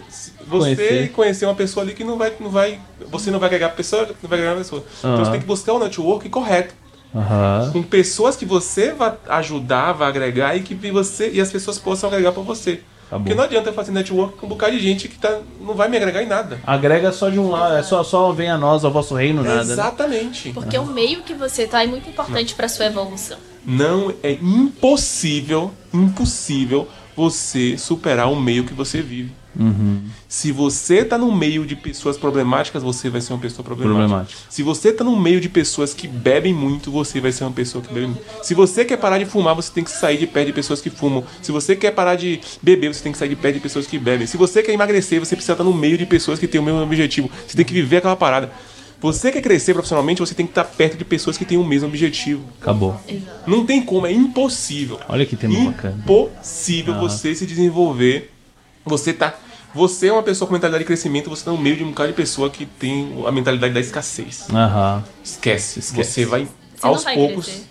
você 0.48 0.76
Conhecer. 0.76 1.12
conhecer. 1.12 1.46
uma 1.46 1.56
pessoa 1.56 1.84
ali 1.86 1.94
que 1.94 2.04
não 2.04 2.18
vai, 2.18 2.34
não 2.40 2.50
vai, 2.50 2.80
você 3.10 3.32
não 3.32 3.40
vai 3.40 3.48
agregar 3.48 3.68
a 3.68 3.70
pessoa, 3.70 4.02
não 4.22 4.30
vai 4.30 4.40
agregar 4.40 4.56
a 4.56 4.58
pessoa. 4.58 4.84
Então 5.00 5.18
você 5.18 5.32
tem 5.32 5.40
que 5.40 5.46
buscar 5.46 5.74
o 5.74 5.80
network 5.80 6.28
correto, 6.30 6.74
Aham. 7.16 7.70
com 7.72 7.84
pessoas 7.84 8.36
que 8.36 8.46
você 8.46 8.92
vai 8.92 9.14
ajudar, 9.30 9.94
vai 9.94 10.08
agregar 10.10 10.56
e 10.58 10.62
que 10.62 10.74
você 10.92 11.30
e 11.32 11.40
as 11.40 11.52
pessoas 11.52 11.78
possam 11.80 12.10
agregar 12.10 12.32
pra 12.32 12.42
você. 12.44 12.82
Tá. 13.10 13.18
Porque 13.18 13.34
não 13.34 13.44
adianta 13.44 13.70
eu 13.70 13.74
fazer 13.74 13.92
network 13.92 14.38
com 14.38 14.46
um 14.46 14.50
bocado 14.50 14.74
de 14.74 14.82
gente 14.82 15.08
que 15.08 15.18
tá, 15.18 15.40
não 15.60 15.74
vai 15.74 15.88
me 15.88 15.98
agregar 15.98 16.24
em 16.24 16.28
nada. 16.28 16.60
Agrega 16.66 17.12
só 17.12 17.30
de 17.30 17.40
um 17.40 17.50
lado, 17.50 17.76
é 17.76 17.84
só, 17.84 18.04
só 18.04 18.32
vem 18.32 18.50
a 18.50 18.58
nós, 18.58 18.84
ao 18.84 18.92
vosso 18.92 19.16
reino, 19.16 19.44
nada. 19.44 19.64
né? 19.64 19.74
Exatamente. 19.74 20.52
Porque 20.52 20.78
o 20.78 20.86
meio 20.86 21.22
que 21.22 21.34
você 21.34 21.68
tá 21.68 21.84
é 21.84 21.88
muito 21.88 22.10
importante 22.10 22.56
pra 22.56 22.68
sua 22.68 22.86
evolução. 22.86 23.38
Não 23.66 24.14
é 24.22 24.34
impossível, 24.34 25.72
impossível 25.94 26.88
você 27.16 27.78
superar 27.78 28.32
o 28.32 28.36
meio 28.36 28.66
que 28.66 28.74
você 28.74 29.02
vive. 29.02 29.32
Uhum. 29.60 30.02
Se 30.28 30.52
você 30.52 31.06
tá 31.06 31.18
no 31.18 31.34
meio 31.36 31.66
de 31.66 31.76
pessoas 31.76 32.18
problemáticas, 32.18 32.82
você 32.82 33.10
vai 33.10 33.22
ser 33.22 33.34
uma 33.34 33.40
pessoa 33.40 33.64
problemática. 33.64 34.40
Se 34.50 34.64
você 34.64 34.92
tá 34.92 35.04
no 35.04 35.16
meio 35.20 35.40
de 35.40 35.50
pessoas 35.50 35.94
que 35.94 36.08
bebem 36.08 36.54
muito, 36.54 36.92
você 36.92 37.20
vai 37.20 37.32
ser 37.32 37.44
uma 37.44 37.52
pessoa 37.52 37.84
que 37.84 37.94
bebe 37.94 38.08
muito. 38.08 38.22
Se 38.42 38.54
você 38.54 38.84
quer 38.84 38.98
parar 38.98 39.18
de 39.18 39.26
fumar, 39.26 39.56
você 39.56 39.72
tem 39.72 39.84
que 39.84 39.92
sair 39.92 40.18
de 40.18 40.28
perto 40.28 40.48
de 40.48 40.54
pessoas 40.54 40.82
que 40.82 40.90
fumam. 40.90 41.24
Se 41.42 41.52
você 41.52 41.76
quer 41.76 41.92
parar 41.92 42.16
de 42.16 42.40
beber, 42.62 42.94
você 42.94 43.04
tem 43.04 43.12
que 43.12 43.18
sair 43.18 43.30
de 43.30 43.36
perto 43.36 43.56
de 43.56 43.62
pessoas 43.62 43.86
que 43.86 43.98
bebem. 43.98 44.28
Se 44.28 44.38
você 44.38 44.64
quer 44.64 44.74
emagrecer, 44.74 45.20
você 45.20 45.36
precisa 45.36 45.54
estar 45.54 45.64
no 45.64 45.74
meio 45.74 45.98
de 45.98 46.06
pessoas 46.06 46.40
que 46.40 46.48
têm 46.48 46.60
o 46.60 46.64
mesmo 46.64 46.82
objetivo. 46.82 47.30
Você 47.48 47.56
tem 47.56 47.66
que 47.66 47.74
viver 47.74 47.98
aquela 47.98 48.16
parada. 48.16 48.52
Você 49.04 49.34
quer 49.34 49.42
crescer 49.42 49.74
profissionalmente, 49.74 50.22
você 50.22 50.34
tem 50.34 50.46
que 50.46 50.52
estar 50.52 50.64
perto 50.64 50.96
de 50.96 51.04
pessoas 51.04 51.38
que 51.38 51.44
têm 51.44 51.58
o 51.58 51.64
mesmo 51.66 51.90
objetivo. 51.90 52.42
Acabou. 52.62 52.98
Não 53.46 53.66
tem 53.66 53.82
como, 53.82 54.08
é 54.08 54.12
impossível. 54.14 54.98
Olha 55.10 55.26
que 55.26 55.36
tema 55.36 55.72
bacana. 55.72 55.98
Impossível 56.00 56.96
você 56.96 57.36
se 57.36 57.46
desenvolver. 57.46 58.32
Você 58.86 59.14
tá. 59.14 59.34
Você 59.74 60.08
é 60.08 60.14
uma 60.14 60.22
pessoa 60.22 60.48
com 60.48 60.54
mentalidade 60.54 60.84
de 60.84 60.88
crescimento, 60.88 61.30
você 61.30 61.44
tá 61.46 61.52
no 61.52 61.58
meio 61.58 61.76
de 61.76 61.84
um 61.84 61.90
bocado 61.90 62.10
de 62.10 62.16
pessoa 62.16 62.50
que 62.50 62.66
tem 62.66 63.24
a 63.26 63.32
mentalidade 63.32 63.74
da 63.74 63.80
escassez. 63.80 64.46
Aham. 64.54 65.04
Esquece. 65.24 65.80
Esquece. 65.80 66.12
Você 66.12 66.26
vai, 66.26 66.42
Você 66.46 66.86
aos 66.86 67.04
vai 67.04 67.16
poucos, 67.16 67.46
crescer. 67.46 67.64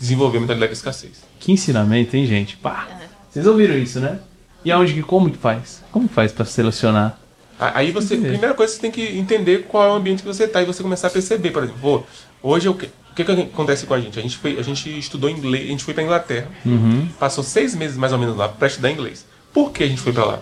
desenvolver 0.00 0.38
a 0.38 0.40
mentalidade 0.40 0.70
da 0.72 0.76
escassez. 0.76 1.22
Que 1.38 1.52
ensinamento, 1.52 2.16
hein, 2.16 2.24
gente? 2.26 2.56
Pá. 2.56 2.88
Vocês 3.30 3.46
ouviram 3.46 3.76
isso, 3.76 4.00
né? 4.00 4.20
E 4.64 4.72
aonde 4.72 4.94
que, 4.94 5.02
como 5.02 5.30
que 5.30 5.36
faz? 5.36 5.82
Como 5.92 6.08
que 6.08 6.14
faz 6.14 6.32
pra 6.32 6.44
selecionar? 6.46 7.18
Aí 7.58 7.90
você, 7.92 8.14
Entendi. 8.14 8.30
primeira 8.30 8.54
coisa, 8.54 8.72
você 8.72 8.80
tem 8.80 8.90
que 8.90 9.02
entender 9.18 9.64
qual 9.68 9.84
é 9.86 9.88
o 9.92 9.94
ambiente 9.94 10.22
que 10.22 10.28
você 10.28 10.48
tá 10.48 10.62
e 10.62 10.64
você 10.64 10.82
começar 10.82 11.08
a 11.08 11.10
perceber, 11.10 11.50
por 11.50 11.62
exemplo, 11.62 11.80
pô, 11.80 12.02
hoje 12.42 12.66
eu, 12.68 12.72
o 12.72 12.74
que, 13.14 13.22
que 13.22 13.32
acontece 13.32 13.84
com 13.84 13.92
a 13.92 14.00
gente? 14.00 14.18
A 14.18 14.22
gente, 14.22 14.38
foi, 14.38 14.58
a 14.58 14.62
gente 14.62 14.98
estudou 14.98 15.28
inglês, 15.28 15.64
a 15.66 15.68
gente 15.70 15.84
foi 15.84 15.92
pra 15.92 16.02
Inglaterra, 16.02 16.48
Uhum. 16.64 17.06
passou 17.18 17.44
seis 17.44 17.74
meses 17.74 17.98
mais 17.98 18.14
ou 18.14 18.18
menos 18.18 18.34
lá 18.34 18.48
pra 18.48 18.66
estudar 18.66 18.90
inglês. 18.90 19.26
Por 19.52 19.72
que 19.72 19.84
a 19.84 19.86
gente 19.88 20.00
foi 20.00 20.12
pra 20.14 20.24
lá? 20.24 20.40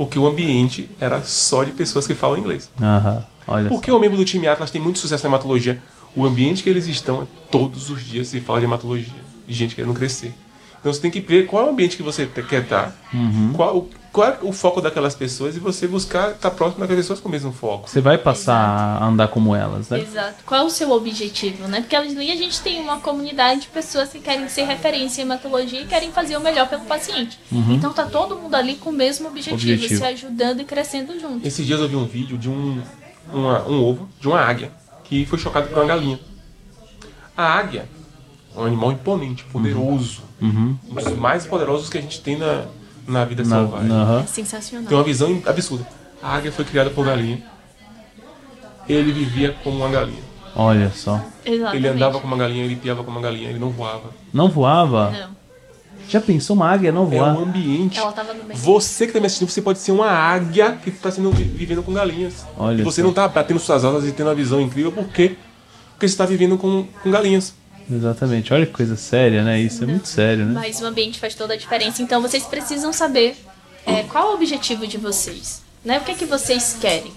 Porque 0.00 0.18
o 0.18 0.26
ambiente 0.26 0.88
era 0.98 1.22
só 1.22 1.62
de 1.62 1.72
pessoas 1.72 2.06
que 2.06 2.14
falam 2.14 2.38
inglês. 2.38 2.70
Aham. 2.80 3.22
Olha 3.46 3.64
só. 3.64 3.68
Porque 3.68 3.92
o 3.92 3.98
membro 3.98 4.16
do 4.16 4.24
time 4.24 4.48
Atlas 4.48 4.70
tem 4.70 4.80
muito 4.80 4.98
sucesso 4.98 5.22
na 5.24 5.28
hematologia. 5.28 5.78
O 6.16 6.24
ambiente 6.24 6.62
que 6.62 6.70
eles 6.70 6.86
estão, 6.86 7.20
é 7.20 7.26
todos 7.50 7.90
os 7.90 8.02
dias 8.02 8.28
se 8.28 8.40
fala 8.40 8.60
de 8.60 8.64
hematologia. 8.64 9.12
De 9.46 9.52
gente 9.52 9.74
querendo 9.74 9.92
crescer. 9.92 10.32
Então 10.80 10.90
você 10.90 11.02
tem 11.02 11.10
que 11.10 11.20
ver 11.20 11.44
qual 11.46 11.64
é 11.64 11.66
o 11.66 11.72
ambiente 11.72 11.98
que 11.98 12.02
você 12.02 12.26
quer 12.26 12.62
estar, 12.62 12.96
Uhum. 13.12 13.52
qual, 13.54 13.86
qual 14.12 14.28
é 14.28 14.38
o 14.42 14.52
foco 14.52 14.80
daquelas 14.80 15.14
pessoas 15.14 15.56
e 15.56 15.60
você 15.60 15.86
buscar 15.86 16.32
estar 16.32 16.50
próximo 16.50 16.80
daquelas 16.80 17.04
pessoas 17.04 17.20
com 17.20 17.28
o 17.28 17.30
mesmo 17.30 17.52
foco. 17.52 17.88
Você 17.88 18.00
vai 18.00 18.18
passar 18.18 18.56
a 18.56 19.06
andar 19.06 19.28
como 19.28 19.54
elas, 19.54 19.88
né? 19.88 20.00
Exato. 20.00 20.42
Qual 20.44 20.60
é 20.60 20.64
o 20.64 20.70
seu 20.70 20.90
objetivo, 20.90 21.68
né? 21.68 21.80
Porque 21.80 21.94
ali 21.94 22.30
a 22.30 22.36
gente 22.36 22.60
tem 22.60 22.80
uma 22.80 22.98
comunidade 23.00 23.60
de 23.62 23.66
pessoas 23.68 24.08
que 24.10 24.18
querem 24.18 24.48
ser 24.48 24.64
referência 24.64 25.20
em 25.22 25.24
hematologia 25.24 25.80
e 25.82 25.86
querem 25.86 26.10
fazer 26.10 26.36
o 26.36 26.40
melhor 26.40 26.68
pelo 26.68 26.82
paciente. 26.86 27.38
Então 27.52 27.92
tá 27.92 28.04
todo 28.06 28.36
mundo 28.36 28.54
ali 28.54 28.74
com 28.74 28.90
o 28.90 28.92
mesmo 28.92 29.28
objetivo, 29.28 29.54
Objetivo. 29.56 29.96
se 29.98 30.04
ajudando 30.04 30.60
e 30.60 30.64
crescendo 30.64 31.18
junto. 31.20 31.46
Esses 31.46 31.64
dias 31.64 31.78
eu 31.80 31.88
vi 31.88 31.94
um 31.96 32.06
vídeo 32.06 32.36
de 32.36 32.48
um, 32.48 32.82
uma- 33.32 33.62
um 33.68 33.82
ovo 33.84 34.08
de 34.20 34.26
uma 34.26 34.40
águia 34.40 34.72
que 35.04 35.24
foi 35.26 35.38
chocado 35.38 35.68
por 35.68 35.78
uma 35.78 35.86
galinha. 35.86 36.18
A 37.36 37.44
águia 37.44 37.88
é 38.56 38.60
um 38.60 38.64
animal 38.64 38.92
imponente, 38.92 39.44
poderoso. 39.44 40.22
Uhum. 40.40 40.76
Um 40.88 40.94
dos 40.94 41.16
mais 41.16 41.46
poderosos 41.46 41.88
que 41.88 41.98
a 41.98 42.00
gente 42.00 42.20
tem 42.20 42.36
na, 42.36 42.64
na 43.10 43.24
vida 43.24 43.42
Na, 43.44 43.56
selvagem. 43.56 43.88
na-. 43.88 44.20
É 44.20 44.26
sensacional. 44.26 44.86
Tem 44.88 44.96
uma 44.96 45.04
visão 45.04 45.42
absurda. 45.46 45.86
A 46.22 46.36
águia 46.36 46.52
foi 46.52 46.64
criada 46.64 46.90
por 46.90 47.04
galinha. 47.04 47.42
Ele 48.88 49.12
vivia 49.12 49.54
como 49.62 49.76
uma 49.78 49.88
galinha. 49.88 50.22
Olha 50.54 50.90
só. 50.94 51.20
Exatamente. 51.44 51.76
Ele 51.76 51.88
andava 51.88 52.20
como 52.20 52.34
uma 52.34 52.42
galinha, 52.42 52.64
ele 52.64 52.76
piava 52.76 53.04
como 53.04 53.16
uma 53.18 53.22
galinha, 53.22 53.50
ele 53.50 53.58
não 53.58 53.70
voava. 53.70 54.10
Não 54.32 54.48
voava? 54.48 55.10
Não. 55.10 55.40
Já 56.08 56.20
pensou 56.20 56.56
uma 56.56 56.68
águia 56.68 56.90
não 56.90 57.04
É 57.12 57.16
voar? 57.18 57.36
um 57.38 57.42
ambiente. 57.44 57.98
Ela 57.98 58.10
tava 58.10 58.34
no 58.34 58.42
meio. 58.42 58.58
Você 58.58 59.06
que 59.06 59.12
tá 59.12 59.20
me 59.20 59.26
assistindo, 59.26 59.48
você 59.48 59.62
pode 59.62 59.78
ser 59.78 59.92
uma 59.92 60.08
águia 60.10 60.72
que 60.82 60.90
está 60.90 61.08
sendo 61.10 61.30
vi- 61.30 61.44
vivendo 61.44 61.84
com 61.84 61.92
galinhas. 61.92 62.44
Olha 62.58 62.80
e 62.80 62.84
você 62.84 63.00
só. 63.00 63.06
não 63.06 63.14
tá 63.14 63.28
batendo 63.28 63.60
suas 63.60 63.84
asas 63.84 64.04
e 64.08 64.12
tendo 64.12 64.26
uma 64.26 64.34
visão 64.34 64.60
incrível, 64.60 64.90
por 64.90 65.04
quê? 65.08 65.36
Porque 65.92 66.08
você 66.08 66.14
está 66.14 66.26
vivendo 66.26 66.58
com, 66.58 66.84
com 67.02 67.10
galinhas. 67.12 67.54
Exatamente. 67.90 68.52
Olha 68.52 68.66
que 68.66 68.72
coisa 68.72 68.96
séria, 68.96 69.42
né? 69.42 69.60
Isso 69.60 69.82
é 69.82 69.86
muito 69.86 70.06
sério, 70.06 70.44
né? 70.44 70.52
Mas 70.54 70.80
o 70.80 70.86
ambiente 70.86 71.18
faz 71.18 71.34
toda 71.34 71.54
a 71.54 71.56
diferença. 71.56 72.02
Então 72.02 72.22
vocês 72.22 72.44
precisam 72.44 72.92
saber 72.92 73.36
é, 73.86 74.02
qual 74.04 74.30
o 74.30 74.34
objetivo 74.34 74.86
de 74.86 74.98
vocês. 74.98 75.62
Né? 75.84 75.98
O 75.98 76.02
que 76.02 76.12
é 76.12 76.14
que 76.14 76.26
vocês 76.26 76.76
querem. 76.80 77.12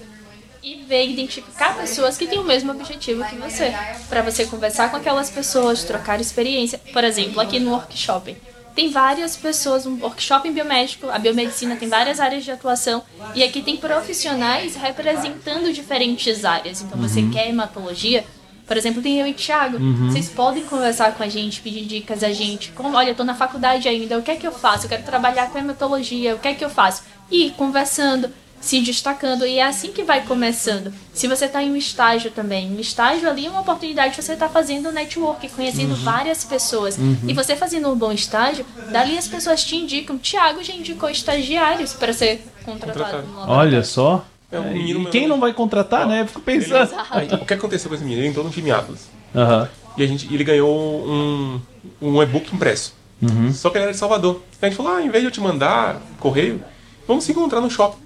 E 0.63 0.75
ver, 0.85 1.09
identificar 1.09 1.75
pessoas 1.75 2.17
que 2.17 2.25
têm 2.25 2.39
o 2.39 2.43
mesmo 2.43 2.71
objetivo 2.71 3.23
que 3.25 3.35
você. 3.35 3.73
Para 4.07 4.21
você 4.21 4.45
conversar 4.45 4.89
com 4.89 4.97
aquelas 4.97 5.29
pessoas, 5.29 5.83
trocar 5.83 6.21
experiência. 6.21 6.79
Por 6.91 7.03
exemplo, 7.03 7.41
aqui 7.41 7.59
no 7.59 7.71
workshop. 7.71 8.35
Tem 8.73 8.89
várias 8.89 9.35
pessoas, 9.35 9.85
um 9.85 9.99
workshop 10.01 10.47
em 10.47 10.51
biomédico, 10.51 11.07
a 11.07 11.19
biomedicina 11.19 11.75
tem 11.75 11.87
várias 11.87 12.19
áreas 12.19 12.43
de 12.43 12.49
atuação. 12.49 13.03
E 13.35 13.43
aqui 13.43 13.61
tem 13.61 13.77
profissionais 13.77 14.75
representando 14.75 15.71
diferentes 15.71 16.43
áreas. 16.43 16.81
Então 16.81 16.97
você 16.97 17.21
quer 17.31 17.49
hematologia, 17.49 18.25
por 18.65 18.77
exemplo, 18.77 19.01
tem 19.01 19.19
eu 19.19 19.27
e 19.27 19.31
o 19.31 19.33
Thiago. 19.33 19.77
Vocês 20.07 20.29
podem 20.29 20.63
conversar 20.63 21.13
com 21.13 21.23
a 21.23 21.27
gente, 21.27 21.61
pedir 21.61 21.85
dicas 21.85 22.23
a 22.23 22.31
gente. 22.31 22.71
Como, 22.71 22.95
olha, 22.95 23.09
eu 23.09 23.15
tô 23.15 23.23
na 23.23 23.35
faculdade 23.35 23.87
ainda, 23.87 24.17
o 24.17 24.21
que 24.21 24.31
é 24.31 24.35
que 24.35 24.47
eu 24.47 24.51
faço? 24.51 24.85
Eu 24.85 24.89
quero 24.89 25.03
trabalhar 25.03 25.49
com 25.49 25.57
hematologia, 25.57 26.35
o 26.35 26.39
que 26.39 26.47
é 26.47 26.53
que 26.53 26.63
eu 26.63 26.69
faço? 26.69 27.03
E 27.29 27.51
conversando, 27.51 28.29
se 28.61 28.79
destacando. 28.79 29.45
E 29.45 29.59
é 29.59 29.65
assim 29.65 29.91
que 29.91 30.03
vai 30.03 30.21
começando. 30.25 30.93
Se 31.13 31.27
você 31.27 31.47
tá 31.47 31.61
em 31.61 31.71
um 31.71 31.75
estágio 31.75 32.31
também, 32.31 32.71
um 32.71 32.79
estágio 32.79 33.29
ali 33.29 33.45
é 33.45 33.49
uma 33.49 33.61
oportunidade 33.61 34.15
de 34.15 34.21
você 34.21 34.33
estar 34.33 34.49
fazendo 34.49 34.91
network, 34.91 35.47
conhecendo 35.49 35.95
várias 35.95 36.43
pessoas. 36.43 36.97
E 37.27 37.33
você 37.33 37.55
fazendo 37.55 37.89
um 37.89 37.95
bom 37.95 38.11
estágio, 38.11 38.65
dali 38.89 39.17
as 39.17 39.27
pessoas 39.27 39.63
te 39.63 39.75
indicam. 39.75 40.17
Thiago 40.17 40.63
já 40.63 40.73
indicou 40.73 41.09
estagiários 41.09 41.93
para 41.93 42.13
ser 42.13 42.41
contratado. 42.63 43.27
Contratado. 43.27 43.51
Olha 43.51 43.83
só. 43.83 44.25
É 44.53 44.59
um 44.59 44.67
É, 44.67 44.73
menino 44.73 44.99
e 44.99 45.03
meu- 45.03 45.11
quem 45.11 45.27
não 45.27 45.39
vai 45.39 45.51
contratar, 45.51 46.07
né? 46.07 46.21
Eu 46.21 46.27
fico 46.27 46.41
Ele- 46.47 46.59
pensando. 46.63 46.93
Aí, 47.09 47.27
o 47.27 47.45
que 47.45 47.53
aconteceu 47.53 47.89
com 47.89 47.95
esse 47.95 48.03
menino? 48.03 48.21
Ele 48.21 48.27
entrou 48.29 48.45
no 48.45 48.51
time 48.51 48.69
Atlas. 48.71 49.09
Aham. 49.35 49.67
E 49.97 50.03
a 50.03 50.07
gente, 50.07 50.31
ele 50.33 50.43
ganhou 50.43 50.71
um, 51.07 51.59
um 52.01 52.21
e-book 52.21 52.53
impresso. 52.55 52.93
Uhum. 53.21 53.51
Só 53.53 53.69
que 53.69 53.77
ele 53.77 53.83
era 53.83 53.91
de 53.93 53.97
Salvador. 53.97 54.41
A 54.61 54.65
gente 54.67 54.75
falou, 54.75 54.93
ah, 54.93 55.01
em 55.01 55.09
vez 55.09 55.21
de 55.23 55.27
eu 55.27 55.31
te 55.31 55.39
mandar 55.41 56.01
correio, 56.19 56.61
vamos 57.07 57.23
se 57.23 57.31
encontrar 57.31 57.61
no 57.61 57.69
shopping. 57.69 58.01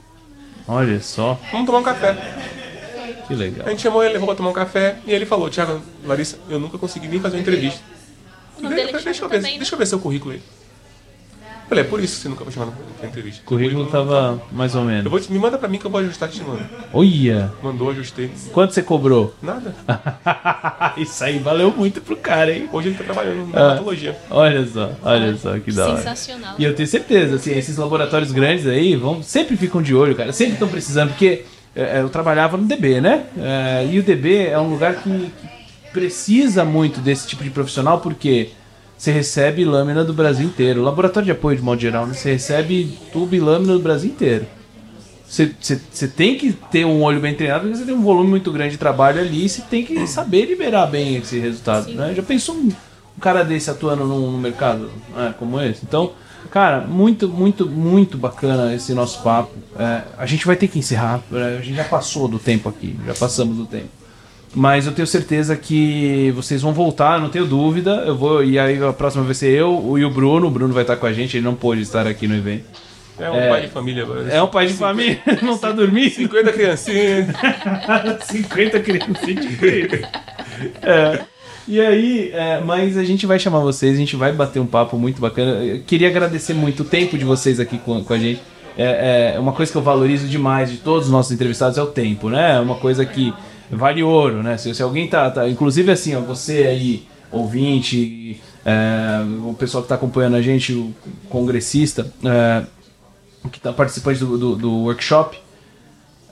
Olha 0.68 1.00
só. 1.02 1.40
Vamos 1.52 1.66
tomar 1.66 1.80
um 1.80 1.84
café. 1.84 2.16
Que 3.28 3.34
legal. 3.36 3.68
A 3.68 3.70
gente 3.72 3.82
chamou 3.82 4.04
ele, 4.04 4.14
levou 4.14 4.28
pra 4.28 4.36
tomar 4.36 4.50
um 4.50 4.54
café, 4.54 4.98
e 5.06 5.12
ele 5.12 5.26
falou, 5.26 5.50
Tiago, 5.50 5.82
Larissa, 6.06 6.38
eu 6.50 6.60
nunca 6.60 6.78
consegui 6.78 7.08
nem 7.08 7.20
fazer 7.20 7.36
uma 7.38 7.42
entrevista. 7.42 7.82
Deixa, 8.60 8.76
é 8.98 9.02
deixa 9.02 9.24
eu 9.26 9.30
ver, 9.30 9.36
também, 9.38 9.52
né? 9.54 9.58
deixa 9.60 9.76
eu 9.76 9.80
ver 9.80 9.86
seu 9.86 10.00
currículo 10.00 10.34
aí. 10.34 10.42
Falei, 11.68 11.84
é 11.84 11.88
por 11.88 12.00
isso 12.02 12.16
que 12.16 12.22
você 12.22 12.30
nunca 12.30 12.44
foi 12.46 12.54
chamado 12.54 12.72
pra 12.98 13.08
entrevista. 13.10 13.42
O 13.44 13.46
currículo 13.46 13.86
tava 13.88 14.42
mais 14.54 14.74
ou 14.74 14.82
Eu 14.82 14.88
menos. 14.88 15.12
vou 15.12 15.20
te, 15.20 15.32
me 15.32 15.38
manda 15.38 15.58
pra 15.58 15.68
mim 15.68 15.78
que 15.78 15.86
eu 15.86 15.92
vou 15.92 16.00
ajustar 16.00 16.30
te 16.30 16.42
mando. 16.42 16.62
Olha! 16.94 17.52
Mandou, 17.62 17.90
ajustei. 17.92 18.32
Quanto 18.54 18.74
você 18.74 18.82
cobrou? 18.82 19.36
Nada. 19.42 19.76
Isso 20.98 21.24
aí 21.24 21.40
valeu 21.40 21.74
muito 21.76 22.00
pro 22.02 22.16
cara, 22.16 22.54
hein? 22.54 22.70
Hoje 22.72 22.90
ele 22.90 22.98
tá 22.98 23.04
trabalhando 23.04 23.48
na 23.52 23.60
Ah. 23.66 23.70
patologia. 23.76 24.18
Olha 24.30 24.66
só, 24.66 24.92
olha 25.04 25.36
só 25.38 25.60
que 25.60 25.72
da 25.72 25.88
hora. 25.88 25.98
Sensacional. 25.98 26.56
E 26.58 26.64
eu 26.64 26.74
tenho 26.74 26.88
certeza, 26.88 27.36
assim, 27.36 27.52
esses 27.58 27.76
laboratórios 27.78 28.32
grandes 28.32 28.66
aí 28.66 28.96
vão, 28.96 29.22
sempre 29.22 29.58
ficam 29.58 29.82
de 29.82 29.94
olho, 29.94 30.16
cara. 30.16 30.32
Sempre 30.32 30.54
estão 30.54 30.68
precisando, 30.70 31.10
porque 31.10 31.44
é, 31.76 32.00
eu 32.02 32.10
trabalhava 32.10 32.56
no 32.58 32.66
DB, 32.66 33.02
né? 33.02 33.26
É, 33.38 33.88
e 33.92 34.00
o 34.00 34.04
DB 34.04 34.48
é 34.48 34.58
um 34.60 34.70
lugar 34.70 34.96
que, 34.96 35.10
que 35.10 35.48
precisa 35.92 36.64
muito 36.64 37.00
desse 37.02 37.28
tipo 37.28 37.44
de 37.44 37.50
profissional, 37.50 38.00
porque 38.00 38.52
você 38.98 39.12
recebe 39.12 39.64
lâmina 39.64 40.04
do 40.04 40.14
Brasil 40.14 40.48
inteiro. 40.48 40.82
Laboratório 40.82 41.26
de 41.26 41.32
apoio, 41.32 41.58
de 41.58 41.64
modo 41.64 41.80
geral, 41.80 42.08
né? 42.08 42.14
Você 42.14 42.32
recebe 42.32 42.98
tubo 43.14 43.36
e 43.36 43.40
lâmina 43.40 43.74
do 43.74 43.80
Brasil 43.80 44.10
inteiro. 44.10 44.48
Você, 45.28 45.54
você, 45.60 45.80
você 45.92 46.08
tem 46.08 46.38
que 46.38 46.54
ter 46.54 46.86
um 46.86 47.04
olho 47.04 47.20
bem 47.20 47.36
treinado, 47.36 47.62
porque 47.62 47.78
você 47.78 47.86
tem 47.86 47.94
um 47.94 48.02
volume 48.02 48.30
muito 48.30 48.52
grande 48.52 48.72
de 48.72 48.78
trabalho 48.78 49.20
ali 49.20 49.46
e 49.46 49.50
você 49.50 49.62
tem 49.62 49.84
que 49.84 50.08
saber 50.08 50.46
liberar 50.46 50.88
bem 50.88 51.18
esse 51.18 51.38
resultado. 51.38 51.86
Sim. 51.86 51.96
Né? 51.96 52.14
Já 52.16 52.24
pensou 52.24 52.56
um, 52.56 52.70
um 52.70 53.20
cara 53.20 53.44
desse 53.44 53.70
atuando 53.70 54.06
num, 54.06 54.32
num 54.32 54.38
mercado 54.40 54.90
né, 55.14 55.36
como 55.38 55.62
esse? 55.62 55.82
Então, 55.84 56.14
cara, 56.50 56.80
muito, 56.80 57.28
muito, 57.28 57.70
muito 57.70 58.18
bacana 58.18 58.74
esse 58.74 58.94
nosso 58.94 59.22
papo. 59.22 59.52
É, 59.78 60.04
a 60.18 60.26
gente 60.26 60.46
vai 60.46 60.56
ter 60.56 60.70
que 60.70 60.80
encerrar, 60.80 61.22
né? 61.30 61.58
a 61.60 61.62
gente 61.62 61.76
já 61.76 61.84
passou 61.84 62.28
do 62.30 62.40
tempo 62.40 62.70
aqui, 62.70 62.98
já 63.06 63.14
passamos 63.14 63.58
do 63.58 63.66
tempo. 63.66 63.97
Mas 64.56 64.86
eu 64.88 64.92
tenho 64.92 65.08
certeza 65.08 65.56
que 65.56 66.32
vocês 66.36 66.62
vão 66.62 66.74
voltar, 66.74 67.20
não 67.20 67.30
tenho 67.30 67.46
dúvida. 67.46 68.04
Eu 68.06 68.16
vou 68.16 68.44
e 68.44 68.58
aí 68.58 68.82
a 68.84 68.94
próxima 68.94 69.24
vai 69.24 69.34
ser 69.34 69.52
eu 69.52 69.98
e 69.98 70.06
o 70.06 70.10
Bruno. 70.10 70.48
O 70.48 70.52
Bruno 70.52 70.74
vai 70.74 70.84
estar 70.84 70.96
com 70.96 71.06
a 71.06 71.14
gente, 71.14 71.38
ele 71.38 71.46
não 71.46 71.54
pôde 71.56 71.82
estar 71.82 72.08
aqui 72.08 72.28
no 72.28 72.36
evento. 72.36 72.66
É 73.20 73.30
um 73.30 73.36
É. 73.36 73.50
pai 73.50 73.62
de 73.62 73.68
família 73.68 74.04
agora. 74.04 74.22
É 74.30 74.42
um 74.42 74.48
pai 74.48 74.68
de 74.68 74.74
família, 74.74 75.20
não 75.42 75.58
tá 75.58 75.72
dormindo. 75.72 76.12
50 76.12 76.52
criancinhas. 76.54 77.28
50 78.24 78.80
crianças 78.80 79.26
de 79.26 80.02
é. 80.82 81.20
E 81.68 81.82
aí, 81.82 82.32
é, 82.34 82.62
mas 82.62 82.98
a 82.98 83.04
gente 83.04 83.26
vai 83.26 83.38
chamar 83.38 83.60
vocês, 83.60 83.94
a 83.94 83.98
gente 83.98 84.16
vai 84.16 84.32
bater 84.32 84.60
um 84.60 84.66
papo 84.66 84.98
muito 84.98 85.20
bacana. 85.20 85.52
Eu 85.64 85.82
queria 85.82 86.08
agradecer 86.08 86.54
muito 86.54 86.84
o 86.84 86.86
tempo 86.86 87.18
de 87.18 87.26
vocês 87.26 87.60
aqui 87.60 87.78
com, 87.78 88.02
com 88.04 88.14
a 88.14 88.18
gente. 88.18 88.42
É, 88.78 89.34
é 89.36 89.40
uma 89.40 89.52
coisa 89.52 89.70
que 89.72 89.78
eu 89.78 89.82
valorizo 89.82 90.28
demais 90.28 90.72
de 90.72 90.78
todos 90.78 91.08
os 91.08 91.12
nossos 91.12 91.32
entrevistados 91.32 91.78
é 91.78 91.82
o 91.82 91.88
tempo, 91.88 92.30
né? 92.30 92.56
É 92.56 92.60
uma 92.60 92.76
coisa 92.76 93.06
que 93.06 93.34
vale 93.72 94.04
ouro, 94.04 94.42
né? 94.44 94.58
Se, 94.58 94.74
se 94.74 94.82
alguém 94.82 95.08
tá, 95.08 95.30
tá- 95.30 95.48
Inclusive 95.50 95.92
assim, 95.92 96.16
ó, 96.16 96.22
você 96.22 96.64
aí, 96.68 97.08
ouvinte, 97.32 98.40
é, 98.66 99.22
o 99.46 99.54
pessoal 99.54 99.84
que 99.84 99.90
tá 99.90 99.96
acompanhando 99.96 100.36
a 100.36 100.42
gente, 100.42 100.74
o 100.74 100.94
congressista, 101.30 102.12
é, 102.24 102.64
que 103.52 103.60
tá 103.60 103.72
participante 103.74 104.20
do, 104.20 104.38
do, 104.38 104.56
do 104.56 104.72
workshop, 104.84 105.38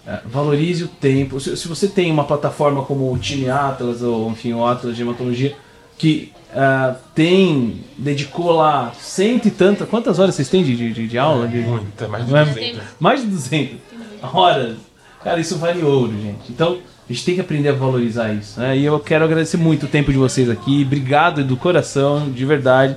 é, 0.08 0.20
valorize 0.26 0.84
o 0.84 0.88
tempo. 0.88 1.40
Se, 1.40 1.56
se 1.58 1.68
você 1.68 1.88
tem 1.88 2.12
uma 2.12 2.24
plataforma 2.26 2.84
como 2.84 3.12
o 3.12 3.18
Time 3.18 3.50
Atlas, 3.50 4.02
ou 4.02 4.30
enfim, 4.32 4.54
o 4.54 4.66
Atlas 4.66 4.96
de 4.96 5.02
Hematologia, 5.02 5.56
que 5.98 6.32
ah, 6.54 6.96
tem, 7.14 7.82
dedicou 7.98 8.52
lá 8.54 8.94
cento 9.00 9.48
e 9.48 9.52
tantas. 9.52 9.88
Quantas 9.90 10.20
horas 10.20 10.36
vocês 10.36 10.48
têm 10.50 10.64
de, 10.64 10.94
de, 10.94 11.08
de- 11.08 11.18
aula? 11.18 11.48
De, 11.48 11.58
Muita, 11.58 12.08
mais 12.08 12.26
de 12.26 12.32
Não 12.32 12.40
é? 12.40 12.46
200. 12.46 12.82
mais 13.00 13.22
de 13.22 13.28
200 13.28 13.78
horas. 14.34 14.78
Cara, 15.24 15.40
isso 15.40 15.58
vale 15.58 15.82
ouro, 15.84 16.14
gente. 16.22 16.50
Então, 16.50 16.78
a 17.10 17.14
gente 17.14 17.26
tem 17.26 17.36
que 17.36 17.42
aprender 17.42 17.70
a 17.70 17.74
valorizar 17.74 18.34
isso. 18.34 18.60
Né? 18.60 18.78
E 18.78 18.86
eu 18.86 19.00
quero 19.00 19.24
agradecer 19.26 19.58
muito 19.58 19.86
o 19.86 19.90
tempo 19.90 20.12
de 20.12 20.18
vocês 20.18 20.50
aqui. 20.50 20.84
Obrigado 20.86 21.44
do 21.44 21.56
coração, 21.56 22.30
de 22.32 22.46
verdade. 22.46 22.96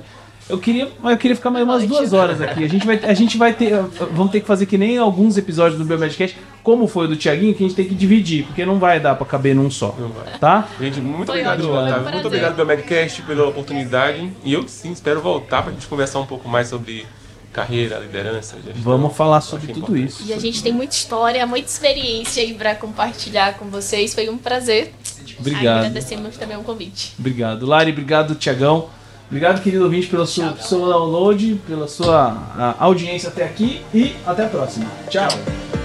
Eu 0.49 0.57
queria, 0.57 0.89
mas 0.99 1.11
eu 1.11 1.17
queria 1.19 1.35
ficar 1.35 1.51
mais 1.51 1.63
umas 1.63 1.85
duas 1.85 2.11
horas 2.11 2.41
aqui. 2.41 2.63
A 2.63 2.67
gente 2.67 2.83
vai, 2.83 2.99
a 3.03 3.13
gente 3.13 3.37
vai 3.37 3.53
ter, 3.53 3.71
vamos 4.11 4.31
ter 4.31 4.39
que 4.39 4.47
fazer 4.47 4.65
que 4.65 4.79
nem 4.79 4.97
alguns 4.97 5.37
episódios 5.37 5.77
do 5.77 5.85
Biomedcast, 5.85 6.35
como 6.63 6.87
foi 6.87 7.05
o 7.05 7.09
do 7.09 7.15
Tiaguinho, 7.15 7.53
que 7.53 7.63
a 7.63 7.67
gente 7.67 7.75
tem 7.75 7.85
que 7.87 7.93
dividir, 7.93 8.45
porque 8.45 8.65
não 8.65 8.79
vai 8.79 8.99
dar 8.99 9.13
pra 9.13 9.27
caber 9.27 9.53
num 9.55 9.69
só, 9.69 9.95
Não 9.99 10.09
vai. 10.09 10.39
tá? 10.39 10.67
Gente, 10.81 10.99
muito 11.01 11.27
Foi 11.27 11.35
obrigado, 11.35 11.59
ótimo, 11.59 11.73
Otávio. 11.73 11.93
Muito 11.93 12.09
prazer. 12.09 12.25
obrigado 12.25 12.55
pelo 12.55 12.67
Medcast, 12.67 13.21
pela 13.21 13.47
oportunidade. 13.47 14.31
E 14.43 14.51
eu 14.51 14.67
sim 14.67 14.91
espero 14.91 15.21
voltar 15.21 15.61
pra 15.61 15.71
gente 15.71 15.85
conversar 15.85 16.19
um 16.19 16.25
pouco 16.25 16.49
mais 16.49 16.67
sobre 16.67 17.05
carreira, 17.51 17.99
liderança. 17.99 18.55
gestão. 18.63 18.81
Vamos 18.81 19.15
falar 19.15 19.41
sobre 19.41 19.67
tudo 19.67 19.79
importante. 19.79 20.07
isso. 20.07 20.23
E 20.25 20.33
a 20.33 20.39
gente 20.39 20.61
tem 20.61 20.71
muita 20.71 20.95
história, 20.95 21.45
muita 21.45 21.67
experiência 21.67 22.43
aí 22.43 22.53
pra 22.53 22.75
compartilhar 22.75 23.57
com 23.57 23.65
vocês. 23.65 24.13
Foi 24.13 24.29
um 24.29 24.37
prazer. 24.37 24.93
Obrigado. 25.39 25.85
Agradecemos 25.85 26.37
também 26.37 26.57
o 26.57 26.63
convite. 26.63 27.13
Obrigado, 27.17 27.65
Lari. 27.65 27.91
Obrigado, 27.91 28.35
Tiagão. 28.35 28.89
Obrigado, 29.27 29.61
querido 29.61 29.83
ouvinte, 29.83 30.07
pelo 30.07 30.25
seu, 30.25 30.57
seu 30.57 30.79
download, 30.87 31.61
pela 31.67 31.87
sua 31.87 32.75
audiência 32.79 33.29
até 33.29 33.45
aqui 33.45 33.81
e 33.93 34.15
até 34.25 34.45
a 34.45 34.49
próxima. 34.49 34.87
Tchau. 35.07 35.78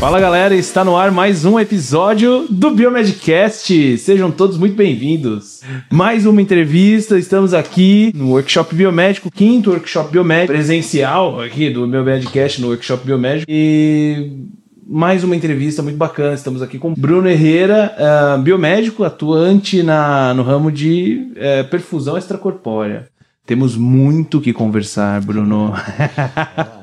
Fala 0.00 0.18
galera, 0.18 0.54
está 0.54 0.82
no 0.82 0.96
ar 0.96 1.10
mais 1.10 1.44
um 1.44 1.60
episódio 1.60 2.46
do 2.48 2.70
Biomedcast. 2.70 3.98
Sejam 3.98 4.30
todos 4.30 4.56
muito 4.56 4.74
bem-vindos. 4.74 5.60
Mais 5.92 6.24
uma 6.24 6.40
entrevista, 6.40 7.18
estamos 7.18 7.52
aqui 7.52 8.10
no 8.16 8.30
Workshop 8.30 8.74
Biomédico, 8.74 9.30
quinto 9.30 9.68
Workshop 9.70 10.10
Biomédico 10.10 10.54
presencial 10.54 11.38
aqui 11.42 11.68
do 11.68 11.86
Biomedcast 11.86 12.62
no 12.62 12.68
Workshop 12.68 13.04
Biomédico. 13.04 13.44
E 13.46 14.48
mais 14.88 15.22
uma 15.22 15.36
entrevista 15.36 15.82
muito 15.82 15.98
bacana. 15.98 16.32
Estamos 16.32 16.62
aqui 16.62 16.78
com 16.78 16.94
Bruno 16.94 17.28
Herrera, 17.28 17.94
ah, 17.98 18.38
biomédico, 18.38 19.04
atuante 19.04 19.82
na, 19.82 20.32
no 20.32 20.42
ramo 20.42 20.72
de 20.72 21.30
eh, 21.36 21.62
perfusão 21.64 22.16
extracorpórea. 22.16 23.06
Temos 23.44 23.76
muito 23.76 24.40
que 24.40 24.54
conversar, 24.54 25.20
Bruno. 25.20 25.74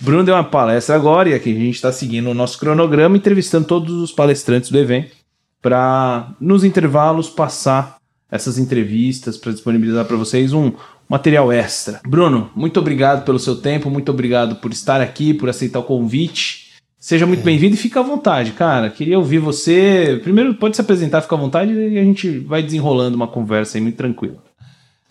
Bruno 0.00 0.24
deu 0.24 0.34
uma 0.34 0.44
palestra 0.44 0.96
agora 0.96 1.28
e 1.28 1.34
aqui 1.34 1.50
a 1.50 1.54
gente 1.54 1.74
está 1.74 1.92
seguindo 1.92 2.30
o 2.30 2.34
nosso 2.34 2.58
cronograma, 2.58 3.18
entrevistando 3.18 3.66
todos 3.66 3.94
os 3.94 4.10
palestrantes 4.10 4.70
do 4.70 4.78
evento 4.78 5.14
para, 5.60 6.32
nos 6.40 6.64
intervalos, 6.64 7.28
passar 7.28 7.98
essas 8.30 8.56
entrevistas 8.56 9.36
para 9.36 9.52
disponibilizar 9.52 10.06
para 10.06 10.16
vocês 10.16 10.54
um 10.54 10.72
material 11.06 11.52
extra. 11.52 12.00
Bruno, 12.06 12.50
muito 12.56 12.80
obrigado 12.80 13.26
pelo 13.26 13.38
seu 13.38 13.56
tempo, 13.56 13.90
muito 13.90 14.10
obrigado 14.10 14.56
por 14.56 14.70
estar 14.70 15.02
aqui, 15.02 15.34
por 15.34 15.50
aceitar 15.50 15.80
o 15.80 15.84
convite. 15.84 16.70
Seja 16.98 17.26
muito 17.26 17.42
bem-vindo 17.42 17.74
e 17.74 17.78
fica 17.78 18.00
à 18.00 18.02
vontade, 18.02 18.52
cara. 18.52 18.88
Queria 18.88 19.18
ouvir 19.18 19.38
você. 19.38 20.18
Primeiro, 20.22 20.54
pode 20.54 20.76
se 20.76 20.80
apresentar, 20.80 21.20
fica 21.20 21.34
à 21.34 21.38
vontade 21.38 21.72
e 21.72 21.98
a 21.98 22.04
gente 22.04 22.38
vai 22.38 22.62
desenrolando 22.62 23.16
uma 23.16 23.28
conversa 23.28 23.76
aí 23.76 23.82
muito 23.82 23.96
tranquila. 23.96 24.38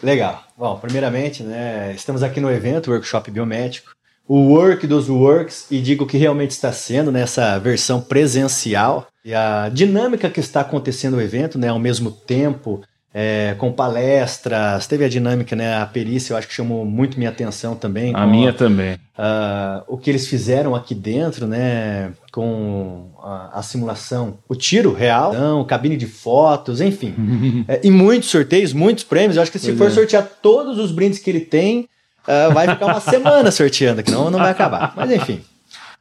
Legal. 0.01 0.43
Bom, 0.57 0.77
primeiramente, 0.77 1.43
né, 1.43 1.93
estamos 1.93 2.23
aqui 2.23 2.39
no 2.39 2.49
evento 2.49 2.89
Workshop 2.89 3.29
Biomédico, 3.29 3.91
o 4.29 4.53
work 4.53 4.85
dos 4.85 5.09
works, 5.09 5.65
e 5.71 5.81
digo 5.81 6.05
que 6.05 6.15
realmente 6.15 6.51
está 6.51 6.71
sendo 6.71 7.11
nessa 7.11 7.57
versão 7.57 7.99
presencial. 7.99 9.07
E 9.25 9.33
a 9.33 9.69
dinâmica 9.69 10.29
que 10.29 10.39
está 10.39 10.61
acontecendo 10.61 11.15
no 11.15 11.21
evento, 11.21 11.57
né, 11.57 11.69
ao 11.69 11.79
mesmo 11.79 12.11
tempo, 12.11 12.79
é, 13.11 13.55
com 13.57 13.71
palestras, 13.71 14.85
teve 14.85 15.03
a 15.03 15.09
dinâmica, 15.09 15.55
né, 15.55 15.81
a 15.81 15.85
perícia, 15.87 16.33
eu 16.33 16.37
acho 16.37 16.47
que 16.47 16.53
chamou 16.53 16.85
muito 16.85 17.17
minha 17.17 17.31
atenção 17.31 17.75
também. 17.75 18.13
A 18.15 18.27
minha 18.27 18.53
também. 18.53 18.99
ah, 19.17 19.83
o 19.87 19.97
que 19.97 20.11
eles 20.11 20.27
fizeram 20.27 20.75
aqui 20.75 20.93
dentro, 20.93 21.47
né, 21.47 22.11
com 22.31 23.07
a, 23.23 23.57
a 23.57 23.63
simulação, 23.63 24.37
o 24.47 24.53
tiro 24.53 24.93
real, 24.93 25.33
então, 25.33 25.65
cabine 25.65 25.97
de 25.97 26.05
fotos, 26.05 26.81
enfim. 26.81 27.15
É, 27.67 27.81
e 27.83 27.89
muitos 27.89 28.29
sorteios, 28.29 28.73
muitos 28.73 29.03
prêmios. 29.03 29.37
Eu 29.37 29.41
acho 29.41 29.51
que 29.51 29.57
se 29.57 29.73
Pois 29.73 29.77
for 29.77 29.87
é. 29.87 29.89
sortear 29.89 30.29
todos 30.39 30.77
os 30.77 30.91
brindes 30.91 31.17
que 31.17 31.29
ele 31.31 31.41
tem, 31.41 31.89
ah, 32.27 32.49
vai 32.49 32.67
ficar 32.67 32.85
uma 32.85 32.99
semana 32.99 33.51
sorteando, 33.51 34.03
que 34.03 34.11
não, 34.11 34.29
não 34.29 34.39
vai 34.39 34.51
acabar. 34.51 34.93
Mas 34.95 35.11
enfim. 35.11 35.43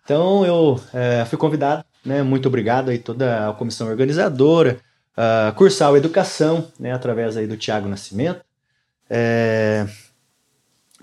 Então 0.04 0.44
eu 0.44 0.81
eh, 0.94 1.24
fui 1.26 1.37
convidado, 1.37 1.85
né? 2.04 2.22
Muito 2.22 2.48
obrigado 2.48 2.90
aí 2.90 2.98
toda 2.98 3.50
a 3.50 3.52
comissão 3.52 3.88
organizadora, 3.88 4.78
a 5.16 5.52
Cursal 5.52 5.96
Educação, 5.96 6.68
né? 6.81 6.92
Através 6.92 7.37
aí 7.37 7.46
do 7.46 7.57
Tiago 7.57 7.88
Nascimento, 7.88 8.40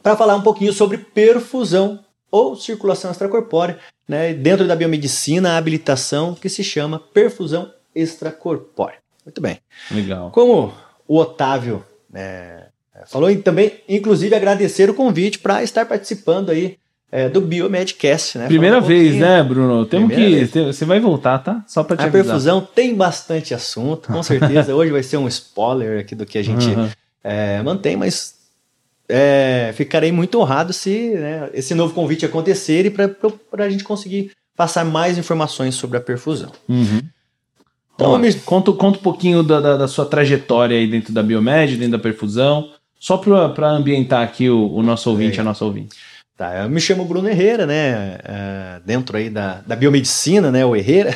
para 0.02 0.16
falar 0.16 0.36
um 0.36 0.42
pouquinho 0.42 0.74
sobre 0.74 0.98
perfusão 0.98 2.04
ou 2.32 2.56
circulação 2.56 3.12
extracorpórea, 3.12 3.78
né? 4.08 4.34
Dentro 4.34 4.68
da 4.68 4.76
biomedicina, 4.76 5.52
a 5.52 5.58
habilitação 5.58 6.34
que 6.34 6.50
se 6.50 6.64
chama 6.64 7.00
perfusão 7.00 7.72
extracorpórea. 7.94 8.98
Muito 9.24 9.40
bem. 9.42 9.60
Legal. 9.92 10.32
Como 10.32 10.74
o 11.08 11.18
Otávio 11.20 11.86
né, 12.10 12.68
falou, 13.08 13.30
e 13.30 13.38
também, 13.38 13.72
inclusive, 13.90 14.36
agradecer 14.36 14.90
o 14.90 14.94
convite 14.94 15.40
para 15.40 15.64
estar 15.64 15.86
participando 15.86 16.50
aí 16.50 16.78
é, 17.12 17.30
do 17.30 17.40
Biomedcast, 17.42 18.38
né? 18.38 18.48
Primeira 18.48 18.80
um 18.80 18.82
vez, 18.82 19.16
né, 19.16 19.42
Bruno? 19.44 19.86
Temos 19.86 20.14
que. 20.14 20.48
Tem- 20.48 20.66
Você 20.66 20.86
vai 20.86 21.00
voltar, 21.00 21.40
tá? 21.40 21.64
Só 21.68 21.84
pra 21.84 21.96
te 21.96 22.02
A 22.02 22.06
avisar. 22.06 22.24
perfusão 22.26 22.62
tem 22.62 22.94
bastante 22.96 23.54
assunto, 23.54 24.12
com 24.12 24.22
certeza. 24.24 24.74
Hoje 24.76 24.92
vai 24.92 25.04
ser 25.04 25.18
um 25.18 25.28
spoiler 25.28 26.00
aqui 26.00 26.16
do 26.16 26.26
que 26.26 26.38
a 26.38 26.44
gente 26.44 26.68
Uhum. 26.70 26.90
é, 27.24 27.62
mantém, 27.62 27.96
mas 27.96 28.34
é, 29.08 29.72
ficarei 29.76 30.12
muito 30.12 30.40
honrado 30.40 30.74
se 30.74 31.12
né, 31.12 31.50
esse 31.54 31.76
novo 31.76 31.94
convite 31.94 32.26
acontecer 32.26 32.86
e 32.88 32.90
para 32.90 33.10
a 33.66 33.70
gente 33.70 33.84
conseguir 33.84 34.32
passar 34.58 34.84
mais 34.84 35.18
informações 35.18 35.76
sobre 35.76 35.98
a 35.98 36.02
perfusão. 36.02 36.52
Uhum. 36.68 37.02
Então, 37.94 38.12
Ó, 38.12 38.18
me- 38.18 38.34
conta, 38.34 38.72
conta 38.74 38.98
um 39.00 39.02
pouquinho 39.02 39.42
da, 39.44 39.62
da, 39.62 39.78
da 39.78 39.88
sua 39.88 40.06
trajetória 40.06 40.76
aí 40.78 40.88
dentro 40.88 41.14
da 41.14 41.24
Biomed, 41.24 41.78
dentro 41.78 41.92
da 41.98 42.00
perfusão. 42.00 42.72
Só 43.00 43.18
para 43.18 43.70
ambientar 43.70 44.24
aqui 44.24 44.50
o, 44.50 44.72
o 44.74 44.82
nosso 44.84 45.10
ouvinte, 45.10 45.38
É. 45.38 45.42
a 45.42 45.44
nossa 45.44 45.64
ouvinte. 45.66 45.96
Tá, 46.38 46.64
eu 46.64 46.70
me 46.70 46.82
chamo 46.82 47.06
Bruno 47.06 47.30
Herrera, 47.30 47.66
né? 47.66 48.18
é, 48.24 48.82
dentro 48.86 49.16
aí 49.16 49.30
da, 49.30 49.62
da 49.66 49.74
biomedicina, 49.76 50.52
né? 50.52 50.66
O 50.66 50.76
Herrera. 50.76 51.16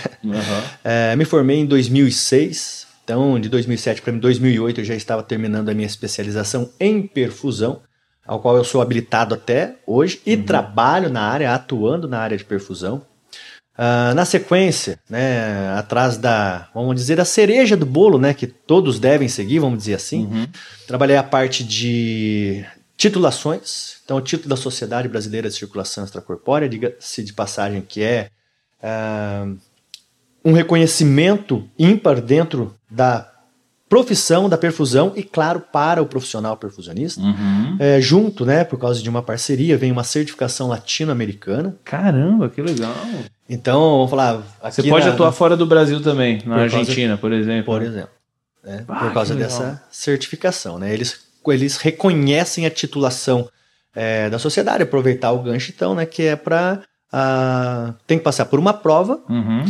É, 0.84 1.16
me 1.16 1.26
formei 1.26 1.58
em 1.60 1.66
2006. 1.66 2.88
Então, 3.04 3.40
de 3.40 3.50
2007 3.50 4.02
para 4.02 4.14
2008, 4.14 4.82
eu 4.82 4.86
já 4.86 4.96
estava 4.96 5.24
terminando 5.24 5.68
a 5.70 5.74
minha 5.74 5.88
especialização 5.88 6.70
em 6.80 7.02
perfusão, 7.02 7.82
ao 8.26 8.40
qual 8.40 8.56
eu 8.56 8.64
sou 8.64 8.82
habilitado 8.82 9.34
até 9.34 9.76
hoje 9.86 10.22
e 10.26 10.38
trabalho 10.38 11.10
na 11.10 11.22
área, 11.22 11.54
atuando 11.54 12.08
na 12.08 12.20
área 12.20 12.38
de 12.38 12.46
perfusão. 12.46 13.02
Ah, 13.82 14.14
na 14.14 14.26
sequência, 14.26 15.00
né, 15.10 15.74
atrás 15.78 16.18
da, 16.18 16.68
vamos 16.76 16.94
dizer, 16.98 17.18
a 17.22 17.24
cereja 17.24 17.78
do 17.78 17.86
bolo, 17.86 18.20
né, 18.20 18.34
que 18.34 18.46
todos 18.46 19.00
devem 19.00 19.30
seguir, 19.30 19.60
vamos 19.60 19.78
dizer 19.78 19.94
assim, 19.94 20.26
Uhum. 20.26 20.48
Trabalhei 20.86 21.16
a 21.16 21.24
parte 21.24 21.64
de 21.64 22.66
titulações, 22.98 24.02
então 24.04 24.18
o 24.18 24.22
título 24.22 24.50
da 24.50 24.58
Sociedade 24.58 25.08
Brasileira 25.08 25.48
de 25.48 25.56
Circulação 25.56 26.04
Extracorpórea, 26.04 26.68
diga-se 26.68 27.24
de 27.24 27.32
passagem 27.32 27.80
que 27.80 28.04
é 28.04 28.30
ah, 28.84 29.48
um 30.44 30.52
reconhecimento 30.52 31.66
ímpar 31.80 32.20
dentro 32.20 32.76
da 32.92 33.32
profissão 33.88 34.50
da 34.50 34.58
perfusão 34.58 35.14
e, 35.16 35.24
claro, 35.24 35.62
para 35.62 36.02
o 36.02 36.06
profissional 36.06 36.58
perfusionista. 36.58 37.22
Uhum. 37.22 37.78
É, 37.80 38.02
junto, 38.02 38.46
né, 38.46 38.66
por 38.66 38.78
causa 38.78 39.02
de 39.02 39.10
uma 39.10 39.24
parceria, 39.24 39.78
vem 39.78 39.92
uma 39.92 40.04
certificação 40.04 40.68
latino-americana. 40.68 41.78
Caramba, 41.86 42.50
que 42.50 42.62
legal. 42.62 42.94
Então, 43.50 43.80
vamos 43.98 44.10
falar... 44.12 44.44
Você 44.64 44.84
pode 44.84 45.06
na- 45.08 45.14
atuar 45.14 45.32
fora 45.32 45.58
do 45.58 45.66
Brasil 45.66 46.02
também, 46.02 46.42
na 46.46 46.58
Argentina, 46.58 47.18
por 47.18 47.34
exemplo. 47.34 47.66
por 47.66 47.82
exemplo. 47.82 48.10
né? 48.64 48.86
Ah, 48.88 49.06
por 49.06 49.14
causa 49.14 49.34
que 49.34 49.42
legal. 49.42 49.58
dessa 49.60 49.84
certificação. 49.92 50.78
Né? 50.78 50.94
Eles, 50.94 51.20
eles 51.48 51.78
reconhecem 51.78 52.66
a 52.66 52.70
titulação 52.70 53.50
é, 53.96 54.30
da 54.30 54.38
sociedade, 54.38 54.84
aproveitar 54.84 55.32
o 55.32 55.42
gancho 55.42 55.72
então, 55.76 55.96
né? 55.96 56.06
que 56.06 56.24
é 56.24 56.36
para. 56.36 56.82
tem 58.06 58.20
que 58.20 58.24
passar 58.24 58.46
por 58.46 58.60
uma 58.60 58.72
prova. 58.74 59.20
Uhum. 59.28 59.66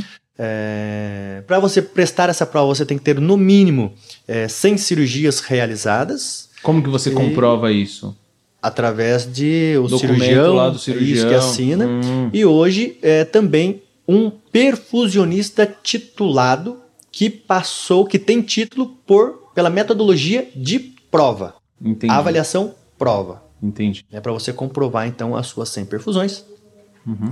para 1.48 1.60
você 1.60 1.82
prestar 1.82 2.30
essa 2.30 2.46
prova, 2.46 2.68
você 2.76 2.86
tem 2.86 2.98
que 2.98 3.04
ter 3.04 3.20
no 3.20 3.38
mínimo 3.38 3.94
é, 4.28 4.48
100 4.48 4.78
cirurgias 4.78 5.40
realizadas 5.42 6.50
Como 6.64 6.82
que 6.84 6.90
você 6.90 7.10
E- 7.10 7.14
comprova 7.14 7.72
isso? 7.72 8.16
Através 8.62 9.26
de 9.32 9.76
o 9.78 9.88
Documento 9.88 10.20
cirurgião, 10.20 10.54
lá 10.56 10.70
do 10.70 10.76
isso 10.76 10.86
cirurgião. 10.86 11.30
que 11.30 11.36
assina. 11.36 11.88
Hum. 11.88 12.30
E 12.34 12.46
hoje 12.46 12.98
é 13.02 13.24
também 13.24 13.82
um 14.08 14.30
perfusionista 14.30 15.66
titulado 15.84 16.78
que 17.12 17.30
passou, 17.30 18.06
que 18.06 18.20
tem 18.20 18.42
título 18.42 18.88
por 19.06 19.52
pela 19.54 19.70
metodologia 19.70 20.48
de 20.56 20.80
prova. 21.12 21.56
Entendi. 21.82 22.14
Avaliação 22.14 22.74
prova. 22.98 23.44
Entendi. 23.62 24.06
Né, 24.12 24.22
para 24.22 24.32
você 24.32 24.54
comprovar 24.54 25.08
então 25.08 25.36
as 25.36 25.48
suas 25.48 25.70
100 25.70 25.86
perfusões. 25.86 26.46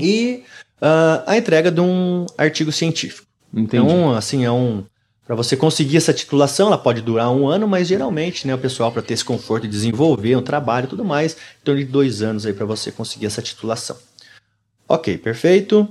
E 0.01 0.43
ah, 0.81 1.23
a 1.25 1.37
entrega 1.37 1.71
de 1.71 1.81
um 1.81 2.25
artigo 2.37 2.71
científico. 2.71 3.27
Entendi. 3.53 3.83
Então, 3.83 4.13
assim, 4.13 4.45
é 4.45 4.51
um. 4.51 4.83
Para 5.27 5.35
você 5.35 5.57
conseguir 5.57 5.97
essa 5.97 6.13
titulação, 6.13 6.67
ela 6.67 6.77
pode 6.77 7.01
durar 7.01 7.29
um 7.29 7.47
ano, 7.49 7.67
mas 7.67 7.85
geralmente, 7.89 8.47
né, 8.47 8.55
o 8.55 8.57
pessoal, 8.57 8.93
para 8.93 9.01
ter 9.01 9.13
esse 9.13 9.25
conforto 9.25 9.63
de 9.63 9.69
desenvolver 9.69 10.37
um 10.37 10.41
trabalho 10.41 10.85
e 10.85 10.89
tudo 10.89 11.03
mais, 11.03 11.33
em 11.33 11.65
torno 11.65 11.81
de 11.83 11.85
dois 11.85 12.21
anos 12.21 12.45
aí 12.45 12.53
para 12.53 12.65
você 12.65 12.93
conseguir 12.93 13.25
essa 13.25 13.41
titulação. 13.41 13.97
Ok, 14.87 15.17
perfeito. 15.17 15.85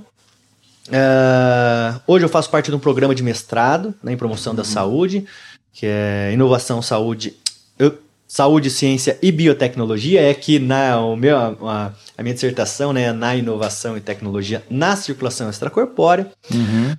Ah, 0.91 2.01
hoje 2.07 2.25
eu 2.25 2.29
faço 2.29 2.49
parte 2.49 2.71
de 2.71 2.75
um 2.75 2.79
programa 2.79 3.13
de 3.13 3.21
mestrado 3.21 3.93
né, 4.01 4.13
em 4.13 4.17
promoção 4.17 4.55
da 4.55 4.63
saúde, 4.63 5.25
que 5.71 5.85
é 5.85 6.31
Inovação, 6.33 6.81
Saúde, 6.81 7.35
eu- 7.77 7.95
Saúde, 8.27 8.71
Ciência 8.71 9.19
e 9.21 9.31
Biotecnologia. 9.31 10.21
É 10.21 10.33
que 10.33 10.57
na, 10.57 10.99
o 10.99 11.15
meu, 11.15 11.37
a, 11.37 11.93
a 12.17 12.23
minha 12.23 12.33
dissertação 12.33 12.91
né, 12.91 13.03
é 13.03 13.13
na 13.13 13.35
inovação 13.35 13.95
e 13.95 14.01
tecnologia 14.01 14.63
na 14.69 14.95
circulação 14.95 15.47
extracorpórea. 15.47 16.31
Uhum. 16.51 16.95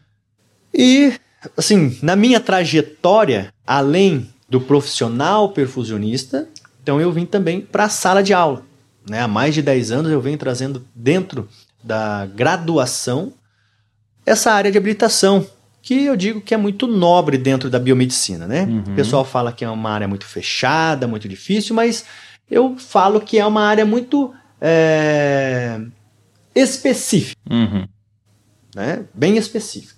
E, 0.72 1.12
assim, 1.57 1.99
na 2.03 2.16
minha 2.16 2.41
trajetória, 2.41 3.53
além 3.66 4.28
do 4.49 4.61
profissional 4.61 5.51
perfusionista, 5.51 6.49
então 6.82 7.01
eu 7.01 7.12
vim 7.12 7.26
também 7.26 7.61
para 7.61 7.84
a 7.84 7.89
sala 7.89 8.22
de 8.22 8.32
aula. 8.32 8.62
Né? 9.09 9.20
Há 9.20 9.28
mais 9.28 9.55
de 9.55 9.62
10 9.62 9.91
anos 9.91 10.12
eu 10.12 10.20
venho 10.20 10.39
trazendo 10.39 10.84
dentro 10.95 11.49
da 11.82 12.26
graduação 12.26 13.32
essa 14.24 14.53
área 14.53 14.70
de 14.70 14.76
habilitação, 14.76 15.47
que 15.80 16.05
eu 16.05 16.16
digo 16.16 16.41
que 16.41 16.53
é 16.53 16.57
muito 16.57 16.86
nobre 16.86 17.39
dentro 17.39 17.70
da 17.70 17.78
biomedicina. 17.78 18.47
Né? 18.47 18.64
Uhum. 18.64 18.80
O 18.80 18.95
pessoal 18.95 19.24
fala 19.24 19.53
que 19.53 19.64
é 19.64 19.70
uma 19.70 19.91
área 19.91 20.09
muito 20.09 20.26
fechada, 20.26 21.07
muito 21.07 21.28
difícil, 21.28 21.74
mas 21.74 22.05
eu 22.51 22.76
falo 22.78 23.20
que 23.20 23.39
é 23.39 23.47
uma 23.47 23.62
área 23.62 23.86
muito 23.86 24.32
é, 24.61 25.80
específica 26.55 27.41
Uhum. 27.51 27.86
né? 28.74 29.05
bem 29.14 29.36
específica. 29.36 29.97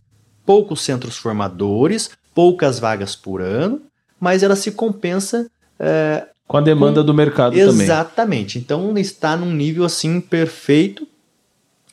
Poucos 0.51 0.81
centros 0.81 1.17
formadores, 1.17 2.11
poucas 2.35 2.81
vagas 2.81 3.15
por 3.15 3.41
ano, 3.41 3.81
mas 4.19 4.43
ela 4.43 4.57
se 4.57 4.73
compensa 4.73 5.49
é, 5.79 6.27
Com 6.49 6.57
a 6.57 6.61
demanda 6.61 7.05
do 7.05 7.15
mercado 7.15 7.53
também. 7.53 7.83
exatamente. 7.83 8.59
Então 8.59 8.99
está 8.99 9.37
num 9.37 9.53
nível 9.53 9.85
assim 9.85 10.21
perfeito 10.21 11.07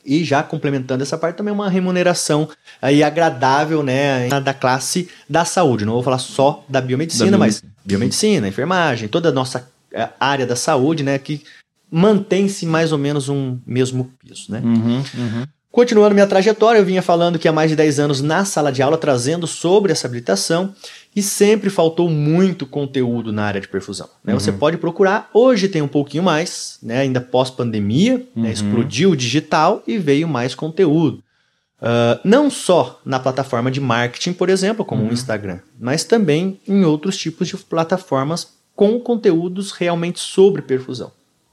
e 0.03 0.23
já 0.23 0.41
complementando 0.41 1.03
essa 1.03 1.19
parte 1.19 1.35
também 1.35 1.53
uma 1.53 1.69
remuneração 1.69 2.49
aí 2.81 3.03
agradável, 3.03 3.83
né, 3.83 4.27
da 4.41 4.55
classe 4.55 5.07
da 5.29 5.45
saúde. 5.45 5.85
Não 5.85 5.93
vou 5.93 6.01
falar 6.01 6.17
só 6.17 6.65
da 6.67 6.81
biomedicina, 6.81 7.29
Da 7.29 7.37
mas 7.37 7.61
biomedicina. 7.61 7.73
biomedicina, 7.85 8.47
enfermagem, 8.47 9.07
toda 9.07 9.29
a 9.29 9.31
nossa 9.31 9.69
é, 9.93 10.09
área 10.19 10.47
da 10.47 10.55
saúde, 10.55 11.03
né, 11.03 11.19
que 11.19 11.43
mantém-se 11.91 12.65
mais 12.65 12.91
ou 12.91 12.97
menos 12.97 13.29
um 13.29 13.59
mesmo 13.67 14.11
piso, 14.19 14.51
né? 14.51 14.61
Uhum, 14.63 14.97
uhum. 14.97 15.43
Continuando 15.77 16.15
minha 16.15 16.25
trajetória, 16.25 16.79
eu 16.79 16.85
vinha 16.85 17.03
falando 17.03 17.37
que 17.37 17.47
há 17.47 17.53
mais 17.53 17.69
de 17.69 17.75
10 17.75 17.99
anos 17.99 18.19
na 18.19 18.43
sala 18.43 18.71
de 18.71 18.81
aula 18.81 18.97
trazendo 18.97 19.45
sobre 19.45 19.91
essa 19.91 20.07
habilitação 20.07 20.73
e 21.15 21.21
sempre 21.21 21.69
faltou 21.69 22.09
muito 22.09 22.65
conteúdo 22.65 23.31
na 23.31 23.43
área 23.43 23.61
de 23.61 23.67
perfusão. 23.67 24.09
né? 24.23 24.33
Você 24.33 24.51
pode 24.51 24.77
procurar, 24.77 25.29
hoje 25.31 25.67
tem 25.67 25.83
um 25.83 25.87
pouquinho 25.87 26.23
mais, 26.23 26.79
né? 26.81 27.01
ainda 27.01 27.21
pós-pandemia, 27.21 28.17
né? 28.35 28.47
Uhum. 28.47 28.47
explodiu 28.47 29.11
o 29.11 29.15
digital 29.15 29.83
e 29.85 29.99
veio 29.99 30.27
mais 30.27 30.55
conteúdo. 30.55 31.23
Ah, 31.79 32.19
não 32.23 32.49
só 32.49 32.99
na 33.05 33.19
plataforma 33.19 33.69
de 33.69 33.79
marketing, 33.79 34.33
por 34.33 34.49
exemplo, 34.49 34.83
como 34.83 35.07
o 35.07 35.13
Instagram, 35.13 35.59
mas 35.79 36.03
também 36.03 36.59
em 36.67 36.85
outros 36.85 37.15
tipos 37.15 37.47
de 37.47 37.55
plataformas 37.55 38.57
com 38.75 38.99
conteúdos 38.99 39.71
realmente 39.73 40.19
sobre 40.19 40.63
perfusão. 40.63 41.11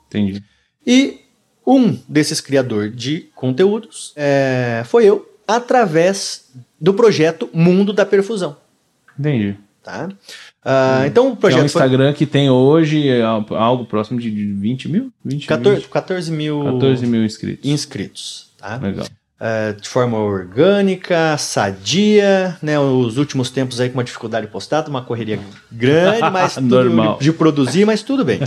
Entendi. 0.09 0.43
E 0.87 1.24
um 1.67 1.99
desses 2.09 2.41
criadores 2.41 2.95
de 2.95 3.29
conteúdos 3.35 4.13
é, 4.17 4.83
foi 4.87 5.05
eu, 5.07 5.29
através 5.47 6.51
do 6.81 6.93
projeto 6.93 7.49
Mundo 7.53 7.93
da 7.93 8.05
Perfusão. 8.05 8.57
Entendi. 9.19 9.57
Tá? 9.83 10.09
Ah, 10.65 11.03
então 11.07 11.25
o 11.25 11.27
Que 11.27 11.33
é 11.33 11.35
um 11.35 11.37
projeto 11.37 11.59
foi 11.59 11.67
Instagram 11.67 12.13
que 12.15 12.25
tem 12.25 12.49
hoje 12.49 13.09
é, 13.09 13.23
algo 13.23 13.85
próximo 13.85 14.19
de 14.19 14.31
20 14.31 14.89
mil? 14.89 15.13
20, 15.23 15.47
14, 15.47 15.81
20, 15.83 15.89
14 15.91 16.33
mil 16.33 16.65
14 16.65 17.07
mil 17.07 17.25
inscritos. 17.25 17.71
inscritos. 17.71 18.51
Tá? 18.59 18.77
Legal. 18.77 19.07
É, 19.39 19.73
de 19.73 19.87
forma 19.87 20.17
orgânica, 20.17 21.37
sadia, 21.37 22.57
né? 22.63 22.79
Os 22.79 23.19
últimos 23.19 23.51
tempos 23.51 23.79
aí 23.79 23.91
com 23.91 23.99
uma 23.99 24.05
dificuldade 24.05 24.47
de 24.47 24.53
postar, 24.53 24.89
uma 24.89 25.03
correria 25.03 25.39
grande, 25.71 26.21
mas 26.33 26.57
Normal. 26.63 27.19
de 27.21 27.31
produzir, 27.31 27.85
mas 27.85 28.03
tudo 28.03 28.25
bem. 28.25 28.41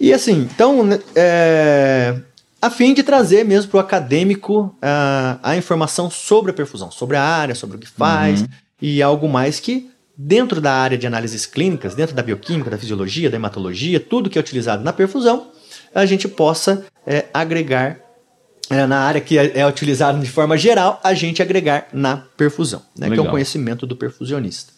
E 0.00 0.12
assim, 0.12 0.48
então, 0.52 0.82
né, 0.82 0.98
é, 1.14 2.16
a 2.64 2.70
fim 2.70 2.94
de 2.94 3.02
trazer 3.02 3.44
mesmo 3.44 3.70
para 3.70 3.76
o 3.76 3.80
acadêmico 3.80 4.74
ah, 4.80 5.38
a 5.42 5.54
informação 5.54 6.10
sobre 6.10 6.50
a 6.50 6.54
perfusão, 6.54 6.90
sobre 6.90 7.14
a 7.14 7.22
área, 7.22 7.54
sobre 7.54 7.76
o 7.76 7.78
que 7.78 7.86
faz 7.86 8.40
Uhum. 8.40 8.48
e 8.80 9.02
algo 9.02 9.28
mais 9.28 9.60
que 9.60 9.90
dentro 10.16 10.62
da 10.62 10.72
área 10.72 10.96
de 10.96 11.06
análises 11.06 11.44
clínicas, 11.44 11.94
dentro 11.94 12.14
da 12.14 12.22
bioquímica, 12.22 12.70
da 12.70 12.78
fisiologia, 12.78 13.28
da 13.28 13.36
hematologia, 13.36 14.00
tudo 14.00 14.30
que 14.30 14.38
é 14.38 14.40
utilizado 14.40 14.82
na 14.82 14.94
perfusão, 14.94 15.50
a 15.94 16.06
gente 16.06 16.26
possa 16.26 16.86
é, 17.06 17.26
agregar 17.34 17.98
é, 18.70 18.86
na 18.86 19.00
área 19.00 19.20
que 19.20 19.36
é, 19.36 19.58
é 19.58 19.66
utilizado 19.66 20.18
de 20.18 20.30
forma 20.30 20.56
geral, 20.56 20.98
a 21.04 21.12
gente 21.12 21.42
agregar 21.42 21.88
na 21.92 22.16
perfusão, 22.16 22.80
né, 22.96 23.10
que 23.10 23.18
é 23.18 23.20
o 23.20 23.30
conhecimento 23.30 23.86
do 23.86 23.94
perfusionista. 23.94 24.72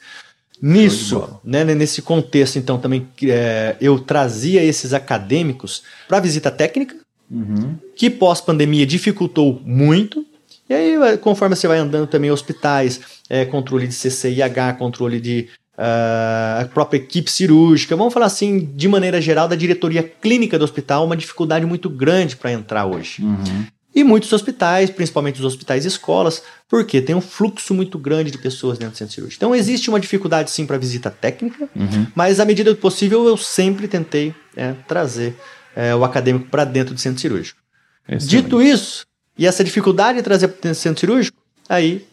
Nisso, 0.61 1.39
né, 1.45 1.63
nesse 1.65 2.03
contexto, 2.03 2.59
então, 2.59 2.79
também 2.79 3.07
é, 3.23 3.77
eu 3.81 3.99
trazia 4.01 4.65
esses 4.65 4.93
acadêmicos 4.93 5.85
para 6.09 6.19
visita 6.19 6.51
técnica, 6.51 7.06
Uhum. 7.31 7.77
que 7.97 8.09
pós-pandemia 8.09 8.87
dificultou 8.87 9.61
muito. 9.65 10.25
E 10.69 10.75
aí, 10.75 11.19
conforme 11.19 11.57
você 11.57 11.67
vai 11.67 11.79
andando 11.79 12.07
também, 12.07 12.31
hospitais, 12.31 13.01
é, 13.29 13.45
controle 13.45 13.87
de 13.87 13.95
CCIH, 13.95 14.75
controle 14.79 15.21
de 15.21 15.49
ah, 15.79 16.61
a 16.63 16.65
própria 16.67 16.99
equipe 16.99 17.31
cirúrgica, 17.31 17.95
vamos 17.95 18.15
falar 18.15 18.27
assim, 18.27 18.71
de 18.75 18.89
maneira 18.89 19.21
geral, 19.21 19.47
da 19.47 19.55
diretoria 19.55 20.03
clínica 20.03 20.59
do 20.59 20.65
hospital, 20.65 21.05
uma 21.05 21.17
dificuldade 21.17 21.67
muito 21.67 21.91
grande 21.91 22.35
para 22.35 22.51
entrar 22.51 22.87
hoje. 22.87 23.23
Uhum. 23.23 23.67
E 23.95 24.05
muitos 24.05 24.33
hospitais, 24.33 24.91
principalmente 24.91 25.39
os 25.39 25.45
hospitais 25.45 25.85
e 25.85 25.89
escolas, 25.89 26.43
porque 26.69 27.01
tem 27.01 27.15
um 27.15 27.21
fluxo 27.21 27.75
muito 27.75 27.99
grande 27.99 28.31
de 28.31 28.39
pessoas 28.39 28.79
dentro 28.79 28.95
do 28.95 28.99
centro 28.99 29.15
cirúrgico. 29.15 29.39
Então 29.39 29.55
existe 29.55 29.89
uma 29.89 30.01
dificuldade 30.01 30.51
sim 30.51 30.67
para 30.67 30.77
visita 30.77 31.11
técnica, 31.11 31.69
mas 32.15 32.41
à 32.41 32.45
medida 32.45 32.73
do 32.73 32.77
possível 32.77 33.27
eu 33.27 33.37
sempre 33.37 33.89
tentei 33.89 34.35
é, 34.55 34.75
trazer 34.87 35.35
é, 35.77 35.95
o 35.95 36.03
acadêmico 36.03 36.49
para 36.49 36.65
dentro 36.65 36.95
do 36.95 37.01
centro 37.01 37.21
cirúrgico. 37.21 37.61
Excelente. 38.09 38.29
Dito 38.29 38.63
isso, 38.63 39.07
e 39.37 39.47
essa 39.47 39.63
dificuldade 39.63 40.19
de 40.19 40.25
trazer 40.25 40.49
para 40.49 40.71
o 40.71 40.75
centro 40.75 40.99
cirúrgico, 40.99 41.39
aí 41.69 42.09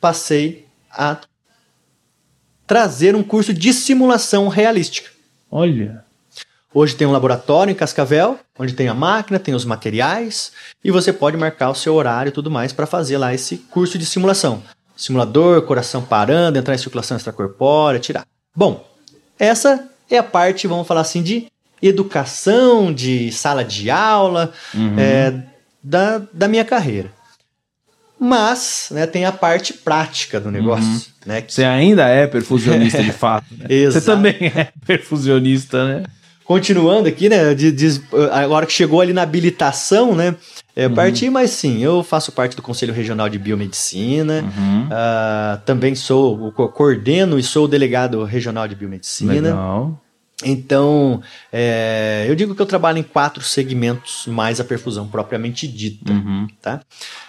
passei 0.00 0.66
a 0.90 1.18
trazer 2.66 3.14
um 3.14 3.22
curso 3.22 3.54
de 3.54 3.72
simulação 3.72 4.48
realística. 4.48 5.08
Olha. 5.50 6.04
Hoje 6.74 6.94
tem 6.94 7.06
um 7.06 7.12
laboratório 7.12 7.70
em 7.70 7.74
Cascavel, 7.74 8.38
onde 8.58 8.74
tem 8.74 8.88
a 8.88 8.94
máquina, 8.94 9.38
tem 9.38 9.54
os 9.54 9.64
materiais, 9.64 10.52
e 10.84 10.90
você 10.90 11.12
pode 11.12 11.36
marcar 11.36 11.70
o 11.70 11.74
seu 11.74 11.94
horário 11.94 12.28
e 12.28 12.32
tudo 12.32 12.50
mais 12.50 12.72
para 12.72 12.86
fazer 12.86 13.16
lá 13.16 13.32
esse 13.32 13.56
curso 13.56 13.96
de 13.96 14.04
simulação. 14.04 14.62
Simulador, 14.94 15.62
coração 15.62 16.02
parando, 16.02 16.58
entrar 16.58 16.74
em 16.74 16.78
circulação 16.78 17.16
extracorpórea, 17.16 18.00
tirar. 18.00 18.26
Bom, 18.54 18.86
essa 19.38 19.88
é 20.10 20.18
a 20.18 20.22
parte, 20.22 20.66
vamos 20.66 20.86
falar 20.86 21.00
assim, 21.00 21.22
de 21.22 21.46
educação, 21.82 22.92
de 22.92 23.30
sala 23.32 23.64
de 23.64 23.90
aula, 23.90 24.52
é, 24.96 25.32
da, 25.82 26.20
da 26.32 26.48
minha 26.48 26.64
carreira. 26.64 27.10
Mas 28.20 28.88
né, 28.90 29.06
tem 29.06 29.24
a 29.24 29.30
parte 29.32 29.72
prática 29.72 30.40
do 30.40 30.50
negócio. 30.50 31.06
Né, 31.24 31.40
que 31.40 31.52
Você 31.52 31.64
ainda 31.64 32.08
é 32.08 32.26
perfusionista 32.26 33.02
de 33.02 33.12
fato, 33.12 33.46
né? 33.56 33.66
Você 33.86 34.00
também 34.00 34.34
é 34.54 34.72
perfusionista, 34.84 35.84
né? 35.86 36.02
Continuando 36.44 37.06
aqui, 37.08 37.28
né? 37.28 37.54
de- 37.54 37.70
de- 37.70 38.00
agora 38.32 38.64
que 38.66 38.72
chegou 38.72 39.00
ali 39.02 39.12
na 39.12 39.20
habilitação, 39.22 40.14
né? 40.16 40.34
É, 40.74 40.88
Parti, 40.88 41.28
mas 41.28 41.50
sim, 41.50 41.82
eu 41.84 42.02
faço 42.02 42.32
parte 42.32 42.56
do 42.56 42.62
Conselho 42.62 42.94
Regional 42.94 43.28
de 43.28 43.38
Biomedicina. 43.38 44.42
Uhum. 44.42 44.88
ah, 44.90 45.60
também 45.66 45.94
sou, 45.94 46.50
co- 46.52 46.68
coordeno 46.68 47.38
e 47.38 47.42
sou 47.42 47.66
o 47.66 47.68
delegado 47.68 48.24
regional 48.24 48.66
de 48.66 48.74
biomedicina. 48.74 49.32
Legal. 49.34 50.00
Então, 50.44 51.20
é, 51.52 52.26
eu 52.28 52.34
digo 52.36 52.54
que 52.54 52.62
eu 52.62 52.66
trabalho 52.66 52.98
em 52.98 53.02
quatro 53.02 53.42
segmentos 53.42 54.26
mais 54.26 54.60
a 54.60 54.64
perfusão 54.64 55.08
propriamente 55.08 55.66
dita. 55.66 56.12
Uhum. 56.12 56.46
Tá? 56.62 56.80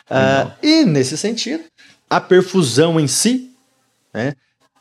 Ah, 0.09 0.51
e 0.61 0.85
nesse 0.85 1.17
sentido, 1.17 1.63
a 2.09 2.21
perfusão 2.21 2.99
em 2.99 3.07
si, 3.07 3.51
né, 4.13 4.33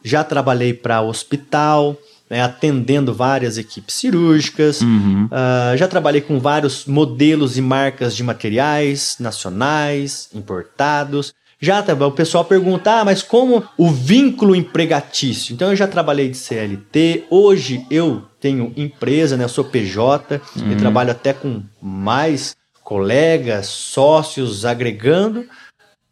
já 0.04 0.22
trabalhei 0.22 0.74
para 0.74 1.00
hospital, 1.00 1.96
né, 2.28 2.42
atendendo 2.42 3.14
várias 3.14 3.56
equipes 3.56 3.94
cirúrgicas, 3.94 4.82
Uhum. 4.82 5.28
ah, 5.30 5.74
já 5.76 5.88
trabalhei 5.88 6.20
com 6.20 6.38
vários 6.38 6.84
modelos 6.84 7.56
e 7.56 7.62
marcas 7.62 8.14
de 8.14 8.22
materiais 8.22 9.16
nacionais, 9.18 10.28
importados. 10.34 11.32
Já 11.61 11.82
traba- 11.82 12.06
o 12.06 12.12
pessoal 12.12 12.44
pergunta, 12.44 13.00
ah, 13.00 13.04
mas 13.04 13.20
como 13.22 13.64
o 13.76 13.90
vínculo 13.90 14.54
empregatício? 14.54 15.52
Então 15.54 15.70
eu 15.70 15.76
já 15.76 15.88
trabalhei 15.88 16.28
de 16.28 16.36
CLT, 16.36 17.24
hoje 17.28 17.84
eu 17.90 18.22
tenho 18.40 18.72
empresa, 18.76 19.36
né? 19.36 19.42
Eu 19.44 19.48
sou 19.48 19.64
PJ 19.64 20.40
e 20.70 20.76
trabalho 20.76 21.11
até 21.11 21.32
com 21.32 21.62
mais 21.82 22.54
colegas, 22.84 23.66
sócios, 23.66 24.64
agregando, 24.64 25.44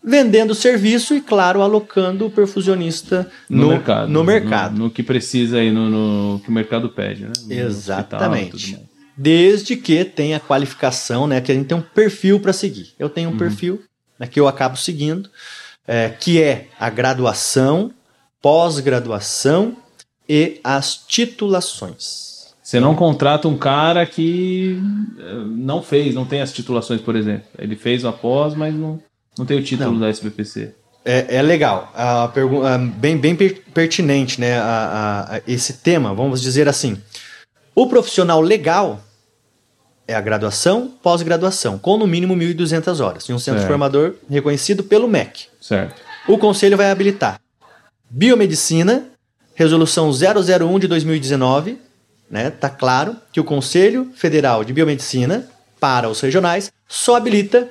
vendendo 0.03 0.55
serviço 0.55 1.15
e, 1.15 1.21
claro, 1.21 1.63
alocando 1.63 2.27
o 2.27 2.31
perfusionista 2.31 3.31
No, 3.49 3.69
mercado. 3.69 4.11
No 4.11 4.25
mercado. 4.25 4.77
No, 4.77 4.85
no 4.85 4.91
que 4.91 5.03
precisa 5.03 5.59
aí, 5.59 5.71
no, 5.71 5.89
no 5.89 6.41
que 6.41 6.49
o 6.49 6.53
mercado 6.53 6.89
pede, 6.91 7.23
né? 7.23 7.33
No 7.47 7.53
Exatamente. 7.53 8.57
hospital. 8.57 8.85
Desde 9.17 9.77
que 9.77 10.05
tenha 10.05 10.39
qualificação, 10.39 11.27
né? 11.27 11.41
Que 11.41 11.51
a 11.51 11.55
gente 11.55 11.67
tem 11.69 11.79
um 11.79 11.83
perfil 11.83 12.39
para 12.41 12.53
seguir. 12.53 12.89
Eu 12.99 13.09
tenho 13.09 13.29
um 13.29 13.33
Uhum. 13.33 13.39
perfil 13.39 13.81
né, 14.19 14.27
que 14.27 14.39
eu 14.41 14.49
acabo 14.49 14.77
seguindo, 14.77 15.29
é, 15.87 16.09
que 16.11 16.43
é 16.43 16.69
a 16.79 16.91
graduação, 16.91 17.93
pós-graduação 18.43 19.77
e 20.29 20.61
as 20.65 20.97
titulações. 20.97 22.37
Você 22.63 22.81
não 22.81 22.97
contrata 22.97 23.47
um 23.47 23.57
cara 23.57 24.05
que 24.05 24.77
eh, 25.21 25.35
não 25.47 25.81
fez, 25.83 26.13
não 26.17 26.25
tem 26.25 26.41
as 26.41 26.53
titulações, 26.53 27.01
por 27.01 27.15
exemplo. 27.15 27.47
Ele 27.57 27.77
fez 27.77 28.03
o 28.03 28.09
após, 28.09 28.55
mas 28.55 28.75
não, 28.75 29.01
não 29.39 29.47
tem 29.47 29.57
o 29.57 29.63
título 29.63 29.93
Não. 29.93 30.01
da 30.01 30.09
SBPC. 30.09 30.75
É, 31.05 31.37
é 31.37 31.43
legal, 31.43 31.93
a 31.95 32.27
pergunta 32.27 32.77
bem, 32.79 33.17
bem 33.17 33.37
per- 33.37 33.63
pertinente, 33.73 34.41
né? 34.41 34.59
a- 34.59 34.65
a- 35.31 35.37
a 35.37 35.41
esse 35.47 35.75
tema, 35.75 36.13
vamos 36.13 36.43
dizer 36.43 36.69
assim. 36.69 37.01
O 37.73 37.87
profissional 37.87 38.41
legal 38.41 39.01
é 40.09 40.15
a 40.15 40.21
graduação, 40.21 40.93
pós-graduação, 41.03 41.79
com 41.79 41.97
no 41.97 42.07
mínimo 42.07 42.35
1.200 42.37 43.05
horas, 43.05 43.29
em 43.29 43.33
um 43.33 43.39
centro 43.39 43.61
Certo. 43.61 43.71
formador 43.71 44.15
reconhecido 44.31 44.85
pelo 44.85 45.09
MEC. 45.09 45.47
Certo. 45.61 46.01
O 46.29 46.39
Conselho 46.39 46.77
vai 46.77 46.91
habilitar 46.91 47.41
Biomedicina, 48.09 49.09
Resolução 49.55 50.11
001 50.11 50.79
de 50.79 50.87
2019, 50.87 51.79
né? 52.31 52.51
Tá 52.51 52.69
claro 52.69 53.17
que 53.33 53.41
o 53.41 53.45
Conselho 53.45 54.13
Federal 54.15 54.63
de 54.63 54.73
Biomedicina, 54.73 55.49
para 55.81 56.09
os 56.09 56.21
regionais, 56.21 56.71
só 56.87 57.17
habilita 57.17 57.69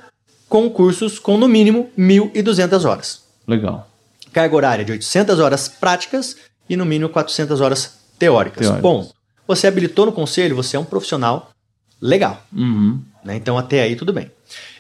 concursos 0.50 1.20
com 1.20 1.38
no 1.38 1.48
mínimo 1.48 1.90
1.200 1.98 2.86
horas. 2.90 3.24
Legal. 3.48 3.88
Carga 4.34 4.56
horária 4.56 4.86
de 4.86 4.92
800 4.92 5.40
horas 5.40 5.68
práticas 5.68 6.36
e 6.70 6.76
no 6.76 6.86
mínimo 6.86 7.10
400 7.10 7.62
horas 7.62 8.00
teóricas. 8.18 8.68
Teóricas. 8.68 8.82
Ponto. 8.82 9.14
Você 9.48 9.68
habilitou 9.68 10.08
no 10.08 10.12
Conselho, 10.12 10.56
você 10.56 10.76
é 10.76 10.80
um 10.80 10.86
profissional 10.86 11.52
legal. 12.02 12.44
Uhum. 12.54 13.02
né? 13.24 13.36
Então 13.36 13.58
até 13.58 13.82
aí 13.82 13.96
tudo 13.96 14.14
bem. 14.14 14.32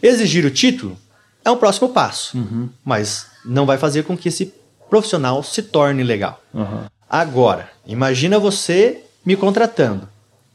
Exigir 0.01 0.45
o 0.45 0.51
título 0.51 0.97
é 1.43 1.51
um 1.51 1.57
próximo 1.57 1.89
passo, 1.89 2.37
mas 2.83 3.27
não 3.43 3.65
vai 3.65 3.77
fazer 3.77 4.03
com 4.03 4.17
que 4.17 4.29
esse 4.29 4.53
profissional 4.89 5.43
se 5.43 5.61
torne 5.61 6.03
legal. 6.03 6.41
Uhum. 6.53 6.85
Agora, 7.09 7.69
imagina 7.85 8.39
você 8.39 9.03
me 9.25 9.35
contratando. 9.35 10.09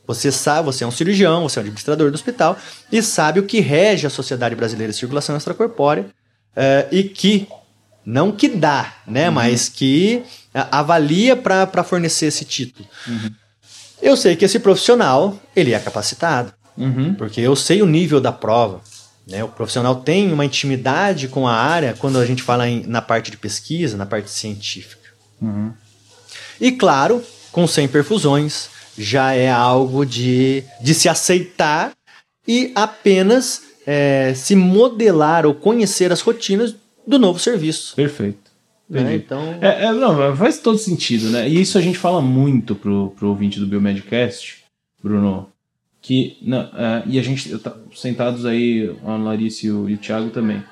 Você 0.07 0.33
sabe, 0.33 0.67
você 0.67 0.83
é 0.83 0.87
um 0.87 0.91
cirurgião, 0.91 1.43
você 1.43 1.59
é 1.59 1.61
um 1.61 1.63
administrador 1.63 2.11
do 2.11 2.15
hospital 2.15 2.57
e 2.91 3.01
sabe 3.01 3.39
o 3.39 3.45
que 3.45 3.61
rege 3.61 4.07
a 4.07 4.11
Sociedade 4.11 4.57
Brasileira 4.57 4.93
de 4.93 4.99
Circulação 4.99 5.37
Extracorpórea 5.37 6.07
eh, 6.57 6.89
e 6.91 7.05
que 7.05 7.47
não 8.05 8.33
que 8.33 8.49
dá, 8.49 8.95
né, 9.07 9.31
mas 9.31 9.69
que 9.69 10.25
ah, 10.53 10.81
avalia 10.81 11.37
para 11.37 11.85
fornecer 11.85 12.27
esse 12.27 12.45
título. 12.45 12.89
Eu 14.03 14.17
sei 14.17 14.37
que 14.37 14.45
esse 14.45 14.59
profissional 14.59 15.39
ele 15.55 15.73
é 15.75 15.79
capacitado. 15.79 16.53
Uhum. 16.77 17.15
Porque 17.15 17.41
eu 17.41 17.55
sei 17.55 17.83
o 17.83 17.87
nível 17.87 18.21
da 18.21 18.33
prova. 18.33 18.81
Né? 19.27 19.45
O 19.45 19.49
profissional 19.49 19.97
tem 19.97 20.33
uma 20.33 20.45
intimidade 20.45 21.29
com 21.29 21.47
a 21.47 21.53
área 21.55 21.95
quando 21.99 22.19
a 22.19 22.25
gente 22.27 22.43
fala 22.43 22.69
em- 22.69 22.85
na 22.87 23.03
parte 23.03 23.31
de 23.31 23.37
pesquisa, 23.37 23.97
na 23.97 24.07
parte 24.07 24.31
científica. 24.31 25.09
Uhum. 25.41 25.73
E 26.61 26.73
claro, 26.73 27.23
com 27.53 27.67
100 27.67 27.89
perfusões, 27.89 28.69
já 28.99 29.33
é 29.35 29.51
algo 29.51 30.05
de, 30.05 30.65
de 30.81 30.95
se 30.95 31.09
aceitar 31.09 31.93
e 32.47 32.73
apenas 32.75 33.63
é, 33.87 34.33
se 34.35 34.55
modelar 34.55 35.47
ou 35.47 35.55
conhecer 35.55 36.13
as 36.13 36.21
rotinas 36.21 36.75
do 37.07 37.19
novo 37.19 37.39
serviço. 37.39 37.95
Perfeito. 37.97 38.50
Né? 38.91 39.15
Então, 39.15 39.41
É, 39.61 39.85
é, 39.85 39.93
não, 39.93 40.37
faz 40.37 40.59
todo 40.59 40.77
sentido, 40.79 41.31
né? 41.31 41.49
E 41.49 41.61
isso 41.61 41.79
a 41.79 41.81
gente 41.81 41.97
fala 41.99 42.21
muito 42.21 42.75
pro, 42.75 43.11
pro 43.17 43.29
ouvinte 43.29 43.61
do 43.61 43.67
Biomedcast, 43.67 44.65
Bruno, 45.03 45.49
que. 46.03 46.37
Não, 46.43 46.61
é, 46.75 47.03
e 47.07 47.19
a 47.19 47.23
gente, 47.23 47.57
tá, 47.59 47.75
sentados 47.95 48.45
aí, 48.45 48.95
a 49.05 49.17
Larissa 49.17 49.67
e 49.67 49.71
o, 49.71 49.89
e 49.89 49.95
o 49.95 49.99
Thiago 49.99 50.31
também. 50.31 50.63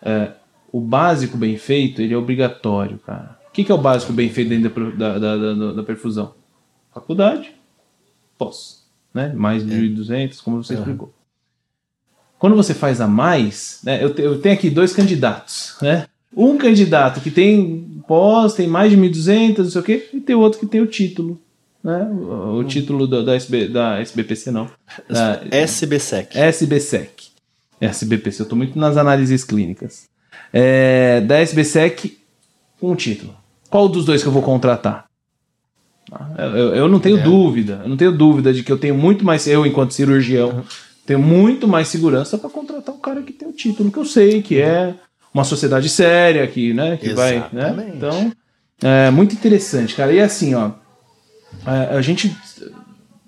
É, 0.00 0.32
o 0.72 0.80
básico 0.80 1.36
bem 1.36 1.56
feito, 1.56 2.00
ele 2.00 2.14
é 2.14 2.16
obrigatório, 2.16 2.98
cara. 2.98 3.38
O 3.48 3.52
que, 3.52 3.64
que 3.64 3.70
é 3.70 3.74
o 3.74 3.78
básico 3.78 4.12
bem 4.12 4.28
feito 4.30 4.48
dentro 4.48 4.96
da, 4.96 5.18
da, 5.18 5.36
da, 5.36 5.72
da- 5.72 5.82
perfusão? 5.82 6.34
Faculdade, 6.92 7.52
pós, 8.38 8.84
né? 9.12 9.32
Mais 9.34 9.64
de 9.64 9.72
1.200, 9.72 10.40
como 10.42 10.62
você 10.62 10.74
explicou. 10.74 11.12
Quando 12.38 12.56
você 12.56 12.74
faz 12.74 13.00
a 13.00 13.06
mais, 13.08 13.80
né? 13.84 14.02
Eu, 14.02 14.12
te- 14.14 14.22
eu 14.22 14.40
tenho 14.40 14.54
aqui 14.54 14.68
dois 14.70 14.92
candidatos, 14.92 15.76
né? 15.80 16.06
Um 16.36 16.56
candidato 16.58 17.20
que 17.20 17.30
tem 17.30 18.02
pós, 18.08 18.54
tem 18.54 18.66
mais 18.66 18.90
de 18.90 18.96
1.200, 18.98 19.58
não 19.58 19.70
sei 19.70 19.80
o 19.80 19.84
quê, 19.84 20.08
e 20.12 20.20
tem 20.20 20.34
outro 20.36 20.58
que 20.60 20.66
tem 20.66 20.80
o 20.80 20.86
título, 20.86 21.40
né? 21.82 22.04
O, 22.10 22.58
o 22.58 22.64
título 22.64 23.06
da, 23.06 23.22
da, 23.22 23.34
SB, 23.34 23.68
da 23.68 24.00
SBPC, 24.00 24.50
não. 24.50 24.68
Da 25.08 25.40
SBSEC. 25.50 26.36
SBSEC. 26.38 27.24
SBPC, 27.80 28.42
eu 28.42 28.46
tô 28.46 28.56
muito 28.56 28.78
nas 28.78 28.96
análises 28.96 29.44
clínicas. 29.44 30.08
É, 30.52 31.20
da 31.20 31.40
SBSEC 31.40 32.18
com 32.80 32.92
o 32.92 32.96
título. 32.96 33.34
Qual 33.70 33.88
dos 33.88 34.04
dois 34.04 34.22
que 34.22 34.28
eu 34.28 34.32
vou 34.32 34.42
contratar? 34.42 35.06
Eu, 36.38 36.74
eu 36.74 36.88
não 36.88 37.00
tenho 37.00 37.18
É. 37.18 37.22
dúvida, 37.22 37.80
eu 37.82 37.88
não 37.88 37.96
tenho 37.96 38.12
dúvida 38.12 38.52
de 38.52 38.62
que 38.62 38.70
eu 38.70 38.78
tenho 38.78 38.94
muito 38.94 39.24
mais, 39.24 39.46
eu 39.46 39.64
enquanto 39.66 39.92
cirurgião, 39.94 40.62
tenho 41.06 41.18
muito 41.18 41.66
mais 41.66 41.88
segurança 41.88 42.36
para 42.38 42.50
contratar 42.50 42.94
um 42.94 42.98
cara 42.98 43.22
que 43.22 43.32
tem 43.32 43.48
o 43.48 43.52
título, 43.52 43.90
que 43.90 43.98
eu 43.98 44.04
sei 44.04 44.42
que 44.42 44.60
é 44.60 44.94
uma 45.34 45.44
sociedade 45.44 45.88
séria, 45.88 46.46
que, 46.46 46.72
né, 46.72 46.96
que 46.96 47.12
vai, 47.12 47.38
né? 47.52 47.66
Exatamente. 47.66 47.96
Então, 47.96 48.32
é 48.82 49.10
muito 49.10 49.34
interessante, 49.34 49.94
cara. 49.94 50.12
E 50.12 50.20
assim, 50.20 50.54
ó, 50.54 50.70
é, 51.66 51.96
a 51.96 52.00
gente 52.00 52.34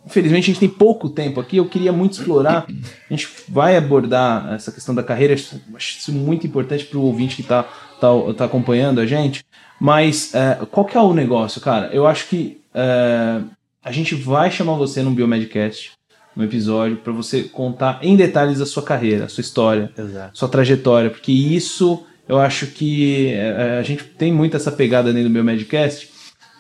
infelizmente 0.07 0.45
a 0.45 0.47
gente 0.47 0.61
tem 0.61 0.69
pouco 0.69 1.09
tempo 1.11 1.41
aqui, 1.41 1.57
eu 1.57 1.69
queria 1.69 1.93
muito 1.93 2.13
explorar. 2.13 2.65
A 3.11 3.13
gente 3.13 3.29
vai 3.49 3.77
abordar 3.77 4.55
essa 4.55 4.71
questão 4.71 4.95
da 4.95 5.03
carreira, 5.03 5.35
acho 5.35 5.99
isso 5.99 6.13
muito 6.13 6.47
importante 6.47 6.85
para 6.85 6.99
o 6.99 7.03
ouvinte 7.03 7.35
que 7.35 7.43
está 7.43 7.65
tá, 8.01 8.09
tá 8.37 8.45
acompanhando 8.45 9.01
a 9.01 9.07
gente. 9.07 9.45
Mas 9.81 10.33
é, 10.35 10.61
qual 10.71 10.87
que 10.87 10.97
é 10.97 11.01
o 11.01 11.13
negócio, 11.13 11.61
cara? 11.61 11.89
Eu 11.89 12.07
acho 12.07 12.29
que 12.29 12.61
é, 12.73 13.41
a 13.83 13.93
gente 13.93 14.15
vai 14.15 14.51
chamar 14.51 14.75
você 14.75 15.03
num 15.03 15.13
Biomedcast, 15.13 15.93
no 16.37 16.45
episódio, 16.45 16.99
para 16.99 17.13
você 17.13 17.45
contar 17.45 17.99
em 18.03 18.15
detalhes 18.15 18.61
a 18.61 18.67
sua 18.67 18.83
carreira, 18.83 19.25
a 19.25 19.29
sua 19.29 19.41
história, 19.41 19.91
Exato. 19.97 20.39
sua 20.39 20.49
trajetória, 20.49 21.09
porque 21.09 21.33
isso 21.33 22.05
eu 22.29 22.39
acho 22.39 22.67
que 22.67 23.29
é, 23.33 23.79
a 23.79 23.83
gente 23.83 24.05
tem 24.05 24.33
muito 24.33 24.57
essa 24.57 24.71
pegada 24.71 25.13
dentro 25.13 25.31
do 25.31 25.33
Biomedcast, 25.33 26.11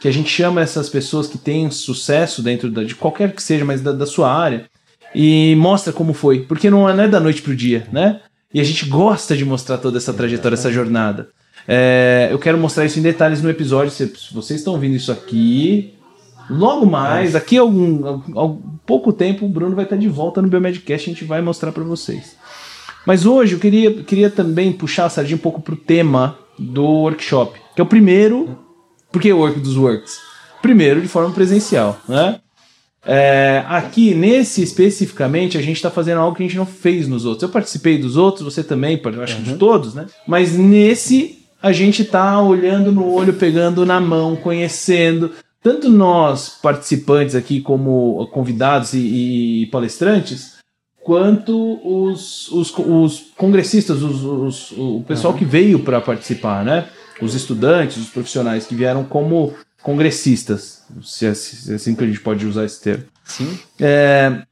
que 0.00 0.08
a 0.08 0.12
gente 0.12 0.30
chama 0.30 0.60
essas 0.60 0.88
pessoas 0.88 1.26
que 1.26 1.36
têm 1.36 1.70
sucesso 1.70 2.42
dentro 2.42 2.70
da, 2.70 2.84
de 2.84 2.94
qualquer 2.94 3.32
que 3.32 3.42
seja, 3.42 3.64
mas 3.64 3.82
da, 3.82 3.92
da 3.92 4.06
sua 4.06 4.32
área, 4.32 4.64
e 5.14 5.54
mostra 5.56 5.92
como 5.92 6.12
foi, 6.12 6.40
porque 6.40 6.70
não 6.70 6.88
é, 6.88 6.94
não 6.94 7.04
é 7.04 7.08
da 7.08 7.20
noite 7.20 7.42
pro 7.42 7.54
dia, 7.54 7.86
né? 7.92 8.20
E 8.52 8.60
a 8.60 8.64
gente 8.64 8.86
gosta 8.86 9.36
de 9.36 9.44
mostrar 9.44 9.78
toda 9.78 9.98
essa 9.98 10.12
trajetória, 10.12 10.54
essa 10.54 10.72
jornada. 10.72 11.28
É, 11.66 12.28
eu 12.30 12.38
quero 12.38 12.56
mostrar 12.56 12.84
isso 12.84 12.98
em 12.98 13.02
detalhes 13.02 13.42
no 13.42 13.50
episódio. 13.50 13.90
Se, 13.90 14.06
se 14.06 14.32
vocês 14.32 14.60
estão 14.60 14.74
ouvindo 14.74 14.94
isso 14.94 15.10
aqui, 15.10 15.94
logo 16.50 16.86
mais, 16.86 17.32
daqui 17.32 17.58
a 17.58 17.60
algum, 17.60 18.22
algum 18.34 18.76
pouco 18.84 19.12
tempo, 19.12 19.44
o 19.44 19.48
Bruno 19.48 19.74
vai 19.74 19.84
estar 19.84 19.96
de 19.96 20.08
volta 20.08 20.40
no 20.40 20.48
Biomedcast 20.48 21.08
e 21.08 21.10
a 21.10 21.14
gente 21.14 21.24
vai 21.24 21.42
mostrar 21.42 21.72
para 21.72 21.82
vocês. 21.84 22.36
Mas 23.06 23.24
hoje 23.24 23.54
eu 23.54 23.58
queria, 23.58 24.02
queria 24.02 24.30
também 24.30 24.72
puxar 24.72 25.06
a 25.06 25.10
sardinha 25.10 25.36
um 25.36 25.40
pouco 25.40 25.60
pro 25.60 25.76
tema 25.76 26.38
do 26.58 26.84
workshop, 26.84 27.58
que 27.74 27.80
é 27.80 27.84
o 27.84 27.86
primeiro. 27.86 28.58
Por 29.12 29.22
que 29.22 29.32
o 29.32 29.38
work 29.38 29.60
dos 29.60 29.76
works? 29.76 30.18
Primeiro 30.60 31.00
de 31.00 31.08
forma 31.08 31.30
presencial, 31.32 31.98
né? 32.08 32.40
É, 33.08 33.62
aqui, 33.68 34.14
nesse 34.14 34.62
especificamente, 34.62 35.56
a 35.56 35.62
gente 35.62 35.76
está 35.76 35.90
fazendo 35.90 36.20
algo 36.20 36.36
que 36.36 36.42
a 36.42 36.46
gente 36.46 36.56
não 36.56 36.66
fez 36.66 37.06
nos 37.06 37.24
outros. 37.24 37.44
Eu 37.44 37.48
participei 37.50 37.98
dos 37.98 38.16
outros, 38.16 38.42
você 38.42 38.64
também, 38.64 39.00
acho 39.22 39.36
que 39.36 39.42
de 39.42 39.54
todos, 39.54 39.94
né? 39.94 40.06
Mas 40.26 40.58
nesse, 40.58 41.38
a 41.62 41.70
gente 41.70 42.04
tá 42.04 42.40
olhando 42.40 42.90
no 42.90 43.08
olho, 43.08 43.34
pegando 43.34 43.86
na 43.86 44.00
mão, 44.00 44.34
conhecendo. 44.34 45.30
Tanto 45.66 45.88
nós, 45.90 46.58
participantes 46.62 47.34
aqui, 47.34 47.60
como 47.60 48.24
convidados 48.32 48.92
e, 48.94 49.62
e 49.62 49.66
palestrantes, 49.66 50.58
quanto 51.02 51.80
os, 51.84 52.48
os, 52.52 52.72
os 52.78 53.24
congressistas, 53.36 54.00
os, 54.00 54.22
os- 54.22 54.70
o 54.78 55.02
pessoal 55.08 55.34
que 55.34 55.44
veio 55.44 55.80
para 55.80 56.00
participar, 56.00 56.64
né? 56.64 56.86
Os 57.20 57.34
estudantes, 57.34 57.96
os 57.96 58.08
profissionais 58.10 58.64
que 58.64 58.76
vieram 58.76 59.02
como 59.02 59.54
congressistas, 59.82 60.84
se 61.02 61.26
é, 61.26 61.34
se 61.34 61.72
é 61.72 61.74
assim 61.74 61.96
que 61.96 62.04
a 62.04 62.06
gente 62.06 62.20
pode 62.20 62.46
usar 62.46 62.64
esse 62.64 62.80
termo. 62.80 63.02
Sim. 63.24 63.58
É, 63.80 64.42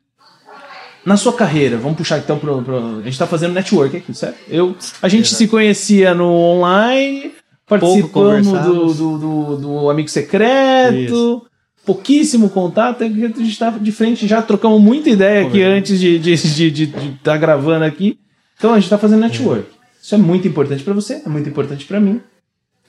na 1.06 1.16
sua 1.16 1.32
carreira, 1.34 1.76
vamos 1.76 1.96
puxar 1.96 2.18
então 2.18 2.40
pro- 2.40 2.98
A 2.98 3.02
gente 3.02 3.16
tá 3.16 3.26
fazendo 3.28 3.52
network 3.54 3.96
aqui, 3.98 4.12
certo? 4.14 4.38
Eu, 4.48 4.74
a 5.00 5.08
gente 5.08 5.32
se 5.32 5.46
conhecia 5.46 6.12
no 6.12 6.26
online, 6.28 7.32
participamos 7.66 8.46
do, 8.48 8.94
do, 8.94 9.18
do, 9.18 9.56
do 9.56 9.90
Amigo 9.90 10.08
Secreto, 10.08 10.94
Isso. 10.94 11.46
pouquíssimo 11.84 12.50
contato, 12.50 13.02
a 13.02 13.08
gente 13.08 13.58
tá 13.58 13.70
de 13.70 13.92
frente, 13.92 14.26
já 14.26 14.42
trocamos 14.42 14.80
muita 14.80 15.10
ideia 15.10 15.46
aqui 15.46 15.62
antes 15.62 15.98
de 15.98 16.16
estar 16.30 16.48
de, 16.48 16.70
de, 16.70 16.86
de 16.86 17.10
tá 17.22 17.36
gravando 17.36 17.84
aqui. 17.84 18.18
Então 18.56 18.72
a 18.72 18.80
gente 18.80 18.90
tá 18.90 18.98
fazendo 18.98 19.20
network. 19.20 19.66
Isso 20.02 20.14
é 20.14 20.18
muito 20.18 20.46
importante 20.46 20.84
para 20.84 20.92
você, 20.92 21.22
é 21.24 21.28
muito 21.28 21.48
importante 21.48 21.84
para 21.86 22.00
mim. 22.00 22.20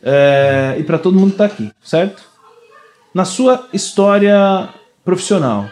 é, 0.04 0.76
e 0.78 0.84
para 0.84 0.98
todo 0.98 1.18
mundo 1.18 1.32
que 1.32 1.38
tá 1.38 1.46
aqui, 1.46 1.72
certo? 1.82 2.24
Na 3.14 3.24
sua 3.24 3.70
história 3.72 4.70
profissional, 5.04 5.70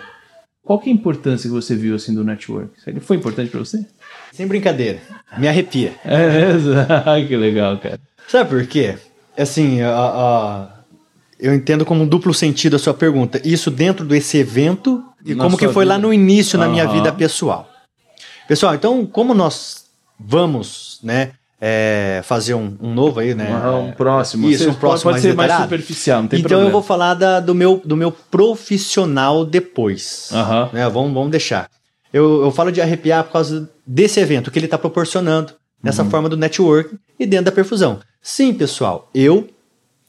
qual 0.64 0.80
que 0.80 0.90
é 0.90 0.94
a 0.94 0.96
importância 0.96 1.50
que 1.50 1.54
você 1.54 1.76
viu 1.76 1.96
assim 1.96 2.16
do 2.16 2.24
network? 2.24 2.72
Ele 2.88 3.02
foi 3.02 3.18
importante 3.18 3.50
para 3.52 3.60
você? 3.60 3.86
Sem 4.32 4.48
brincadeira. 4.48 5.02
Me 5.38 5.48
arrepia. 5.48 5.94
É 6.06 6.30
mesmo? 6.30 6.74
Ai, 7.06 7.26
que 7.28 7.36
legal, 7.36 7.78
cara. 7.80 8.00
Sabe 8.28 8.50
por 8.50 8.66
quê? 8.68 8.96
Assim, 9.38 9.82
a- 9.82 9.90
a- 9.96 10.68
eu 11.40 11.54
entendo 11.54 11.86
como 11.86 12.04
um 12.04 12.08
duplo 12.08 12.34
sentido 12.34 12.76
a 12.76 12.80
sua 12.80 12.94
pergunta. 12.94 13.42
Isso 13.44 13.70
dentro 13.72 14.06
desse 14.06 14.38
evento 14.38 15.04
e 15.26 15.34
Na 15.36 15.44
como 15.44 15.58
que 15.58 15.68
foi 15.70 15.86
lá 15.86 15.96
vida. 15.96 16.08
no 16.08 16.14
início 16.14 16.58
na 16.60 16.68
minha 16.68 16.88
vida 16.88 17.12
pessoal. 17.12 17.70
Pessoal, 18.48 18.76
então, 18.76 19.06
como 19.06 19.34
nós 19.34 19.86
vamos, 20.20 21.00
né, 21.04 21.32
é, 21.60 22.22
fazer 22.26 22.54
um, 22.54 22.76
um 22.82 22.94
novo 22.94 23.20
aí, 23.22 23.34
né? 23.34 23.48
um 23.70 23.92
próximo. 23.94 24.50
Isso, 24.50 24.66
Você 24.66 24.70
um 24.70 24.74
próximo 24.74 25.12
Pode, 25.12 25.22
pode 25.22 25.22
ser 25.22 25.36
mais 25.36 25.62
superficial, 25.62 26.22
não 26.22 26.28
tem 26.28 26.40
então 26.40 26.50
problema. 26.50 26.70
eu 26.70 26.74
vou 26.74 26.84
falar 26.84 27.14
da- 27.14 27.40
do, 27.40 27.56
meu, 27.56 27.82
do 27.86 27.96
meu 27.96 28.12
profissional 28.12 29.46
depois. 29.46 30.30
Aham. 30.34 30.70
né? 30.74 30.90
Vamos, 30.90 31.14
vamos 31.14 31.32
deixar. 31.32 31.70
Eu, 32.12 32.44
eu 32.44 32.52
falo 32.52 32.72
de 32.72 32.82
arrepiar 32.82 33.24
por 33.24 33.34
causa 33.34 33.70
desse 33.88 34.20
evento 34.20 34.52
que 34.52 34.60
ele 34.60 34.66
está 34.68 34.78
proporcionando, 34.78 35.54
nessa 35.82 36.06
forma 36.06 36.30
do 36.30 36.38
network 36.38 36.96
e 37.20 37.26
dentro 37.26 37.46
da 37.46 37.52
perfusão. 37.52 38.00
Sim, 38.24 38.54
pessoal, 38.54 39.10
eu 39.14 39.50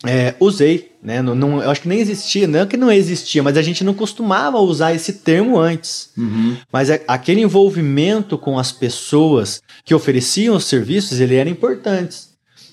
é, 0.07 0.35
usei, 0.39 0.93
né? 1.03 1.21
Não, 1.21 1.35
não- 1.35 1.62
eu 1.62 1.69
acho 1.71 1.81
que 1.81 1.89
nem 1.89 1.99
existia, 1.99 2.47
não 2.47 2.61
é 2.61 2.67
que 2.67 2.77
não 2.77 2.93
existia, 2.93 3.43
mas 3.43 3.57
a 3.57 3.62
gente 3.62 3.83
não 3.83 3.93
costumava 3.95 4.59
usar 4.59 4.95
esse 4.95 5.15
termo 5.15 5.59
antes. 5.59 6.11
Uhum. 6.17 6.57
Mas 6.73 6.91
a- 6.91 7.01
aquele 7.09 7.41
envolvimento 7.41 8.37
com 8.39 8.59
as 8.59 8.71
pessoas 8.71 9.61
que 9.85 9.95
ofereciam 9.95 10.55
os 10.57 10.65
serviços, 10.67 11.19
ele 11.21 11.35
era 11.35 11.49
importante. 11.51 12.33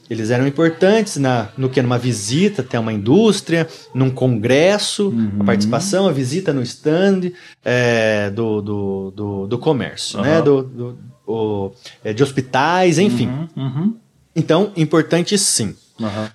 Eles 0.10 0.30
eram 0.30 0.46
importantes 0.46 1.16
na, 1.16 1.48
no 1.58 1.70
que? 1.70 1.82
Numa 1.82 1.98
visita 1.98 2.62
até 2.62 2.78
uma 2.78 2.92
indústria, 2.92 3.66
num 3.96 4.10
congresso, 4.12 5.08
Uhum. 5.08 5.38
a 5.40 5.44
participação, 5.46 6.06
a 6.06 6.12
visita 6.12 6.52
no 6.52 6.62
stand 6.62 7.32
é, 7.64 8.30
do, 8.30 8.62
do, 8.62 9.12
do, 9.16 9.48
do 9.48 9.58
comércio, 9.58 10.20
Aham. 10.20 10.28
né? 10.30 10.42
Do, 10.42 10.64
do- 10.64 10.98
o- 11.26 11.72
é, 12.04 12.12
de 12.12 12.22
hospitais, 12.22 13.00
enfim. 13.00 13.30
Uhum. 13.56 13.96
Uhum. 14.36 14.42
Então, 14.44 14.72
importante 14.76 15.38
sim. 15.38 15.76
Aham. 16.00 16.32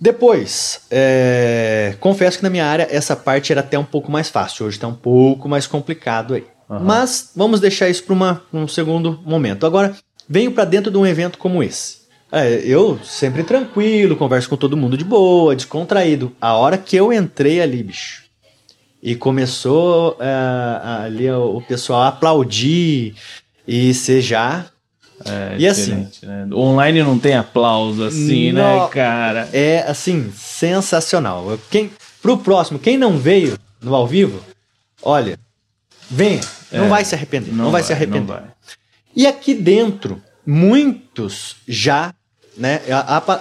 Depois, 0.00 0.82
é, 0.90 1.96
confesso 1.98 2.38
que 2.38 2.44
na 2.44 2.50
minha 2.50 2.64
área 2.64 2.86
essa 2.88 3.16
parte 3.16 3.50
era 3.50 3.60
até 3.62 3.76
um 3.78 3.84
pouco 3.84 4.12
mais 4.12 4.28
fácil. 4.28 4.66
Hoje 4.66 4.76
está 4.76 4.86
um 4.86 4.94
pouco 4.94 5.48
mais 5.48 5.66
complicado 5.66 6.34
aí. 6.34 6.46
Aham. 6.70 6.84
Mas 6.84 7.32
vamos 7.34 7.58
deixar 7.60 7.88
isso 7.88 8.04
para 8.04 8.40
um 8.52 8.68
segundo 8.68 9.20
momento. 9.24 9.66
Agora, 9.66 9.96
venho 10.28 10.52
para 10.52 10.64
dentro 10.64 10.90
de 10.90 10.96
um 10.98 11.06
evento 11.06 11.38
como 11.38 11.62
esse. 11.62 11.98
É, 12.30 12.58
eu 12.58 13.00
sempre 13.02 13.42
tranquilo, 13.42 14.14
converso 14.14 14.48
com 14.50 14.56
todo 14.56 14.76
mundo 14.76 14.96
de 14.96 15.04
boa, 15.04 15.56
descontraído. 15.56 16.30
A 16.40 16.54
hora 16.54 16.76
que 16.76 16.94
eu 16.94 17.12
entrei 17.12 17.60
ali, 17.60 17.82
bicho, 17.82 18.24
e 19.02 19.14
começou 19.14 20.16
é, 20.20 21.04
ali 21.04 21.30
o 21.30 21.56
o 21.56 21.62
pessoal 21.62 22.02
a 22.02 22.08
aplaudir 22.08 23.14
e 23.66 23.94
você 23.94 24.20
já 24.20 24.66
É 25.24 25.56
E 25.58 25.66
assim? 25.66 26.08
né? 26.22 26.46
Online 26.52 27.02
não 27.02 27.18
tem 27.18 27.34
aplauso 27.34 28.04
assim, 28.04 28.52
né, 28.52 28.62
Não. 28.62 28.88
cara? 28.88 29.48
é 29.52 29.84
assim 29.88 30.32
sensacional. 30.36 31.58
Quem 31.70 31.90
pro 32.22 32.38
próximo, 32.38 32.78
quem 32.78 32.96
não 32.96 33.18
veio 33.18 33.58
no 33.80 33.94
ao 33.94 34.06
vivo, 34.06 34.40
olha, 35.02 35.38
venha, 36.10 36.40
não 36.72 36.86
É, 36.86 36.88
vai 36.88 37.04
se 37.04 37.14
arrepender, 37.14 37.52
não, 37.52 37.70
vai, 37.70 37.82
se 37.82 37.92
arrepender. 37.92 38.20
Não 38.20 38.26
vai. 38.26 38.42
E 39.14 39.26
aqui 39.26 39.54
dentro, 39.54 40.22
muitos 40.46 41.56
já, 41.66 42.12
né? 42.56 42.80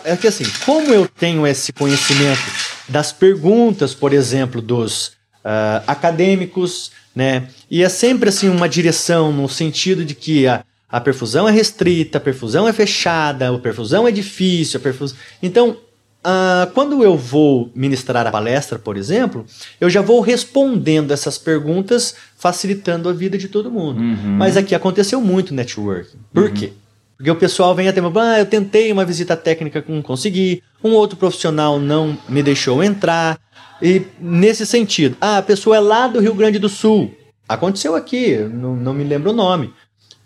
É 0.04 0.16
que 0.16 0.28
assim, 0.28 0.46
como 0.66 0.94
eu 0.94 1.08
tenho 1.08 1.46
esse 1.46 1.74
conhecimento 1.74 2.42
das 2.88 3.12
perguntas, 3.12 3.94
por 3.94 4.14
exemplo, 4.14 4.62
dos 4.62 5.14
ah, 5.44 5.84
acadêmicos, 5.88 6.92
né? 7.16 7.48
E 7.70 7.84
é 7.84 7.90
sempre 7.90 8.30
assim 8.30 8.50
uma 8.50 8.70
direção 8.70 9.32
no 9.32 9.48
sentido 9.50 10.06
de 10.06 10.14
que 10.14 10.48
a, 10.48 10.64
a 10.90 11.02
perfusão 11.02 11.48
é 11.48 11.52
restrita, 11.52 12.18
a 12.18 12.22
perfusão 12.22 12.68
é 12.68 12.74
fechada, 12.74 13.50
a 13.50 13.60
perfusão 13.60 14.08
é 14.08 14.12
difícil, 14.12 14.80
a 14.80 14.84
perfusão. 14.84 15.18
Então, 15.44 15.78
ah, 16.24 16.70
quando 16.74 17.04
eu 17.04 17.18
vou 17.18 17.72
ministrar 17.76 18.28
a 18.28 18.32
palestra, 18.32 18.78
por 18.78 18.98
exemplo, 18.98 19.46
eu 19.80 19.90
já 19.90 20.02
vou 20.02 20.20
respondendo 20.22 21.12
essas 21.12 21.38
perguntas, 21.38 22.16
facilitando 22.38 23.08
a 23.08 23.14
vida 23.14 23.38
de 23.38 23.48
todo 23.48 23.72
mundo. 23.72 24.00
Uhum. 24.02 24.36
Mas 24.38 24.58
aqui 24.58 24.76
aconteceu 24.76 25.22
muito 25.22 25.54
networking. 25.54 26.18
Por 26.34 26.52
quê? 26.52 26.74
Porque 27.18 27.32
o 27.32 27.36
pessoal 27.36 27.74
vem 27.74 27.88
até, 27.88 28.00
ah, 28.00 28.40
eu 28.40 28.46
tentei 28.46 28.92
uma 28.92 29.04
visita 29.04 29.36
técnica, 29.36 29.84
não 29.88 30.02
consegui, 30.02 30.62
um 30.84 30.92
outro 30.92 31.18
profissional 31.18 31.80
não 31.80 32.18
me 32.30 32.44
deixou 32.44 32.84
entrar. 32.84 33.40
E 33.82 34.04
nesse 34.20 34.66
sentido, 34.66 35.18
ah, 35.20 35.38
a 35.38 35.42
pessoa 35.42 35.78
é 35.78 35.80
lá 35.80 36.08
do 36.08 36.20
Rio 36.20 36.36
Grande 36.36 36.60
do 36.60 36.70
Sul. 36.70 37.14
Aconteceu 37.48 37.96
aqui, 37.96 38.38
não, 38.38 38.76
não 38.76 38.94
me 38.94 39.06
lembro 39.06 39.32
o 39.32 39.34
nome. 39.34 39.74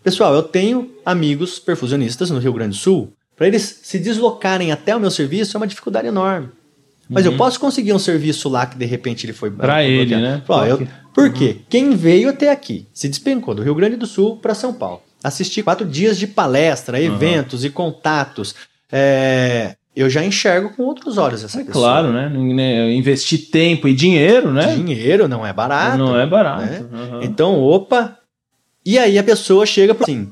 Pessoal, 0.03 0.33
eu 0.33 0.43
tenho 0.43 0.91
amigos 1.05 1.59
perfusionistas 1.59 2.29
no 2.31 2.39
Rio 2.39 2.53
Grande 2.53 2.71
do 2.71 2.75
Sul. 2.81 3.13
Para 3.35 3.47
eles 3.47 3.79
se 3.83 3.99
deslocarem 3.99 4.71
até 4.71 4.95
o 4.95 4.99
meu 4.99 5.11
serviço 5.11 5.55
é 5.55 5.59
uma 5.59 5.67
dificuldade 5.67 6.07
enorme. 6.07 6.49
Mas 7.09 7.25
eu 7.25 7.35
posso 7.35 7.59
conseguir 7.59 7.91
um 7.93 7.99
serviço 7.99 8.47
lá 8.47 8.65
que 8.65 8.77
de 8.77 8.85
repente 8.85 9.25
ele 9.25 9.33
foi 9.33 9.49
Uhum. 9.49 9.57
Foi 9.57 9.85
ele, 9.85 10.15
né? 10.15 10.41
Ó, 10.47 10.65
eu- 10.65 10.87
por 11.13 11.31
quê? 11.33 11.57
Quem 11.69 11.91
veio 11.95 12.29
até 12.29 12.49
aqui 12.51 12.87
se 12.93 13.09
despencou 13.09 13.53
do 13.53 13.61
Rio 13.61 13.75
Grande 13.75 13.97
do 13.97 14.05
Sul 14.07 14.37
para 14.37 14.53
São 14.55 14.73
Paulo. 14.73 15.01
Assisti 15.23 15.61
quatro 15.61 15.85
dias 15.85 16.17
de 16.17 16.25
palestra, 16.25 17.01
eventos 17.01 17.65
e 17.65 17.69
contatos. 17.69 18.55
É, 18.89 19.75
eu 19.95 20.09
já 20.09 20.23
enxergo 20.23 20.69
com 20.75 20.83
outros 20.83 21.17
olhos 21.17 21.43
essa 21.43 21.59
É 21.59 21.63
pessoa. 21.65 21.83
claro, 21.85 22.13
né? 22.13 22.29
Né, 22.29 22.93
Investir 22.93 23.49
tempo 23.51 23.87
e 23.89 23.93
dinheiro, 23.93 24.51
né? 24.53 24.73
Dinheiro 24.75 25.27
não 25.27 25.45
é 25.45 25.51
barato. 25.51 25.97
Não 25.97 26.17
é 26.17 26.25
barato. 26.25 26.61
né? 26.65 26.85
Aham. 26.93 27.19
Então, 27.23 27.59
opa. 27.59 28.17
E 28.85 28.97
aí 28.97 29.17
a 29.19 29.23
pessoa 29.23 29.65
chega 29.65 29.93
para 29.93 30.05
assim: 30.05 30.31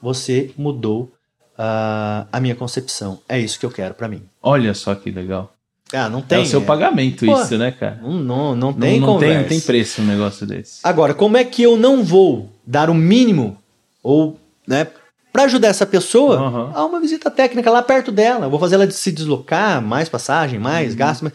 você 0.00 0.50
mudou 0.56 1.10
ah, 1.56 2.26
a 2.32 2.40
minha 2.40 2.54
concepção. 2.54 3.20
É 3.28 3.38
isso 3.38 3.58
que 3.58 3.66
eu 3.66 3.70
quero 3.70 3.94
para 3.94 4.08
mim. 4.08 4.22
Olha 4.42 4.74
só 4.74 4.94
que 4.94 5.10
legal. 5.10 5.52
Ah, 5.92 6.08
não 6.08 6.22
tem. 6.22 6.38
é 6.38 6.42
o 6.42 6.46
seu 6.46 6.60
é, 6.60 6.64
pagamento 6.64 7.26
Pô, 7.26 7.42
isso, 7.42 7.58
né, 7.58 7.72
cara? 7.72 7.98
Não, 8.00 8.12
não, 8.12 8.54
não 8.54 8.72
Não, 8.72 8.74
tem 8.74 9.00
não, 9.00 9.06
conversa. 9.08 9.34
tem, 9.34 9.42
não 9.42 9.48
tem 9.48 9.60
preço 9.60 10.00
um 10.00 10.06
negócio 10.06 10.46
desse. 10.46 10.80
Agora, 10.84 11.12
como 11.14 11.36
é 11.36 11.44
que 11.44 11.62
eu 11.64 11.76
não 11.76 12.04
vou 12.04 12.48
dar 12.64 12.88
o 12.88 12.94
mínimo 12.94 13.58
ou, 14.00 14.38
né, 14.68 14.86
para 15.32 15.44
ajudar 15.44 15.66
essa 15.68 15.84
pessoa 15.84 16.36
Aham. 16.36 16.72
a 16.74 16.84
uma 16.84 17.00
visita 17.00 17.28
técnica 17.28 17.70
lá 17.72 17.82
perto 17.82 18.12
dela? 18.12 18.46
Eu 18.46 18.50
vou 18.50 18.60
fazer 18.60 18.76
ela 18.76 18.88
se 18.88 19.10
deslocar, 19.10 19.82
mais 19.82 20.08
passagem, 20.08 20.58
Uhum. 20.58 20.62
mais 20.62 20.94
gasto, 20.94 21.22
mas 21.24 21.32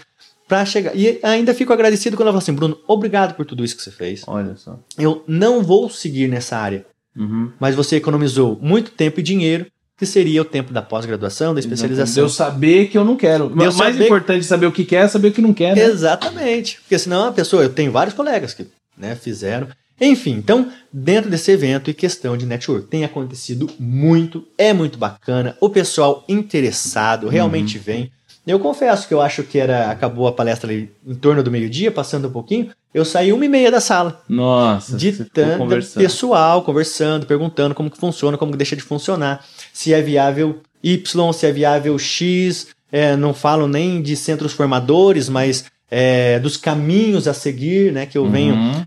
para 0.48 0.66
chegar. 0.66 0.96
E 0.96 1.20
ainda 1.24 1.54
fico 1.54 1.74
agradecido 1.74 2.16
quando 2.16 2.28
ela 2.28 2.34
fala 2.34 2.42
assim, 2.44 2.54
Bruno, 2.54 2.78
obrigado 2.88 3.36
por 3.36 3.46
tudo 3.46 3.64
isso 3.64 3.76
que 3.76 3.82
você 3.84 3.92
fez. 3.92 4.24
Olha 4.28 4.56
só. 4.56 4.80
Eu 4.98 5.24
não 5.28 5.64
vou 5.64 5.90
seguir 5.90 6.28
nessa 6.28 6.58
área, 6.58 6.86
Uhum. 7.18 7.52
mas 7.60 7.74
você 7.76 7.96
economizou 7.96 8.60
muito 8.62 8.92
tempo 8.92 9.20
e 9.20 9.24
dinheiro, 9.24 9.66
que 9.98 10.06
seria 10.06 10.42
o 10.42 10.46
tempo 10.46 10.74
da 10.74 10.82
pós-graduação, 10.82 11.54
da 11.54 11.60
especialização. 11.62 12.24
Deu 12.24 12.30
saber 12.30 12.88
que 12.88 12.98
eu 12.98 13.06
não 13.06 13.16
quero. 13.16 13.48
Deu 13.48 13.72
mais 13.74 13.96
saber- 13.96 14.06
importante 14.06 14.46
saber 14.46 14.66
o 14.66 14.72
que 14.72 14.84
quer 14.84 15.06
é 15.06 15.08
saber 15.08 15.30
o 15.30 15.32
que 15.32 15.42
não 15.42 15.54
quer, 15.54 15.74
né? 15.76 15.84
Exatamente. 15.86 16.80
Porque 16.82 17.00
senão 17.00 17.30
a 17.30 17.32
pessoa, 17.32 17.64
eu 17.64 17.70
tenho 17.70 17.92
vários 17.94 18.14
colegas 18.14 18.54
que 18.54 18.68
né, 18.98 19.16
fizeram. 19.16 19.68
Enfim, 20.00 20.32
então, 20.34 20.70
dentro 20.92 21.30
desse 21.30 21.50
evento 21.52 21.90
e 21.90 21.94
questão 21.94 22.36
de 22.36 22.46
network, 22.46 22.88
tem 22.88 23.06
acontecido 23.06 23.70
muito, 23.80 24.46
é 24.58 24.74
muito 24.74 24.98
bacana, 24.98 25.56
o 25.62 25.70
pessoal 25.70 26.26
interessado 26.28 27.30
realmente 27.30 27.78
vem. 27.78 28.12
Eu 28.48 28.60
confesso 28.60 29.08
que 29.08 29.14
eu 29.14 29.22
acho 29.22 29.44
que 29.44 29.58
era 29.58 29.90
acabou 29.90 30.28
a 30.28 30.32
palestra 30.32 30.70
ali 30.72 30.92
em 31.06 31.16
torno 31.16 31.42
do 31.42 31.50
meio-dia, 31.52 31.92
passando 31.92 32.28
um 32.28 32.32
pouquinho, 32.32 32.70
eu 32.94 33.04
saí 33.04 33.34
uma 33.34 33.44
e 33.46 33.50
meia 33.50 33.72
da 33.72 33.80
sala. 33.80 34.24
Nossa, 34.30 34.96
De 34.96 35.12
tanto 35.26 35.58
conversando. 35.58 36.04
pessoal 36.04 36.62
conversando, 36.62 37.26
perguntando 37.26 37.74
como 37.74 37.90
que 37.90 37.98
funciona, 37.98 38.38
como 38.38 38.52
que 38.52 38.58
deixa 38.58 38.76
de 38.76 38.84
funcionar, 38.84 39.44
se 39.74 39.94
é 39.94 40.02
viável 40.02 40.62
Y, 40.84 41.34
se 41.34 41.48
é 41.48 41.52
viável 41.52 41.98
X, 41.98 42.68
é, 42.92 43.16
não 43.16 43.34
falo 43.34 43.68
nem 43.68 44.02
de 44.02 44.16
centros 44.16 44.54
formadores, 44.54 45.28
mas 45.28 45.66
é, 45.90 46.40
dos 46.40 46.56
caminhos 46.56 47.28
a 47.28 47.34
seguir, 47.34 47.92
né, 47.92 48.06
que 48.06 48.18
eu 48.18 48.30
venho 48.30 48.54
Uhum. 48.56 48.86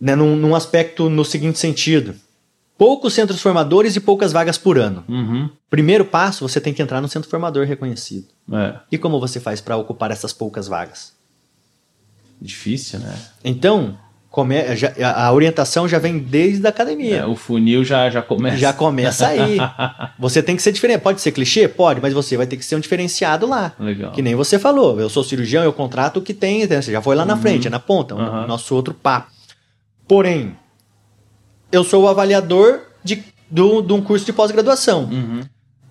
né, 0.00 0.14
num, 0.16 0.34
num 0.36 0.54
aspecto 0.54 1.08
no 1.08 1.24
seguinte 1.24 1.58
sentido. 1.58 2.14
Poucos 2.78 3.12
centros 3.12 3.42
formadores 3.42 3.96
e 3.96 4.00
poucas 4.00 4.30
vagas 4.32 4.56
por 4.56 4.78
ano. 4.78 5.04
Uhum. 5.08 5.50
Primeiro 5.68 6.04
passo, 6.04 6.48
você 6.48 6.60
tem 6.60 6.72
que 6.72 6.80
entrar 6.80 7.00
no 7.00 7.08
centro 7.08 7.28
formador 7.28 7.66
reconhecido. 7.66 8.28
É, 8.52 8.74
E 8.92 8.96
como 8.96 9.18
você 9.20 9.40
faz 9.40 9.60
para 9.60 9.76
ocupar 9.76 10.10
essas 10.12 10.32
poucas 10.32 10.68
vagas? 10.68 11.12
difícil, 12.40 13.00
né? 13.00 13.14
Então, 13.44 13.98
come- 14.30 14.76
já- 14.76 14.92
a 15.12 15.32
orientação 15.32 15.88
já 15.88 15.98
vem 15.98 16.20
desde 16.20 16.64
a 16.66 16.70
academia. 16.70 17.16
É, 17.16 17.26
o 17.26 17.34
funil 17.34 17.84
já, 17.84 18.08
já 18.10 18.22
começa. 18.22 18.56
Já 18.56 18.72
começa 18.72 19.26
aí. 19.26 19.58
Você 20.20 20.40
tem 20.40 20.54
que 20.54 20.62
ser 20.62 20.70
diferente. 20.70 21.00
Pode 21.00 21.20
ser 21.20 21.32
clichê? 21.32 21.66
Pode, 21.66 22.00
mas 22.00 22.12
você 22.14 22.36
vai 22.36 22.46
ter 22.46 22.56
que 22.56 22.64
ser 22.64 22.76
um 22.76 22.80
diferenciado 22.80 23.44
lá. 23.46 23.72
Legal. 23.78 24.12
Que 24.12 24.22
nem 24.22 24.36
você 24.36 24.56
falou. 24.58 25.00
Eu 25.00 25.08
sou 25.08 25.24
cirurgião, 25.24 25.64
eu 25.64 25.72
contrato 25.72 26.18
o 26.18 26.22
que 26.22 26.32
tem. 26.32 26.64
Você 26.66 26.92
já 26.92 27.02
foi 27.02 27.16
lá 27.16 27.24
na 27.24 27.36
frente, 27.36 27.66
é 27.66 27.70
na 27.70 27.80
ponta. 27.80 28.14
o 28.14 28.18
Uhum. 28.18 28.46
Nosso 28.46 28.72
outro 28.74 28.94
papo. 28.94 29.32
Porém, 30.06 30.56
eu 31.70 31.84
sou 31.84 32.04
o 32.04 32.08
avaliador 32.08 32.80
de, 33.02 33.24
do, 33.50 33.82
de 33.82 33.92
um 33.92 34.02
curso 34.02 34.24
de 34.24 34.32
pós-graduação. 34.32 35.04
Uhum. 35.04 35.42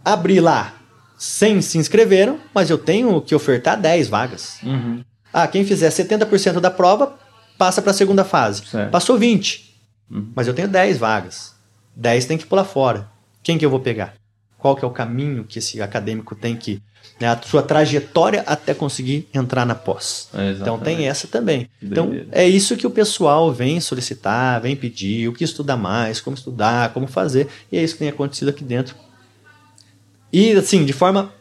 Abri 0.03 0.39
lá 0.39 0.73
100 1.17 1.61
se 1.61 1.77
inscreveram, 1.77 2.39
mas 2.53 2.69
eu 2.69 2.77
tenho 2.77 3.19
que 3.21 3.33
ofertar 3.33 3.79
10 3.79 4.07
vagas. 4.07 4.59
Uhum. 4.63 5.03
Ah, 5.33 5.47
quem 5.47 5.65
fizer 5.65 5.89
70% 5.89 6.59
da 6.59 6.71
prova 6.71 7.17
passa 7.57 7.81
para 7.81 7.91
a 7.91 7.93
segunda 7.93 8.23
fase. 8.23 8.65
Certo. 8.65 8.91
Passou 8.91 9.17
20. 9.17 9.75
Uhum. 10.09 10.31
Mas 10.35 10.47
eu 10.47 10.53
tenho 10.53 10.67
10 10.67 10.97
vagas. 10.97 11.55
10 11.95 12.25
tem 12.25 12.37
que 12.37 12.45
pular 12.45 12.63
fora. 12.63 13.09
Quem 13.41 13.57
que 13.57 13.65
eu 13.65 13.69
vou 13.69 13.79
pegar? 13.79 14.13
Qual 14.67 14.75
que 14.75 14.83
é 14.83 14.87
o 14.87 14.91
caminho 14.91 15.45
que 15.45 15.59
esse 15.59 15.81
acadêmico 15.81 16.35
tem 16.35 16.57
que... 16.57 16.81
Né, 17.21 17.27
a 17.29 17.41
sua 17.41 17.63
trajetória 17.63 18.43
até 18.45 18.73
conseguir 18.73 19.27
entrar 19.33 19.65
na 19.65 19.73
pós. 19.73 20.27
É, 20.33 20.51
Então 20.51 20.77
tem 20.77 21.07
essa 21.07 21.25
também. 21.25 21.69
Então 21.81 22.11
é 22.33 22.45
isso 22.45 22.75
que 22.75 22.85
o 22.85 22.91
pessoal 22.91 23.51
vem 23.51 23.79
solicitar, 23.79 24.61
vem 24.61 24.75
pedir, 24.75 25.29
o 25.29 25.33
que 25.33 25.43
estudar 25.43 25.77
mais, 25.77 26.19
como 26.19 26.35
estudar, 26.35 26.93
como 26.93 27.07
fazer. 27.07 27.47
E 27.71 27.77
é 27.77 27.83
isso 27.83 27.93
que 27.93 27.99
tem 27.99 28.09
acontecido 28.09 28.49
aqui 28.49 28.61
dentro. 28.61 28.93
E 30.33 30.51
assim, 30.51 30.83
de 30.83 30.91
forma 30.91 31.31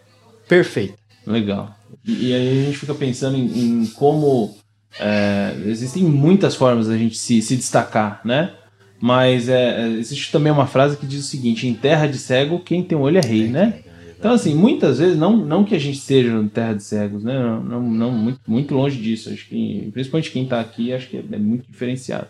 perfeita. 0.49 0.95
Legal. 1.27 1.75
E, 2.05 2.29
e 2.29 2.33
aí 2.33 2.49
a 2.49 2.65
gente 2.67 2.79
fica 2.79 2.95
pensando 2.95 3.37
em, 3.37 3.83
em 3.83 3.87
como 3.87 4.57
é, 5.01 5.53
existem 5.67 6.05
muitas 6.05 6.55
formas 6.55 6.87
da 6.87 6.97
gente 6.97 7.19
se, 7.19 7.43
se 7.43 7.57
destacar, 7.57 8.21
né? 8.25 8.55
Mas 9.01 9.49
é, 9.49 9.83
é, 9.83 9.89
existe 9.91 10.33
também 10.33 10.51
uma 10.51 10.67
frase 10.67 10.97
que 10.97 11.07
diz 11.07 11.21
o 11.21 11.29
seguinte: 11.29 11.67
em 11.67 11.75
terra 11.75 12.07
de 12.07 12.19
cego, 12.19 12.61
quem 12.61 12.83
tem 12.83 12.97
um 12.97 13.03
olho 13.03 13.19
é 13.19 13.21
rei, 13.21 13.47
né? 13.49 13.81
Então, 14.19 14.33
assim, 14.33 14.55
muitas 14.55 14.99
vezes, 14.99 15.17
não, 15.19 15.37
não 15.37 15.63
que 15.63 15.75
a 15.75 15.79
gente 15.79 15.99
esteja 15.99 16.31
em 16.31 16.49
terra 16.49 16.73
de 16.73 16.83
cegos, 16.83 17.23
né? 17.23 17.39
Não, 17.39 17.63
não, 17.63 17.83
não, 17.83 18.11
muito, 18.11 18.41
muito 18.49 18.75
longe 18.75 18.97
disso. 19.01 19.29
Acho 19.29 19.47
que, 19.47 19.91
principalmente 19.93 20.31
quem 20.31 20.45
está 20.45 20.59
aqui, 20.59 20.93
acho 20.93 21.09
que 21.09 21.19
é, 21.19 21.25
é 21.33 21.39
muito 21.39 21.71
diferenciado. 21.71 22.29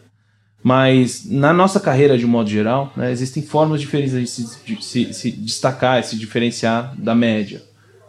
Mas 0.63 1.25
na 1.31 1.53
nossa 1.53 1.79
carreira, 1.79 2.19
de 2.19 2.27
modo 2.27 2.51
geral, 2.51 2.93
né, 2.97 3.13
existem 3.13 3.41
formas 3.41 3.81
diferentes 3.81 4.13
de 4.19 4.27
se, 4.27 4.59
de 4.65 4.85
se- 4.85 5.13
se 5.13 5.31
destacar, 5.31 6.03
se 6.03 6.19
diferenciar 6.19 6.93
da 6.99 7.15
média. 7.15 7.63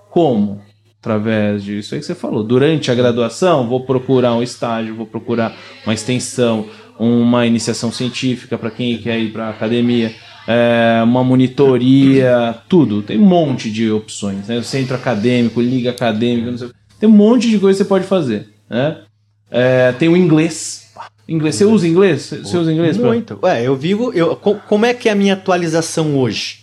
Como? 0.09 0.59
Através 0.99 1.63
disso 1.63 1.93
aí 1.93 1.99
que 2.01 2.05
você 2.07 2.15
falou. 2.15 2.43
Durante 2.43 2.89
a 2.89 2.95
graduação, 2.95 3.69
vou 3.69 3.85
procurar 3.85 4.33
um 4.33 4.41
estágio, 4.41 4.95
vou 4.95 5.05
procurar 5.05 5.55
uma 5.85 5.93
extensão, 5.93 6.67
uma 6.99 7.45
iniciação 7.45 7.91
científica 7.91 8.57
para 8.57 8.71
quem 8.71 8.97
quer 8.97 9.19
ir 9.19 9.31
para 9.31 9.47
a 9.47 9.49
academia, 9.49 10.13
é, 10.47 11.01
uma 11.03 11.23
monitoria, 11.23 12.55
tudo. 12.69 13.01
Tem 13.01 13.19
um 13.19 13.25
monte 13.25 13.71
de 13.71 13.89
opções. 13.91 14.47
Né? 14.47 14.61
Centro 14.63 14.95
acadêmico, 14.95 15.61
liga 15.61 15.89
acadêmica, 15.91 16.51
não 16.51 16.57
sei. 16.57 16.69
tem 16.99 17.09
um 17.09 17.11
monte 17.13 17.49
de 17.49 17.59
coisa 17.59 17.77
que 17.77 17.83
você 17.83 17.87
pode 17.89 18.05
fazer. 18.05 18.49
Né? 18.69 18.97
É, 19.51 19.91
tem 19.93 20.09
o 20.09 20.17
inglês. 20.17 20.87
Inglês. 21.27 21.55
Você 21.55 21.65
usa 21.65 21.87
inglês? 21.87 22.21
Você 22.29 22.57
usa 22.57 22.71
inglês? 22.71 22.97
pra- 22.97 23.07
Muito. 23.07 23.39
Ué, 23.43 23.61
eu 23.63 23.75
vivo. 23.75 24.13
Eu, 24.13 24.35
co- 24.37 24.55
como 24.67 24.85
é 24.85 24.93
que 24.93 25.09
é 25.09 25.11
a 25.11 25.15
minha 25.15 25.33
atualização 25.33 26.17
hoje? 26.17 26.59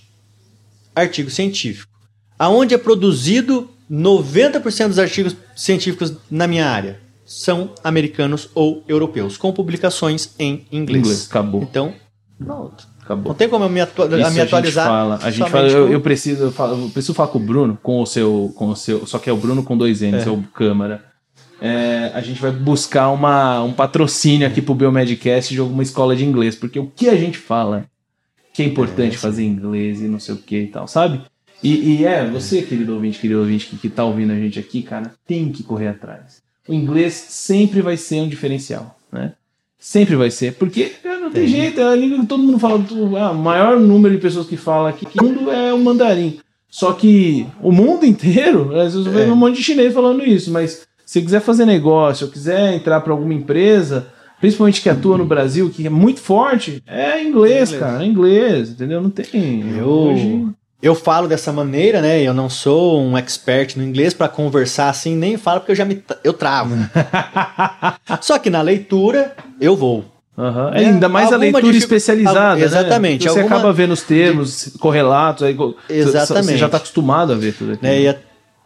Artigo 0.94 1.28
científico. 1.30 1.92
Aonde 2.38 2.74
é 2.74 2.78
produzido 2.78 3.70
90% 3.90 4.88
dos 4.88 4.98
artigos 4.98 5.36
científicos 5.54 6.14
na 6.30 6.46
minha 6.46 6.66
área 6.66 6.98
são 7.24 7.70
americanos 7.82 8.48
ou 8.54 8.82
europeus, 8.86 9.36
com 9.36 9.52
publicações 9.52 10.34
em 10.38 10.66
inglês. 10.70 11.00
Inglês, 11.00 11.26
acabou. 11.30 11.62
Então, 11.62 11.94
pronto. 12.38 12.86
Acabou. 13.02 13.28
Não 13.28 13.34
tem 13.34 13.48
como 13.50 13.64
eu 13.66 13.68
me, 13.68 13.80
atua- 13.82 14.06
Isso 14.06 14.26
a 14.26 14.30
me 14.30 14.40
atualizar. 14.40 14.86
A 14.86 14.90
gente 14.90 14.96
fala, 14.96 15.18
a 15.22 15.30
gente 15.30 15.50
fala 15.50 15.68
eu, 15.68 15.92
eu 15.92 16.00
preciso, 16.00 16.44
eu, 16.44 16.52
falo- 16.52 16.82
eu 16.84 16.88
preciso 16.88 17.12
falar 17.12 17.28
com 17.28 17.38
o 17.38 17.42
Bruno, 17.42 17.78
com 17.82 18.00
o 18.00 18.06
seu, 18.06 18.50
com 18.56 18.68
o 18.70 18.76
seu, 18.76 19.06
só 19.06 19.18
que 19.18 19.28
é 19.28 19.32
o 19.32 19.36
Bruno 19.36 19.62
com 19.62 19.76
dois 19.76 20.00
N's, 20.00 20.26
é, 20.26 20.30
o 20.30 20.42
câmera. 20.54 21.04
É, 21.60 22.10
a 22.14 22.20
gente 22.22 22.40
vai 22.40 22.50
buscar 22.50 23.10
uma, 23.10 23.62
um 23.62 23.72
patrocínio 23.72 24.46
aqui 24.46 24.60
pro 24.62 24.74
Biomedcast 24.74 25.52
de 25.52 25.60
alguma 25.60 25.82
escola 25.82 26.16
de 26.16 26.24
inglês, 26.24 26.56
porque 26.56 26.78
o 26.78 26.86
que 26.94 27.08
a 27.08 27.16
gente 27.16 27.36
fala 27.38 27.84
que 28.54 28.62
é 28.62 28.66
importante 28.66 29.18
fazer 29.18 29.44
inglês 29.44 30.00
e 30.00 30.04
não 30.04 30.18
sei 30.20 30.34
o 30.34 30.38
que 30.38 30.56
e 30.60 30.66
tal, 30.68 30.86
sabe? 30.88 31.20
E, 31.62 31.96
e 32.00 32.04
é, 32.06 32.24
você, 32.26 32.62
querido 32.62 32.94
ouvinte, 32.94 33.18
querido 33.18 33.40
ouvinte 33.40 33.66
que, 33.66 33.76
que 33.76 33.88
tá 33.88 34.04
ouvindo 34.04 34.32
a 34.32 34.36
gente 34.36 34.58
aqui, 34.58 34.82
cara, 34.82 35.12
tem 35.26 35.50
que 35.50 35.62
correr 35.62 35.88
atrás. 35.88 36.42
O 36.68 36.72
inglês 36.72 37.12
sempre 37.14 37.80
vai 37.82 37.96
ser 37.96 38.20
um 38.22 38.28
diferencial, 38.28 38.98
né? 39.12 39.32
Sempre 39.78 40.16
vai 40.16 40.30
ser, 40.30 40.54
porque 40.54 40.84
cara, 41.02 41.20
não 41.20 41.30
tem, 41.30 41.42
Tem. 41.42 41.48
jeito, 41.60 41.80
é 41.80 41.84
a 41.84 41.94
língua 41.94 42.20
que 42.20 42.26
todo 42.26 42.42
mundo 42.42 42.58
fala. 42.58 42.82
ah, 43.20 43.30
o 43.32 43.34
maior 43.38 43.78
número 43.78 44.14
de 44.14 44.20
pessoas 44.20 44.46
que 44.46 44.56
falam 44.56 44.86
aqui 44.86 45.06
no 45.14 45.22
mundo 45.28 45.50
é 45.50 45.74
o 45.74 45.78
mandarim. 45.78 46.38
Só 46.70 46.92
que 46.92 47.46
o 47.62 47.70
mundo 47.70 48.04
inteiro, 48.06 48.74
às 48.80 48.94
vezes 48.94 49.14
É. 49.14 49.30
um 49.30 49.36
monte 49.36 49.56
de 49.56 49.62
chinês 49.62 49.92
falando 49.92 50.24
isso, 50.24 50.50
mas 50.50 50.86
se 51.04 51.20
quiser 51.20 51.40
fazer 51.40 51.66
negócio, 51.66 52.26
ou 52.26 52.32
quiser 52.32 52.72
entrar 52.74 53.00
para 53.02 53.12
alguma 53.12 53.34
empresa, 53.34 54.06
principalmente 54.40 54.80
que 54.80 54.88
atua 54.88 55.18
no 55.18 55.24
Brasil, 55.26 55.68
que 55.70 55.86
é 55.86 55.90
muito 55.90 56.20
forte, 56.20 56.82
é 56.86 57.22
inglês, 57.22 57.68
Inglês. 57.68 57.74
cara, 57.78 58.02
é 58.02 58.06
inglês, 58.06 58.70
entendeu? 58.70 59.02
Não 59.02 59.10
tem. 59.10 59.76
Eu, 59.78 59.86
Hoje- 59.86 60.46
eu 60.82 60.94
falo 60.94 61.26
dessa 61.26 61.52
maneira, 61.52 62.00
né? 62.02 62.20
Eu 62.22 62.34
não 62.34 62.50
sou 62.50 63.00
um 63.00 63.16
expert 63.16 63.76
no 63.76 63.82
inglês 63.82 64.12
para 64.12 64.28
conversar 64.28 64.90
assim, 64.90 65.16
nem 65.16 65.36
falo 65.38 65.60
porque 65.60 65.72
eu 65.72 65.76
já 65.76 65.84
me 65.84 66.02
eu 66.22 66.32
travo. 66.32 66.74
Só 68.20 68.38
que 68.38 68.50
na 68.50 68.60
leitura 68.62 69.34
eu 69.60 69.76
vou. 69.76 70.04
Aham. 70.36 70.70
Né? 70.72 70.78
Ainda 70.80 71.08
mais 71.08 71.32
a 71.32 71.36
leitura 71.36 71.62
dificu- 71.62 71.84
especializada. 71.94 72.50
Al- 72.54 72.58
exatamente. 72.58 73.24
Né? 73.24 73.30
Você 73.32 73.40
Alguma- 73.40 73.56
acaba 73.56 73.72
vendo 73.72 73.92
os 73.92 74.02
termos, 74.02 74.76
correlatos, 74.80 75.44
aí, 75.44 75.56
Exatamente. 75.88 76.46
Você 76.52 76.56
já 76.58 76.66
está 76.66 76.78
acostumado 76.78 77.32
a 77.32 77.36
ver 77.36 77.54
tudo 77.54 77.72
aquilo. 77.72 77.88
Né? 77.90 78.00
E 78.00 78.08
a, 78.08 78.16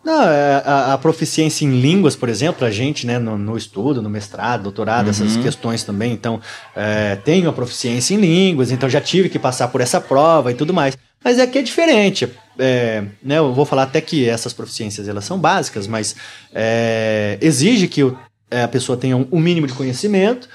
não, 0.03 0.23
é, 0.23 0.63
a, 0.65 0.95
a 0.95 0.99
proficiência 0.99 1.67
em 1.67 1.79
línguas, 1.81 2.17
por 2.17 2.31
exemplo, 2.31 2.67
a 2.67 2.71
gente, 2.71 3.07
né, 3.07 3.19
no, 3.19 3.37
no 3.37 3.55
estudo, 3.57 4.01
no 4.01 4.09
mestrado, 4.09 4.63
doutorado, 4.63 5.11
essas 5.11 5.37
Uhum. 5.37 5.43
questões 5.43 5.85
também. 5.85 6.13
Então, 6.13 6.41
é, 6.75 7.17
tenho 7.17 7.51
a 7.51 7.53
proficiência 7.53 8.15
em 8.15 8.19
línguas, 8.19 8.71
então 8.71 8.89
já 8.89 9.01
tive 9.01 9.29
que 9.29 9.39
passar 9.39 9.69
por 9.69 9.83
essa 9.83 10.01
prova 10.01 10.51
e 10.51 10.55
tudo 10.55 10.73
mais. 10.73 10.97
Mas 11.23 11.39
é 11.39 11.47
que 11.47 11.59
é 11.59 11.63
diferente. 11.63 12.29
é, 12.59 13.05
né, 13.23 13.39
eu 13.39 13.53
vou 13.53 13.65
falar 13.65 13.85
até 13.85 14.01
que 14.01 14.29
essas 14.29 14.53
proficiências 14.53 15.09
elas 15.09 15.25
são 15.25 15.39
básicas, 15.39 15.87
mas 15.87 16.17
é, 16.53 17.39
exige 17.41 17.87
que 17.87 18.03
o, 18.03 18.17
é, 18.51 18.63
a 18.63 18.69
pessoa 18.69 18.97
tenha 18.97 19.17
um, 19.17 19.27
um, 19.31 19.41
mínimo 19.41 19.67
de 19.67 19.75
conhecimento. 19.75 20.49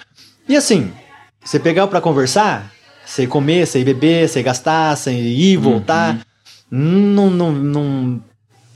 E 0.47 0.55
assim, 0.55 0.91
você 1.43 1.59
pegar 1.59 1.87
para 1.87 2.01
conversar, 2.01 2.71
você 3.05 3.27
comer, 3.27 3.65
você 3.65 3.83
beber, 3.83 4.27
você 4.27 4.43
gastar, 4.43 4.95
você 4.95 5.11
ir 5.11 5.57
voltar, 5.57 6.19
uhum. 6.71 6.79
não, 6.79 7.29
não, 7.29 7.51
não, 7.51 8.23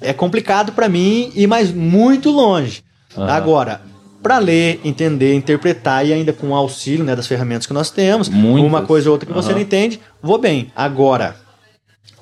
é 0.01 0.13
complicado 0.13 0.71
para 0.71 0.87
mim 0.87 1.31
ir 1.35 1.47
mais 1.47 1.71
muito 1.71 2.29
longe. 2.29 2.83
Uhum. 3.15 3.23
Agora, 3.23 3.81
para 4.21 4.37
ler, 4.39 4.79
entender, 4.83 5.33
interpretar 5.33 6.05
e 6.05 6.13
ainda 6.13 6.33
com 6.33 6.49
o 6.49 6.55
auxílio 6.55 7.03
né, 7.03 7.15
das 7.15 7.27
ferramentas 7.27 7.65
que 7.65 7.73
nós 7.73 7.89
temos, 7.89 8.29
Muitas. 8.29 8.69
uma 8.69 8.81
coisa 8.83 9.09
ou 9.09 9.13
outra 9.13 9.25
que 9.25 9.33
uhum. 9.33 9.41
você 9.41 9.51
não 9.51 9.59
entende, 9.59 9.99
vou 10.21 10.37
bem. 10.37 10.71
Agora, 10.75 11.35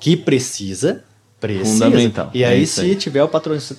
que 0.00 0.16
precisa, 0.16 1.04
Precisa. 1.38 1.84
Fundamental. 1.84 2.30
E 2.32 2.44
aí, 2.44 2.62
é 2.62 2.66
se 2.66 2.80
aí. 2.80 2.96
tiver 2.96 3.22
o, 3.22 3.30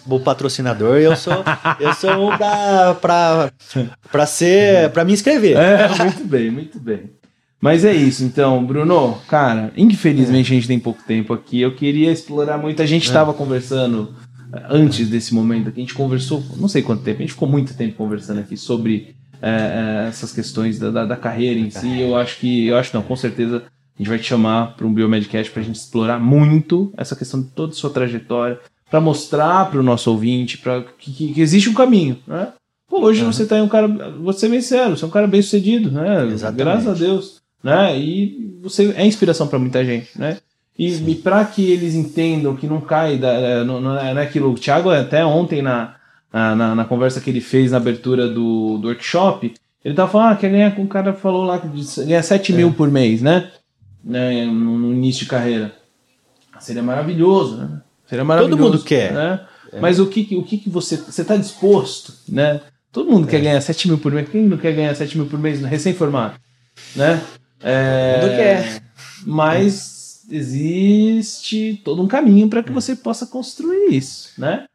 o, 0.10 0.20
patrocinador, 0.20 0.98
eu 0.98 1.16
sou 1.16 1.34
eu 1.80 1.94
sou 1.94 2.30
um 2.30 2.38
pra, 2.38 2.96
pra, 2.96 3.52
pra 4.12 4.26
ser. 4.28 4.92
pra 4.92 5.04
me 5.04 5.14
inscrever. 5.14 5.58
É, 5.58 5.88
muito 6.04 6.24
bem, 6.24 6.52
muito 6.52 6.80
bem. 6.80 7.10
Mas 7.60 7.84
é 7.84 7.92
isso, 7.92 8.24
então, 8.24 8.64
Bruno, 8.64 9.18
cara, 9.28 9.72
infelizmente 9.76 10.52
é. 10.52 10.52
a 10.52 10.56
gente 10.56 10.68
tem 10.68 10.80
pouco 10.80 11.02
tempo 11.04 11.34
aqui. 11.34 11.60
Eu 11.60 11.74
queria 11.74 12.12
explorar 12.12 12.60
muito. 12.60 12.82
A 12.84 12.86
gente 12.86 13.08
estava 13.08 13.32
é. 13.32 13.34
conversando 13.34 14.14
eh, 14.54 14.64
antes 14.70 15.10
desse 15.10 15.34
momento 15.34 15.70
aqui, 15.70 15.80
a 15.80 15.84
gente 15.84 15.96
conversou, 15.96 16.44
não 16.58 16.68
sei 16.68 16.84
quanto 16.84 17.02
tempo, 17.02 17.18
a 17.18 17.22
gente 17.22 17.34
ficou 17.34 17.50
muito 17.50 17.74
tempo 17.74 17.96
conversando 17.96 18.40
aqui 18.40 18.56
sobre 18.56 19.16
é, 19.42 20.06
essas 20.08 20.32
questões 20.32 20.78
da, 20.78 20.92
da, 20.92 21.06
da 21.06 21.16
carreira 21.16 21.60
em 21.60 21.72
si. 21.72 22.00
Eu 22.00 22.16
acho 22.16 22.38
que, 22.38 22.68
eu 22.68 22.78
acho 22.78 22.96
não, 22.96 23.02
com 23.02 23.16
certeza 23.16 23.64
a 23.98 24.04
gente 24.04 24.10
vai 24.10 24.20
te 24.20 24.26
chamar 24.26 24.76
para 24.76 24.86
um 24.86 24.94
Biomedcast 24.94 25.52
para 25.52 25.62
a 25.62 25.66
gente 25.66 25.76
explorar 25.76 26.20
muito 26.20 26.94
essa 26.96 27.16
questão 27.16 27.42
de 27.42 27.48
toda 27.48 27.72
a 27.72 27.76
sua 27.76 27.90
trajetória, 27.90 28.60
para 28.90 29.02
mostrar 29.02 29.70
para 29.70 29.80
o 29.80 29.84
nosso 29.84 30.10
ouvinte 30.12 30.58
pra, 30.60 30.84
que, 30.98 31.12
que, 31.12 31.34
que, 31.34 31.42
existe 31.42 31.70
um 31.70 31.74
caminho, 31.74 32.18
né? 32.26 32.50
Pô, 32.88 33.02
hoje 33.02 33.24
uhum. 33.24 33.34
você 33.34 33.46
tá 33.46 33.62
um 33.62 33.68
cara, 33.68 33.88
vou 33.88 34.32
ser 34.32 34.48
bem 34.50 34.62
sério, 34.62 34.96
você 34.96 35.04
é 35.04 35.08
um 35.08 35.12
cara 35.12 35.28
bem 35.28 35.42
sucedido, 35.42 35.92
né? 35.92 36.26
Exatamente. 36.28 36.58
Graças 36.58 36.88
a 36.88 36.94
Deus, 36.94 37.42
né? 37.62 38.00
E 38.00 38.58
você 38.62 38.94
é 38.96 39.06
inspiração 39.06 39.48
para 39.48 39.60
muita 39.60 39.84
gente, 39.84 40.18
né? 40.18 40.38
E, 40.78 40.94
e 40.94 41.16
para 41.16 41.44
que 41.44 41.70
eles 41.70 41.96
entendam 41.96 42.56
que 42.56 42.68
não 42.68 42.80
cai, 42.80 43.18
da, 43.18 43.34
é, 43.34 43.64
não, 43.64 43.82
não, 43.82 43.98
é, 43.98 44.14
não 44.14 44.22
é 44.22 44.24
aquilo. 44.24 44.52
O 44.52 44.56
Thiago, 44.56 44.92
até 44.92 45.26
ontem, 45.26 45.62
na, 45.62 45.96
na, 46.32 46.76
na, 46.76 46.86
conversa 46.86 47.20
que 47.20 47.30
ele 47.30 47.42
fez 47.42 47.72
na 47.72 47.78
abertura 47.78 48.28
do, 48.28 48.78
do 48.78 48.88
workshop, 48.88 49.54
ele 49.84 49.96
tava 49.96 50.12
falando, 50.12 50.32
ah, 50.34 50.36
quer 50.36 50.52
ganhar, 50.52 50.80
o 50.80 50.88
cara 50.88 51.14
falou 51.14 51.44
lá 51.44 51.60
que 51.60 51.68
ganha 52.06 52.22
7 52.22 52.54
é. 52.54 52.56
mil 52.56 52.72
por 52.72 52.92
mês, 52.92 53.22
né? 53.22 53.50
Né, 54.08 54.46
no, 54.46 54.94
início 54.94 55.26
de 55.26 55.30
carreira. 55.30 55.76
Seria 56.60 56.82
maravilhoso, 56.82 57.58
né? 57.58 57.82
Seria 58.08 58.24
maravilhoso. 58.24 58.58
Todo 58.58 58.72
mundo 58.72 58.84
quer. 58.84 59.12
Né? 59.12 59.46
É. 59.74 59.80
Mas 59.80 60.00
o 60.00 60.08
que, 60.08 60.36
o 60.36 60.44
que, 60.44 60.58
que 60.58 60.70
você 60.70 60.96
você 60.96 61.22
está 61.22 61.36
disposto, 61.36 62.14
né? 62.28 62.62
Todo 62.92 63.12
mundo 63.12 63.28
é. 63.28 63.32
quer 63.32 63.42
ganhar 63.42 63.62
7 63.62 63.90
mil 63.90 63.98
por 63.98 64.12
mês. 64.12 64.30
Quem 64.30 64.44
não 64.46 64.58
quer 64.58 64.74
ganhar 64.74 64.96
7 64.96 65.18
mil 65.18 65.28
por 65.28 65.38
mês 65.38 65.62
recém-formado? 65.62 66.40
Né? 66.96 67.22
É, 67.62 68.20
Todo 68.22 68.30
quer. 68.30 68.84
Mas 69.26 70.26
existe 70.32 71.82
todo 71.84 72.02
um 72.02 72.08
caminho 72.08 72.50
para 72.50 72.64
que 72.64 72.72
você 72.72 72.96
possa 72.96 73.26
construir 73.26 73.90
isso, 73.92 74.32
né? 74.38 74.66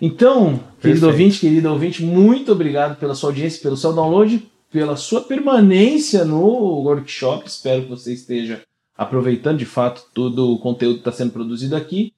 Então, 0.00 0.50
Perfeito. 0.50 0.80
querido 0.80 1.06
ouvinte, 1.06 1.40
querido 1.40 1.70
ouvinte, 1.70 2.02
muito 2.02 2.52
obrigado 2.52 2.98
pela 2.98 3.14
sua 3.14 3.30
audiência, 3.30 3.62
pelo 3.62 3.76
seu 3.76 3.92
download, 3.92 4.46
pela 4.70 4.96
sua 4.96 5.22
permanência 5.22 6.24
no 6.24 6.82
workshop. 6.82 7.48
Espero 7.48 7.82
que 7.82 7.88
você 7.88 8.12
esteja 8.12 8.62
aproveitando 8.96 9.58
de 9.58 9.66
fato 9.66 10.04
todo 10.14 10.52
o 10.52 10.58
conteúdo 10.58 10.94
que 10.94 11.00
está 11.00 11.12
sendo 11.12 11.32
produzido 11.32 11.76
aqui. 11.76 12.12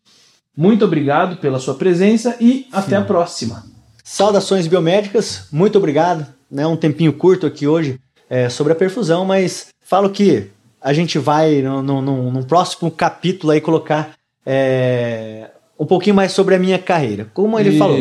Muito 0.57 0.85
obrigado 0.85 1.37
pela 1.37 1.59
sua 1.59 1.75
presença 1.75 2.37
e 2.41 2.67
até 2.73 2.97
a 2.97 3.03
próxima. 3.03 3.65
Saudações 4.03 4.67
biomédicas, 4.67 5.47
muito 5.53 5.79
obrigado. 5.79 6.27
Né, 6.51 6.67
um 6.67 6.77
tempinho 6.77 7.13
curto 7.13 7.47
aqui 7.47 7.67
hoje 7.67 8.01
é, 8.29 8.49
sobre 8.49 8.73
a 8.73 8.77
perfusão, 8.77 9.25
mas 9.25 9.69
falo 9.81 10.09
que 10.09 10.49
a 10.81 10.93
gente 10.93 11.19
vai 11.19 11.61
no, 11.61 11.83
no, 11.83 12.01
no, 12.01 12.33
no 12.33 12.45
próximo 12.47 12.91
capítulo 12.91 13.53
aí 13.53 13.61
colocar 13.61 14.13
é, 14.47 15.51
um 15.79 15.85
pouquinho 15.85 16.17
mais 16.17 16.33
sobre 16.33 16.55
a 16.55 16.59
minha 16.59 16.79
carreira. 16.79 17.31
Como 17.35 17.59
ele 17.59 17.71
Isso. 17.71 17.79
falou. 17.79 17.99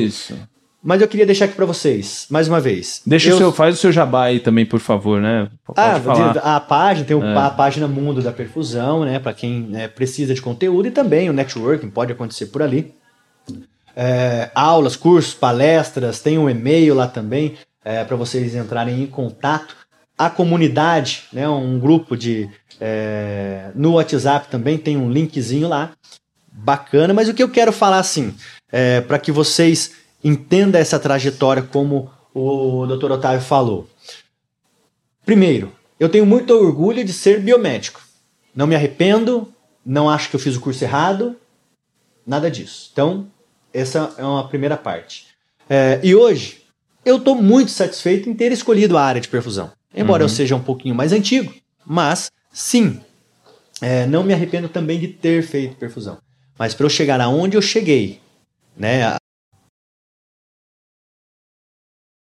Mas 0.88 1.02
eu 1.02 1.08
queria 1.10 1.26
deixar 1.26 1.44
aqui 1.44 1.54
para 1.54 1.66
vocês, 1.66 2.28
mais 2.30 2.48
uma 2.48 2.62
vez. 2.62 3.02
Deixa 3.06 3.28
eu... 3.28 3.36
o 3.36 3.38
seu, 3.38 3.52
faz 3.52 3.76
o 3.76 3.78
seu 3.78 3.92
jabá 3.92 4.24
aí 4.24 4.40
também, 4.40 4.66
por 4.66 4.80
favor, 4.80 5.20
né? 5.20 5.50
Pode 5.66 5.78
ah, 5.82 6.00
falar. 6.00 6.38
a 6.38 6.60
página, 6.62 7.06
tem 7.06 7.22
é. 7.22 7.38
a 7.38 7.50
página 7.50 7.90
Mundo 7.90 8.22
da 8.22 8.32
Perfusão, 8.32 9.04
né? 9.04 9.20
Para 9.20 9.34
quem 9.34 9.64
né, 9.64 9.90
precisa 9.90 10.34
de 10.34 10.42
conteúdo 10.42 10.88
e 10.88 10.92
também 10.92 11.30
o 11.30 11.34
networking 11.34 11.90
pode 11.90 12.14
acontecer 12.14 12.46
por 12.46 12.62
ali. 12.62 12.94
É, 13.94 14.50
aulas, 14.56 14.96
cursos, 14.96 15.34
palestras, 15.34 16.22
tem 16.22 16.38
um 16.38 16.50
e-mail 16.50 16.96
lá 16.96 17.06
também 17.06 17.56
é, 17.84 18.06
para 18.06 18.16
vocês 18.16 18.56
entrarem 18.56 19.04
em 19.04 19.08
contato. 19.08 19.76
A 20.18 20.30
comunidade, 20.30 21.26
né? 21.34 21.50
Um 21.50 21.78
grupo 21.78 22.16
de 22.16 22.50
é, 22.80 23.72
no 23.76 23.96
WhatsApp 23.96 24.48
também 24.48 24.78
tem 24.78 24.96
um 24.96 25.12
linkzinho 25.12 25.68
lá, 25.68 25.92
bacana. 26.50 27.14
Mas 27.14 27.28
o 27.28 27.34
que 27.34 27.44
eu 27.44 27.50
quero 27.50 27.74
falar 27.74 28.00
assim, 28.00 28.34
é, 28.72 29.02
para 29.02 29.20
que 29.20 29.34
vocês 29.34 30.07
entenda 30.24 30.80
essa 30.80 31.00
trajetória 31.00 31.64
como 31.64 32.12
o 32.34 32.86
Dr. 32.86 33.12
Otávio 33.12 33.42
falou. 33.42 33.88
Primeiro, 35.26 35.72
eu 36.00 36.10
tenho 36.10 36.26
muito 36.26 36.54
orgulho 36.54 37.04
de 37.04 37.12
ser 37.12 37.42
biomédico. 37.42 38.02
Não 38.56 38.68
me 38.68 38.76
arrependo, 38.76 39.52
não 39.86 40.10
acho 40.10 40.30
que 40.30 40.36
eu 40.36 40.40
fiz 40.40 40.56
o 40.56 40.62
curso 40.62 40.84
errado, 40.84 41.36
nada 42.26 42.50
disso. 42.50 42.90
Então, 42.92 43.28
essa 43.74 44.14
é 44.18 44.24
uma 44.24 44.48
primeira 44.48 44.78
parte. 44.78 45.28
É, 45.70 46.00
e 46.04 46.16
hoje, 46.16 46.62
eu 47.04 47.18
estou 47.18 47.36
muito 47.36 47.72
satisfeito 47.72 48.30
em 48.30 48.34
ter 48.34 48.52
escolhido 48.52 48.98
a 48.98 49.04
área 49.04 49.22
de 49.22 49.28
perfusão. 49.28 49.72
Embora 49.96 50.24
uhum. 50.24 50.30
eu 50.30 50.30
seja 50.30 50.56
um 50.56 50.64
pouquinho 50.64 50.94
mais 50.94 51.12
antigo, 51.12 51.54
mas 51.86 52.30
sim, 52.52 53.00
é, 53.82 54.06
não 54.06 54.24
me 54.24 54.34
arrependo 54.34 54.70
também 54.70 55.00
de 55.00 55.08
ter 55.08 55.42
feito 55.44 55.76
perfusão. 55.76 56.18
Mas 56.58 56.74
para 56.74 56.86
eu 56.86 56.90
chegar 56.90 57.20
aonde 57.22 57.56
eu 57.56 57.62
cheguei, 57.62 58.20
né, 58.76 59.18